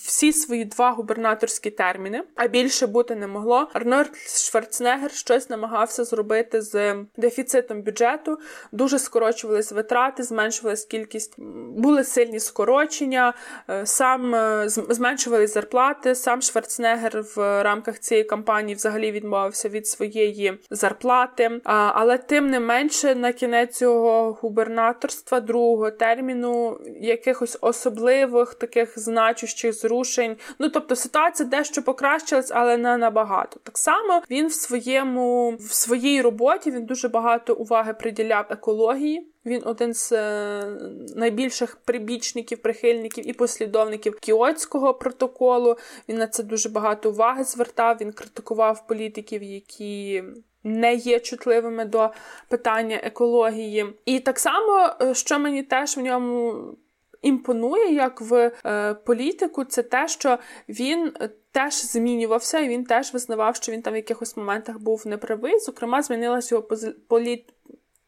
всі 0.06 0.32
свої 0.32 0.64
два 0.64 0.90
губернаторські 0.90 1.70
терміни, 1.70 2.22
а 2.36 2.46
більше 2.46 2.86
бути 2.86 3.16
не 3.16 3.26
могло. 3.26 3.68
Арнольд 3.72 4.16
Шварценеггер 4.50 5.12
щось 5.12 5.50
намагався 5.50 6.04
зробити 6.04 6.62
з 6.62 6.96
дефіцитом 7.16 7.82
бюджету 7.82 7.99
бюджету, 8.00 8.38
дуже 8.72 8.98
скорочувались 8.98 9.72
витрати, 9.72 10.22
зменшувалась 10.22 10.84
кількість, 10.84 11.34
були 11.76 12.04
сильні 12.04 12.40
скорочення, 12.40 13.34
е, 13.70 13.86
сам 13.86 14.34
е, 14.34 14.64
зменшувались 14.68 15.54
зарплати. 15.54 16.14
Сам 16.14 16.42
Шварценеггер 16.42 17.24
в 17.36 17.62
рамках 17.62 17.98
цієї 17.98 18.24
кампанії 18.24 18.74
взагалі 18.74 19.12
відмовився 19.12 19.68
від 19.68 19.86
своєї 19.86 20.58
зарплати. 20.70 21.60
Але 21.64 22.18
тим 22.18 22.50
не 22.50 22.60
менше, 22.60 23.14
на 23.14 23.32
кінець 23.32 23.76
цього 23.76 24.32
губернаторства 24.32 25.40
другого 25.40 25.90
терміну 25.90 26.78
якихось 27.00 27.58
особливих 27.60 28.54
таких 28.54 28.98
значущих 28.98 29.72
зрушень. 29.72 30.36
Ну 30.58 30.68
тобто 30.68 30.96
ситуація 30.96 31.48
дещо 31.48 31.82
покращилась, 31.82 32.50
але 32.54 32.76
не 32.76 32.96
набагато. 32.96 33.60
Так 33.62 33.78
само 33.78 34.22
він 34.30 34.46
в 34.46 34.52
своєму 34.52 35.50
в 35.50 35.72
своїй 35.72 36.22
роботі 36.22 36.70
він 36.70 36.84
дуже 36.84 37.08
багато 37.08 37.54
уваги 37.54 37.89
приділяв 37.94 38.46
екології. 38.50 39.30
Він 39.46 39.62
один 39.64 39.94
з 39.94 40.12
е, 40.12 40.64
найбільших 41.16 41.76
прибічників, 41.76 42.62
прихильників 42.62 43.28
і 43.28 43.32
послідовників 43.32 44.20
Кіотського 44.20 44.94
протоколу. 44.94 45.76
Він 46.08 46.16
на 46.16 46.26
це 46.26 46.42
дуже 46.42 46.68
багато 46.68 47.10
уваги 47.10 47.44
звертав. 47.44 47.96
Він 48.00 48.12
критикував 48.12 48.86
політиків, 48.86 49.42
які 49.42 50.24
не 50.64 50.94
є 50.94 51.20
чутливими 51.20 51.84
до 51.84 52.10
питання 52.48 53.00
екології. 53.02 53.86
І 54.04 54.20
так 54.20 54.38
само, 54.38 54.90
е, 55.02 55.14
що 55.14 55.38
мені 55.38 55.62
теж 55.62 55.96
в 55.96 56.00
ньому 56.00 56.56
імпонує, 57.22 57.94
як 57.94 58.20
в 58.20 58.52
е, 58.66 58.94
політику, 58.94 59.64
це 59.64 59.82
те, 59.82 60.08
що 60.08 60.38
він 60.68 61.12
теж 61.52 61.74
змінювався, 61.74 62.58
і 62.58 62.68
він 62.68 62.84
теж 62.84 63.12
визнавав, 63.12 63.56
що 63.56 63.72
він 63.72 63.82
там 63.82 63.92
в 63.92 63.96
якихось 63.96 64.36
моментах 64.36 64.78
був 64.78 65.06
неправий. 65.06 65.58
Зокрема, 65.58 66.02
змінилася 66.02 66.54
його 66.54 66.68
політ. 67.08 67.44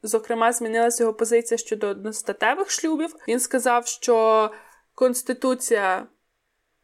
Зокрема, 0.02 0.52
змінилася 0.52 1.02
його 1.02 1.14
позиція 1.14 1.58
щодо 1.58 1.88
одностатевих 1.88 2.70
шлюбів. 2.70 3.16
Він 3.28 3.40
сказав, 3.40 3.86
що 3.86 4.50
Конституція 4.94 6.06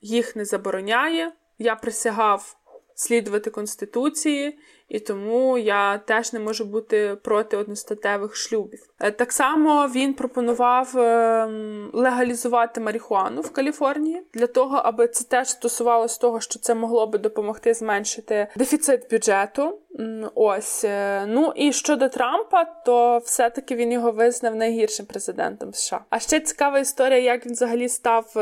їх 0.00 0.36
не 0.36 0.44
забороняє. 0.44 1.32
Я 1.58 1.74
присягав 1.76 2.56
слідувати 2.98 3.50
Конституції, 3.50 4.58
і 4.88 5.00
тому 5.00 5.58
я 5.58 5.98
теж 5.98 6.32
не 6.32 6.40
можу 6.40 6.64
бути 6.64 7.16
проти 7.22 7.56
одностатевих 7.56 8.36
шлюбів. 8.36 8.90
Е, 9.00 9.10
так 9.10 9.32
само 9.32 9.88
він 9.88 10.14
пропонував 10.14 10.98
ем, 10.98 11.90
легалізувати 11.92 12.80
марихуану 12.80 13.40
в 13.40 13.50
Каліфорнії 13.50 14.22
для 14.34 14.46
того, 14.46 14.76
аби 14.76 15.08
це 15.08 15.24
теж 15.24 15.48
стосувалося 15.48 16.20
того, 16.20 16.40
що 16.40 16.58
це 16.58 16.74
могло 16.74 17.06
би 17.06 17.18
допомогти 17.18 17.74
зменшити 17.74 18.46
дефіцит 18.56 19.10
бюджету. 19.10 19.78
Ось 20.34 20.84
е, 20.84 21.26
ну 21.26 21.52
і 21.56 21.72
щодо 21.72 22.08
Трампа, 22.08 22.64
то 22.64 23.18
все-таки 23.18 23.74
він 23.74 23.92
його 23.92 24.12
визнав 24.12 24.54
найгіршим 24.54 25.06
президентом 25.06 25.74
США. 25.74 26.00
А 26.10 26.18
ще 26.18 26.40
цікава 26.40 26.78
історія, 26.78 27.20
як 27.20 27.46
він 27.46 27.52
взагалі 27.52 27.88
став. 27.88 28.32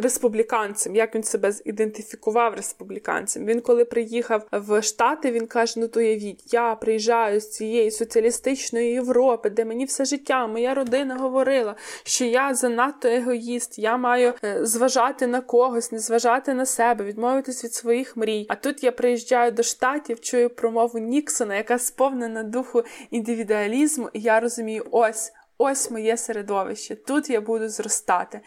Ем, 0.00 0.04
республіканцем, 0.04 0.96
як 0.96 1.14
він 1.14 1.22
себе 1.22 1.52
ідентифікував 1.64 2.54
республіканцем. 2.54 3.46
Він, 3.46 3.60
коли 3.60 3.84
приїхав 3.84 4.46
в 4.52 4.82
Штати, 4.82 5.32
він 5.32 5.46
каже: 5.46 5.74
Ну 5.76 5.88
то 5.88 6.00
явіть, 6.00 6.54
я 6.54 6.74
приїжджаю 6.74 7.40
з 7.40 7.50
цієї 7.50 7.90
соціалістичної 7.90 8.92
Європи, 8.92 9.50
де 9.50 9.64
мені 9.64 9.84
все 9.84 10.04
життя, 10.04 10.46
моя 10.46 10.74
родина 10.74 11.16
говорила, 11.16 11.74
що 12.04 12.24
я 12.24 12.54
занадто 12.54 13.08
егоїст, 13.08 13.78
я 13.78 13.96
маю 13.96 14.34
е, 14.44 14.66
зважати 14.66 15.26
на 15.26 15.40
когось, 15.40 15.92
не 15.92 15.98
зважати 15.98 16.54
на 16.54 16.66
себе, 16.66 17.04
відмовитись 17.04 17.64
від 17.64 17.74
своїх 17.74 18.16
мрій. 18.16 18.46
А 18.48 18.54
тут 18.54 18.84
я 18.84 18.92
приїжджаю 18.92 19.52
до 19.52 19.62
штатів, 19.62 20.20
чую 20.20 20.50
промову 20.50 20.98
Ніксона, 20.98 21.56
яка 21.56 21.78
сповнена 21.78 22.42
духу 22.42 22.82
індивідуалізму, 23.10 24.10
і 24.12 24.20
я 24.20 24.40
розумію, 24.40 24.86
ось. 24.90 25.32
Ось 25.62 25.90
моє 25.90 26.16
середовище, 26.16 26.96
тут 26.96 27.30
я 27.30 27.40
буду 27.40 27.68
зростати. 27.68 28.40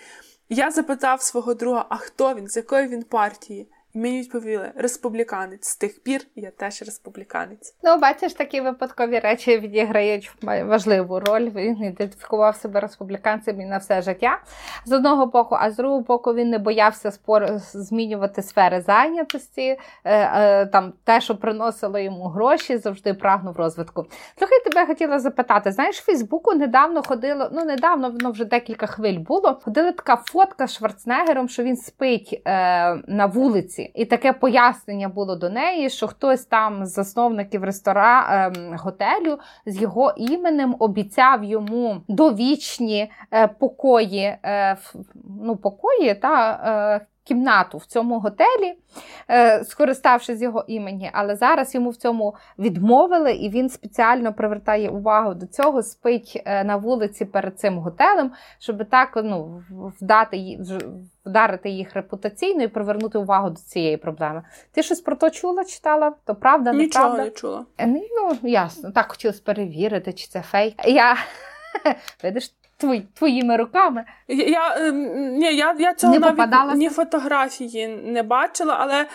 Я 0.56 0.72
запитав 0.72 1.22
свого 1.22 1.54
друга, 1.54 1.86
а 1.90 1.98
хто 1.98 2.34
він, 2.34 2.48
з 2.48 2.58
якої 2.58 2.88
він 2.88 3.04
партії? 3.04 3.68
Мені 3.96 4.20
відповіли 4.20 4.72
республіканець. 4.76 5.68
З 5.68 5.76
тих 5.76 6.04
пір 6.04 6.22
я 6.36 6.52
теж 6.52 6.82
республіканець. 6.82 7.76
Ну, 7.84 7.98
бачиш, 7.98 8.34
такі 8.34 8.62
випадкові 8.62 9.20
речі 9.20 9.58
відіграють 9.58 10.32
важливу 10.42 11.20
роль. 11.20 11.50
Він 11.50 11.84
ідентифікував 11.84 12.56
себе 12.56 12.80
республіканцем 12.80 13.62
і 13.62 13.66
на 13.66 13.78
все 13.78 14.02
життя 14.02 14.40
з 14.86 14.92
одного 14.92 15.26
боку, 15.26 15.58
а 15.60 15.72
з 15.72 15.76
другого 15.76 16.02
боку, 16.02 16.34
він 16.34 16.50
не 16.50 16.58
боявся 16.58 17.12
спор 17.12 17.48
змінювати 17.58 18.42
сфери 18.42 18.82
зайнятості. 18.82 19.62
Е, 19.62 19.80
е, 20.04 20.66
там 20.66 20.94
те, 21.04 21.22
що 21.22 21.36
приносило 21.36 22.00
йому 22.00 22.28
гроші, 22.28 22.78
завжди 22.78 23.14
прагнув 23.14 23.58
розвитку. 23.58 24.06
Трохи 24.36 24.60
тебе 24.66 24.86
хотіла 24.86 25.20
запитати: 25.20 25.72
знаєш, 25.72 26.00
в 26.00 26.06
Фейсбуку 26.06 26.54
недавно 26.54 27.04
ходило, 27.04 27.50
ну 27.52 27.66
недавно 27.66 28.12
воно 28.12 28.32
вже 28.32 28.46
декілька 28.46 28.88
хвиль 28.88 29.20
було. 29.20 29.60
Ходила 29.64 29.92
така 29.92 30.16
фотка 30.16 30.68
з 30.68 30.74
Шварценеггером, 30.74 31.50
що 31.50 31.64
він 31.64 31.78
спить 31.78 32.42
е, 32.46 32.96
на 33.08 33.26
вулиці. 33.26 33.83
І 33.94 34.06
таке 34.06 34.34
пояснення 34.34 35.10
було 35.10 35.36
до 35.36 35.50
неї, 35.50 35.90
що 35.90 36.08
хтось 36.08 36.46
там 36.46 36.86
з 36.86 36.94
засновників 36.94 37.64
рестора 37.64 38.28
ем, 38.30 38.76
готелю 38.78 39.40
з 39.66 39.82
його 39.82 40.14
іменем 40.18 40.76
обіцяв 40.80 41.44
йому 41.44 42.02
довічні 42.08 43.12
е, 43.34 43.48
покої, 43.48 44.38
е, 44.46 44.78
ну, 45.42 45.56
покої 45.56 46.16
та 46.16 46.52
е, 47.02 47.06
кімнату 47.24 47.78
в 47.78 47.86
цьому 47.86 48.20
готелі, 48.20 48.78
е, 49.30 49.64
скориставшись 49.64 50.42
його 50.42 50.64
імені, 50.68 51.10
але 51.14 51.36
зараз 51.36 51.76
йому 51.76 51.90
в 51.90 51.96
цьому 51.96 52.36
відмовили, 52.60 53.34
і 53.34 53.50
він 53.50 53.70
спеціально 53.70 54.34
привертає 54.34 54.90
увагу 54.90 55.34
до 55.34 55.46
цього, 55.46 55.84
спить 55.84 56.42
е, 56.46 56.64
на 56.64 56.76
вулиці 56.76 57.26
перед 57.26 57.60
цим 57.60 57.78
готелем, 57.80 58.32
щоб 58.60 58.90
так 58.90 59.10
ну, 59.24 59.64
вдати, 60.02 60.60
вдарити 61.26 61.70
їх 61.70 61.94
репутаційно 61.94 62.64
і 62.64 62.68
привернути 62.68 63.18
увагу 63.18 63.50
до 63.50 63.56
цієї 63.56 63.98
проблеми. 63.98 64.44
Ти 64.72 64.84
щось 64.84 65.02
про 65.02 65.16
то 65.16 65.30
чула, 65.30 65.66
читала? 65.66 66.14
То 66.26 66.36
правда, 66.36 66.72
не 66.72 66.78
Нічого 66.78 67.18
не 67.18 67.30
чула. 67.30 67.66
Е, 67.78 67.88
ну, 67.88 68.38
ясно, 68.50 68.92
так 68.92 69.12
хотілося 69.12 69.42
перевірити, 69.46 70.14
чи 70.14 70.28
це 70.28 70.42
фейк. 70.42 70.88
Я 70.88 71.16
видиш 72.24 72.54
твої, 72.78 73.08
твоїми 73.14 73.58
руками. 73.58 74.06
Я 74.28 74.46
я, 74.46 74.76
ем, 74.78 75.06
ні, 75.38 75.56
я, 75.56 75.76
я 75.80 75.94
цього 75.94 76.20
не 76.20 76.20
навіть 76.20 76.76
ні 76.76 76.90
фотографії 76.90 77.88
не 77.88 78.24
бачила, 78.24 78.78
але. 78.80 79.06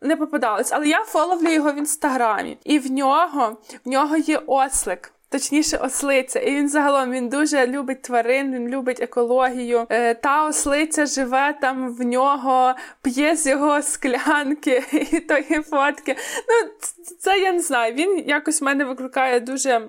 Не 0.00 0.16
попадалось, 0.16 0.72
але 0.72 0.86
я 0.86 1.00
фоловлю 1.00 1.48
його 1.48 1.72
в 1.72 1.78
інстаграмі, 1.78 2.58
і 2.64 2.78
в 2.78 2.90
нього 2.92 3.56
в 3.84 3.88
нього 3.88 4.16
є 4.16 4.40
ослик, 4.46 5.12
точніше, 5.28 5.76
ослиця. 5.76 6.40
І 6.40 6.54
він 6.54 6.68
загалом 6.68 7.10
він 7.10 7.28
дуже 7.28 7.66
любить 7.66 8.02
тварин, 8.02 8.54
він 8.54 8.68
любить 8.68 9.00
екологію. 9.00 9.86
Е, 9.90 10.14
та 10.14 10.46
ослиця 10.46 11.06
живе 11.06 11.54
там 11.60 11.94
в 11.94 12.04
нього, 12.04 12.74
п'є 13.02 13.36
з 13.36 13.46
його 13.46 13.82
склянки 13.82 14.82
і 15.12 15.20
тої 15.20 15.62
фотки. 15.70 16.16
Ну, 16.48 16.70
це 17.18 17.38
я 17.38 17.52
не 17.52 17.60
знаю. 17.60 17.94
Він 17.94 18.24
якось 18.26 18.60
в 18.60 18.64
мене 18.64 18.84
викликає 18.84 19.40
дуже 19.40 19.88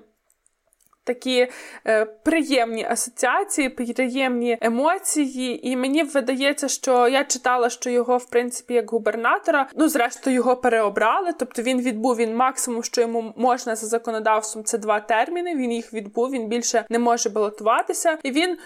такі 1.06 1.48
е, 1.86 2.04
приємні 2.04 2.84
асоціації, 2.84 3.68
приємні 3.68 4.58
емоції. 4.60 5.68
І 5.68 5.76
мені 5.76 6.02
видається, 6.02 6.68
що 6.68 7.08
я 7.08 7.24
читала, 7.24 7.70
що 7.70 7.90
його, 7.90 8.16
в 8.16 8.30
принципі, 8.30 8.74
як 8.74 8.90
губернатора, 8.90 9.68
ну, 9.76 9.88
зрештою, 9.88 10.36
його 10.36 10.56
переобрали. 10.56 11.32
Тобто 11.38 11.62
він 11.62 11.80
відбув 11.80 12.16
він 12.16 12.36
максимум, 12.36 12.82
що 12.82 13.00
йому 13.00 13.32
можна 13.36 13.76
за 13.76 13.86
законодавством, 13.86 14.64
це 14.64 14.78
два 14.78 15.00
терміни. 15.00 15.56
Він 15.56 15.72
їх 15.72 15.92
відбув, 15.92 16.30
він 16.30 16.48
більше 16.48 16.84
не 16.90 16.98
може 16.98 17.30
балотуватися, 17.30 18.18
і 18.22 18.30
він 18.30 18.58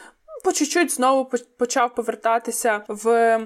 по 0.45 0.53
чуть-чуть 0.53 0.93
знову 0.93 1.31
почав 1.59 1.95
повертатися 1.95 2.81
в. 2.89 3.39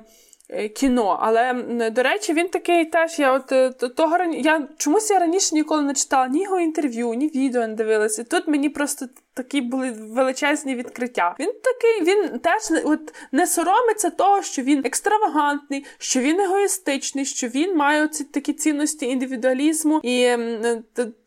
Е, 0.48 0.68
кіно. 0.68 1.18
Але 1.20 1.52
до 1.90 2.02
речі, 2.02 2.32
він 2.32 2.48
такий 2.48 2.84
теж. 2.84 3.18
Я 3.18 3.32
от 3.32 3.52
е, 3.52 3.70
того 3.70 4.18
я 4.32 4.68
чомусь 4.76 5.10
я 5.10 5.18
раніше 5.18 5.54
ніколи 5.54 5.82
не 5.82 5.94
читала 5.94 6.28
ні 6.28 6.42
його 6.42 6.60
інтерв'ю, 6.60 7.14
ні 7.14 7.28
відео 7.28 7.66
не 7.66 7.74
дивилася. 7.74 8.24
Тут 8.24 8.48
мені 8.48 8.68
просто 8.68 9.06
такі 9.34 9.60
були 9.60 9.90
величезні 9.90 10.74
відкриття. 10.74 11.36
Він 11.40 11.52
такий, 11.62 12.14
він 12.14 12.38
теж 12.38 12.84
от 12.84 13.14
не 13.32 13.46
соромиться 13.46 14.10
того, 14.10 14.42
що 14.42 14.62
він 14.62 14.82
екстравагантний, 14.84 15.86
що 15.98 16.20
він 16.20 16.40
егоїстичний, 16.40 17.24
що 17.24 17.48
він 17.48 17.76
має 17.76 18.04
оці 18.04 18.24
такі 18.24 18.52
цінності 18.52 19.06
індивідуалізму 19.06 20.00
і 20.02 20.36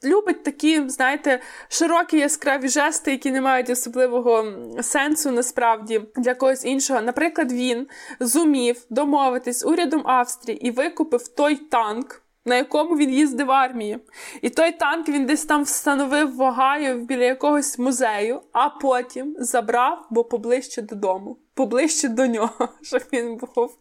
любить 0.04 0.44
такі, 0.44 0.90
знаєте, 0.90 1.40
широкі 1.70 2.18
яскраві 2.18 2.70
жести, 2.70 3.12
які 3.12 3.32
не 3.32 3.42
мають 3.42 3.70
особливого 3.70 4.46
сенсу 4.82 5.32
насправді 5.32 6.02
для 6.16 6.34
когось 6.34 6.66
іншого. 6.66 7.02
Наприклад, 7.02 7.52
він 7.52 7.88
зумів 8.20 8.86
домовитись 8.90 9.66
урядом 9.66 10.02
Австрії 10.06 10.68
і 10.68 10.72
викупив 10.72 11.28
той 11.28 11.56
танк 11.56 12.22
на 12.48 12.56
якому 12.56 12.98
він 12.98 13.10
їздив 13.10 13.48
в 13.48 13.52
армії. 13.52 14.00
І 14.42 14.50
той 14.50 14.72
танк 14.72 15.10
він 15.10 15.26
десь 15.26 15.46
там 15.46 15.64
встановив 15.64 16.36
в 16.36 16.42
Огайо 16.42 16.96
біля 16.96 17.24
якогось 17.24 17.80
музею, 17.80 18.42
а 18.52 18.70
потім 18.70 19.36
забрав, 19.40 20.06
бо 20.10 20.24
поближче 20.24 20.82
додому, 20.82 21.38
поближче 21.54 22.08
до 22.08 22.28
нього, 22.28 22.70
щоб 22.82 23.02
він 23.14 23.38
був. 23.56 23.78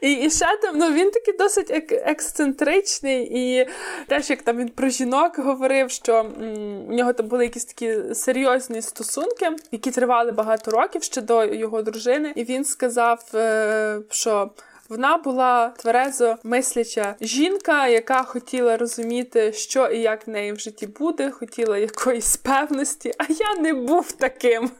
І 0.00 0.12
і 0.12 0.30
ще 0.30 0.56
там 0.62 0.78
ну, 0.78 0.92
він 0.92 1.10
такий 1.10 1.36
досить 1.36 1.70
ек- 1.70 2.02
ексцентричний, 2.10 3.28
і 3.30 3.68
теж 4.08 4.30
як 4.30 4.42
там 4.42 4.56
він 4.56 4.68
про 4.68 4.88
жінок 4.88 5.38
говорив, 5.38 5.90
що 5.90 6.14
м, 6.14 6.86
у 6.88 6.92
нього 6.92 7.12
там 7.12 7.28
були 7.28 7.44
якісь 7.44 7.64
такі 7.64 8.14
серйозні 8.14 8.82
стосунки, 8.82 9.50
які 9.72 9.90
тривали 9.90 10.32
багато 10.32 10.70
років 10.70 11.02
ще 11.02 11.20
до 11.20 11.44
його 11.44 11.82
дружини. 11.82 12.32
І 12.36 12.44
він 12.44 12.64
сказав, 12.64 13.24
е, 13.34 13.98
що. 14.10 14.50
Вона 14.88 15.16
була 15.16 15.68
тверезо 15.68 16.36
мисляча 16.42 17.16
жінка, 17.20 17.86
яка 17.86 18.22
хотіла 18.22 18.76
розуміти, 18.76 19.52
що 19.52 19.86
і 19.86 20.00
як 20.00 20.26
в 20.26 20.30
неї 20.30 20.52
в 20.52 20.58
житті 20.58 20.86
буде, 20.86 21.30
хотіла 21.30 21.78
якоїсь 21.78 22.36
певності, 22.36 23.12
а 23.18 23.24
я 23.28 23.60
не 23.60 23.74
був 23.74 24.12
таким. 24.12 24.70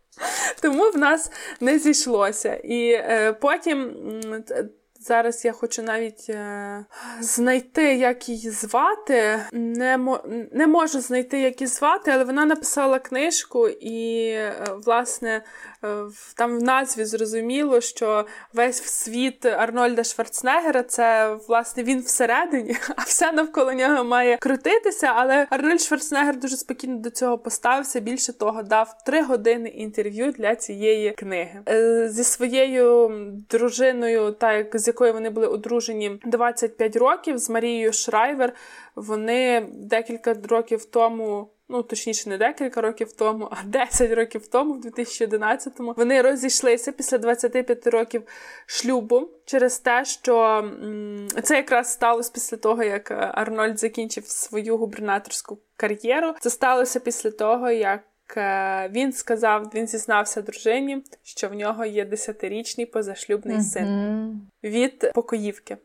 Тому 0.62 0.90
в 0.90 0.98
нас 0.98 1.32
не 1.60 1.78
зійшлося. 1.78 2.54
І 2.54 2.90
е, 2.92 3.32
потім. 3.32 3.94
Зараз 5.02 5.44
я 5.44 5.52
хочу 5.52 5.82
навіть 5.82 6.26
е, 6.28 6.84
знайти, 7.20 7.94
як 7.94 8.28
її 8.28 8.50
звати. 8.50 9.40
Не 9.52 9.98
мо, 9.98 10.20
не 10.52 10.66
можу 10.66 11.00
знайти, 11.00 11.40
як 11.40 11.60
її 11.60 11.68
звати, 11.68 12.10
але 12.10 12.24
вона 12.24 12.44
написала 12.44 12.98
книжку, 12.98 13.68
і, 13.68 14.28
е, 14.28 14.64
власне, 14.84 15.42
там 16.36 16.58
в 16.58 16.62
назві 16.62 17.04
зрозуміло, 17.04 17.80
що 17.80 18.26
весь 18.52 18.82
світ 18.82 19.46
Арнольда 19.46 20.04
Шварценеггера– 20.04 20.82
це 20.88 21.34
власне 21.48 21.82
він 21.82 22.00
всередині, 22.00 22.76
а 22.96 23.02
все 23.02 23.32
навколо 23.32 23.72
нього 23.72 24.04
має 24.04 24.36
крутитися. 24.36 25.12
Але 25.16 25.46
Арнольд 25.50 25.80
Шварценеггер 25.80 26.40
дуже 26.40 26.56
спокійно 26.56 26.98
до 26.98 27.10
цього 27.10 27.38
поставився. 27.38 28.00
Більше 28.00 28.32
того, 28.32 28.62
дав 28.62 29.04
три 29.06 29.22
години 29.22 29.68
інтерв'ю 29.68 30.32
для 30.32 30.56
цієї 30.56 31.10
книги 31.10 31.60
е, 31.68 32.08
зі 32.08 32.24
своєю 32.24 33.10
дружиною, 33.50 34.30
та 34.30 34.52
як 34.52 34.78
з 34.78 34.86
якою 34.86 35.12
вони 35.12 35.30
були 35.30 35.46
одружені 35.46 36.20
25 36.24 36.96
років, 36.96 37.38
з 37.38 37.50
Марією 37.50 37.92
Шрайвер. 37.92 38.52
Вони 38.96 39.66
декілька 39.72 40.34
років 40.48 40.84
тому 40.84 41.50
ну 41.70 41.82
точніше, 41.82 42.28
не 42.28 42.38
декілька 42.38 42.80
років 42.80 43.12
тому, 43.12 43.48
а 43.50 43.56
10 43.64 44.12
років 44.12 44.46
тому, 44.46 44.74
в 44.74 44.80
2011-му, 44.80 45.94
вони 45.96 46.22
розійшлися 46.22 46.92
після 46.92 47.18
25 47.18 47.86
років 47.86 48.22
шлюбу 48.66 49.28
через 49.44 49.78
те, 49.78 50.04
що 50.04 50.64
це 51.42 51.56
якраз 51.56 51.92
сталося 51.92 52.30
після 52.34 52.56
того, 52.56 52.82
як 52.82 53.10
Арнольд 53.10 53.78
закінчив 53.78 54.26
свою 54.26 54.76
губернаторську 54.76 55.58
кар'єру. 55.76 56.34
Це 56.40 56.50
сталося 56.50 57.00
після 57.00 57.30
того, 57.30 57.70
як. 57.70 58.00
Е, 58.36 58.88
він 58.92 59.12
сказав, 59.12 59.70
він 59.74 59.86
зізнався 59.86 60.42
дружині, 60.42 61.04
що 61.22 61.48
в 61.48 61.54
нього 61.54 61.84
є 61.84 62.04
десятирічний 62.04 62.86
позашлюбний 62.86 63.56
mm-hmm. 63.56 63.62
син 63.62 64.40
від 64.62 65.12
покоївки. 65.14 65.76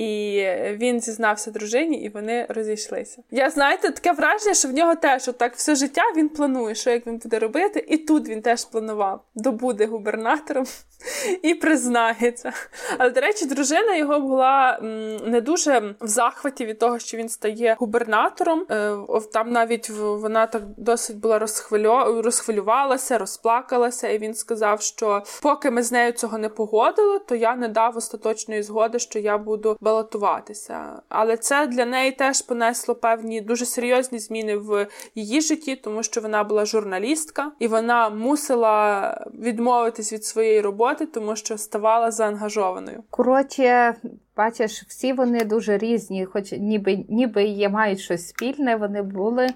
І 0.00 0.46
він 0.76 1.00
зізнався 1.00 1.50
дружині, 1.50 2.02
і 2.02 2.08
вони 2.08 2.46
розійшлися. 2.48 3.22
Я 3.30 3.50
знаєте, 3.50 3.90
таке 3.90 4.12
враження, 4.12 4.54
що 4.54 4.68
в 4.68 4.72
нього 4.72 4.94
теж 4.94 5.28
отак 5.28 5.56
все 5.56 5.74
життя 5.74 6.02
він 6.16 6.28
планує, 6.28 6.74
що 6.74 6.90
як 6.90 7.06
він 7.06 7.18
буде 7.18 7.38
робити, 7.38 7.84
і 7.88 7.96
тут 7.96 8.28
він 8.28 8.42
теж 8.42 8.64
планував 8.64 9.24
добуде 9.34 9.86
губернатором 9.86 10.64
і 11.42 11.54
признається. 11.54 12.52
Але, 12.98 13.10
до 13.10 13.20
речі, 13.20 13.46
дружина 13.46 13.96
його 13.96 14.20
була 14.20 14.78
не 15.26 15.40
дуже 15.40 15.94
в 16.00 16.06
захваті 16.06 16.66
від 16.66 16.78
того, 16.78 16.98
що 16.98 17.16
він 17.16 17.28
стає 17.28 17.76
губернатором. 17.78 18.66
Е, 18.70 18.96
там 19.32 19.52
навіть 19.52 19.90
вона 19.90 20.46
так 20.46 20.62
досить 20.76 21.16
була 21.16 21.38
розхвилю... 21.38 22.22
розхвилювалася, 22.22 23.18
розплакалася, 23.18 24.08
і 24.08 24.18
він 24.18 24.34
сказав, 24.34 24.82
що 24.82 25.22
поки 25.42 25.70
ми 25.70 25.82
з 25.82 25.92
нею 25.92 26.12
цього 26.12 26.38
не 26.38 26.48
погодили, 26.48 27.18
то 27.18 27.34
я 27.34 27.56
не 27.56 27.68
дав 27.68 27.96
остаточної 27.96 28.62
згоди, 28.62 28.98
що 28.98 29.18
я 29.18 29.38
буду 29.38 29.76
балотуватися. 29.90 31.02
Але 31.08 31.36
це 31.36 31.66
для 31.66 31.84
неї 31.84 32.12
теж 32.12 32.42
понесло 32.42 32.94
певні 32.94 33.40
дуже 33.40 33.66
серйозні 33.66 34.18
зміни 34.18 34.56
в 34.56 34.86
її 35.14 35.40
житті, 35.40 35.76
тому 35.76 36.02
що 36.02 36.20
вона 36.20 36.44
була 36.44 36.64
журналістка 36.64 37.52
і 37.58 37.68
вона 37.68 38.10
мусила 38.10 39.26
відмовитись 39.34 40.12
від 40.12 40.24
своєї 40.24 40.60
роботи, 40.60 41.06
тому 41.06 41.36
що 41.36 41.58
ставала 41.58 42.10
заангажованою. 42.10 43.02
Коротше, 43.10 43.94
бачиш, 44.36 44.84
всі 44.88 45.12
вони 45.12 45.44
дуже 45.44 45.78
різні, 45.78 46.26
хоч 46.26 46.52
ніби 46.52 47.04
ніби 47.08 47.44
є 47.44 47.68
мають 47.68 48.00
щось 48.00 48.28
спільне. 48.28 48.76
Вони 48.76 49.02
були. 49.02 49.48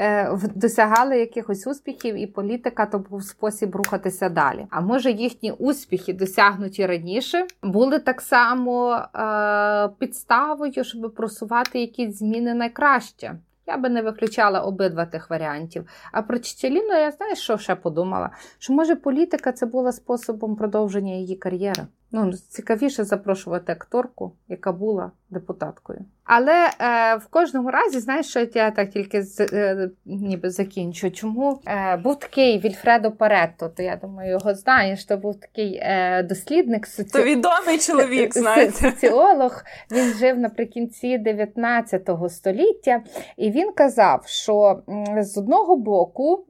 Е, 0.00 0.38
досягали 0.54 1.18
якихось 1.18 1.66
успіхів, 1.66 2.14
і 2.14 2.26
політика 2.26 2.86
то 2.86 2.98
був 2.98 3.22
спосіб 3.22 3.76
рухатися 3.76 4.28
далі. 4.28 4.66
А 4.70 4.80
може 4.80 5.10
їхні 5.10 5.52
успіхи, 5.52 6.12
досягнуті 6.12 6.86
раніше, 6.86 7.46
були 7.62 7.98
так 7.98 8.20
само 8.20 8.94
е, 8.94 9.88
підставою, 9.98 10.84
щоб 10.84 11.14
просувати 11.14 11.80
якісь 11.80 12.18
зміни 12.18 12.54
найкраще. 12.54 13.38
Я 13.66 13.76
би 13.76 13.88
не 13.88 14.02
виключала 14.02 14.60
обидва 14.60 15.06
тих 15.06 15.30
варіантів. 15.30 15.88
А 16.12 16.22
про 16.22 16.38
Чечеліну 16.38 16.94
я 16.94 17.10
знаю, 17.10 17.36
що 17.36 17.58
ще 17.58 17.74
подумала: 17.74 18.30
що 18.58 18.72
може 18.72 18.96
політика 18.96 19.52
це 19.52 19.66
була 19.66 19.92
способом 19.92 20.56
продовження 20.56 21.12
її 21.12 21.36
кар'єри. 21.36 21.86
Ну, 22.12 22.32
цікавіше 22.32 23.04
запрошувати 23.04 23.72
акторку, 23.72 24.32
яка 24.48 24.72
була 24.72 25.10
депутаткою. 25.30 26.04
Але 26.24 26.70
е, 26.80 27.16
в 27.16 27.26
кожному 27.26 27.70
разі, 27.70 28.00
знаєш, 28.00 28.26
що 28.26 28.46
я 28.54 28.70
так 28.70 28.90
тільки 28.90 29.22
з, 29.22 29.40
е, 29.40 29.90
ніби 30.04 30.50
закінчу. 30.50 31.10
Чому 31.10 31.60
е, 31.66 31.96
був 31.96 32.18
такий 32.18 32.58
Вільфредо 32.58 33.12
Паретто, 33.12 33.68
то 33.68 33.82
я 33.82 33.96
думаю, 33.96 34.30
його 34.30 34.54
знаєш, 34.54 35.04
то 35.04 35.16
був 35.16 35.40
такий 35.40 35.80
е, 35.82 36.22
дослідник 36.22 36.86
соці... 36.86 37.10
То 37.10 37.22
відомий 37.22 37.78
чоловік, 37.78 38.34
знаєте. 38.38 38.72
соціолог. 38.72 39.64
Він 39.90 40.14
жив 40.14 40.38
наприкінці 40.38 41.18
19 41.18 42.10
століття, 42.28 43.02
і 43.36 43.50
він 43.50 43.72
казав, 43.72 44.22
що 44.26 44.82
з 45.20 45.38
одного 45.38 45.76
боку 45.76 46.46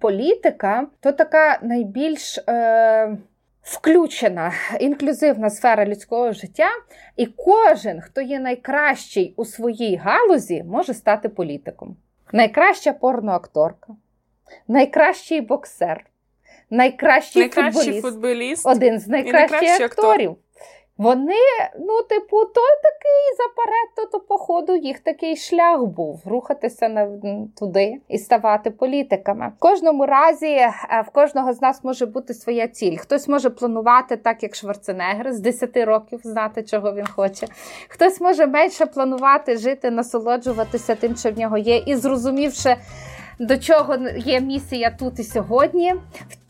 політика 0.00 0.86
то 1.00 1.12
така 1.12 1.58
найбільш. 1.62 2.38
Е, 2.48 3.18
Включена 3.62 4.52
інклюзивна 4.80 5.50
сфера 5.50 5.86
людського 5.86 6.32
життя, 6.32 6.68
і 7.16 7.26
кожен, 7.26 8.00
хто 8.00 8.20
є 8.20 8.40
найкращий 8.40 9.34
у 9.36 9.44
своїй 9.44 9.96
галузі, 9.96 10.62
може 10.62 10.94
стати 10.94 11.28
політиком. 11.28 11.96
Найкраща 12.32 12.92
порноакторка, 12.92 13.96
найкращий 14.68 15.40
боксер, 15.40 16.06
найкращий, 16.70 17.42
найкращий 17.42 17.82
футболіст, 17.82 18.02
футболіст, 18.02 18.66
один 18.66 18.98
з 18.98 19.08
найкращих 19.08 19.80
акторів. 19.80 20.30
Актор. 20.30 20.49
Вони, 21.00 21.34
ну, 21.78 22.02
типу, 22.02 22.44
то 22.44 22.60
такий 22.82 23.36
заперед, 23.38 24.10
то, 24.12 24.20
походу, 24.20 24.76
їх 24.76 25.00
такий 25.00 25.36
шлях 25.36 25.82
був 25.82 26.22
рухатися 26.24 26.88
на 26.88 27.08
туди 27.58 28.00
і 28.08 28.18
ставати 28.18 28.70
політиками. 28.70 29.52
В 29.56 29.60
кожному 29.60 30.06
разі 30.06 30.46
е, 30.46 30.72
в 31.06 31.10
кожного 31.10 31.52
з 31.52 31.62
нас 31.62 31.84
може 31.84 32.06
бути 32.06 32.34
своя 32.34 32.68
ціль. 32.68 32.96
Хтось 32.96 33.28
може 33.28 33.50
планувати 33.50 34.16
так, 34.16 34.42
як 34.42 34.54
Шварценеггер, 34.54 35.32
з 35.32 35.40
10 35.40 35.76
років 35.76 36.20
знати, 36.22 36.62
чого 36.62 36.94
він 36.94 37.06
хоче. 37.06 37.46
Хтось 37.88 38.20
може 38.20 38.46
менше 38.46 38.86
планувати, 38.86 39.56
жити, 39.56 39.90
насолоджуватися 39.90 40.94
тим, 40.94 41.16
що 41.16 41.30
в 41.30 41.38
нього 41.38 41.58
є, 41.58 41.76
і 41.76 41.96
зрозумівши. 41.96 42.76
До 43.38 43.56
чого 43.58 43.96
є 44.16 44.40
місія 44.40 44.90
тут 44.98 45.18
і 45.18 45.24
сьогодні 45.24 45.94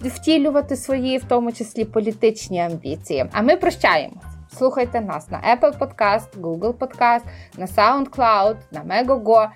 втілювати 0.01 0.77
свої, 0.77 1.19
в 1.19 1.25
тому 1.25 1.53
числі 1.53 1.85
політичні 1.85 2.61
амбіції. 2.61 3.27
А 3.33 3.43
ми 3.43 3.57
прощаємо. 3.57 4.15
Слухайте 4.53 5.01
нас 5.01 5.31
на 5.31 5.41
Apple 5.41 5.79
Podcast, 5.79 6.37
Google 6.37 6.73
Podcast, 6.73 7.23
на 7.57 7.67
SoundCloud, 7.67 8.57
на 8.73 8.81
Megogo. 8.85 9.51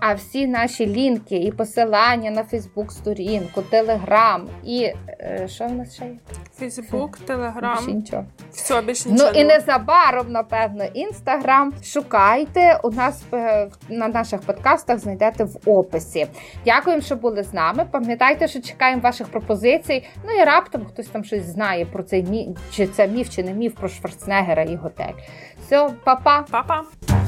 А 0.00 0.14
всі 0.14 0.46
наші 0.46 0.86
лінки 0.86 1.36
і 1.36 1.52
посилання 1.52 2.30
на 2.30 2.44
Фейсбук 2.44 2.92
сторінку, 2.92 3.62
Телеграм 3.62 4.48
і 4.64 4.92
е, 5.08 5.48
що 5.48 5.64
в 5.64 5.72
нас 5.72 5.94
ще 5.94 6.04
є? 6.04 6.16
Фейсбук, 6.54 7.18
Телеграм. 7.18 7.76
Більше 7.78 7.92
нічого. 7.92 8.24
Все, 8.52 8.82
більше 8.82 9.02
ну, 9.06 9.12
нічого. 9.12 9.30
Ну 9.34 9.40
і 9.40 9.44
незабаром, 9.44 10.26
напевно, 10.28 10.84
інстаграм. 10.84 11.72
Шукайте 11.84 12.80
у 12.82 12.90
нас 12.90 13.24
е, 13.32 13.68
на 13.88 14.08
наших 14.08 14.40
подкастах 14.40 14.98
знайдете 14.98 15.44
в 15.44 15.56
описі. 15.66 16.26
Дякуємо, 16.64 17.02
що 17.02 17.16
були 17.16 17.42
з 17.42 17.54
нами. 17.54 17.86
Пам'ятайте, 17.92 18.48
що 18.48 18.60
чекаємо 18.60 19.02
ваших 19.02 19.28
пропозицій. 19.28 20.06
Ну 20.24 20.32
і 20.42 20.44
раптом 20.44 20.84
хтось 20.84 21.06
там 21.06 21.24
щось 21.24 21.44
знає 21.44 21.86
про 21.86 22.02
цей 22.02 22.22
міф, 22.22 22.58
чи 22.72 22.86
це 22.86 23.08
міф, 23.08 23.30
чи 23.30 23.42
не 23.42 23.52
міф 23.52 23.74
про 23.74 23.88
Шварценеггера 23.88 24.62
і 24.62 24.76
готель. 24.76 25.14
Все, 25.66 25.90
па-па. 26.04 26.44
Па-па. 26.50 27.19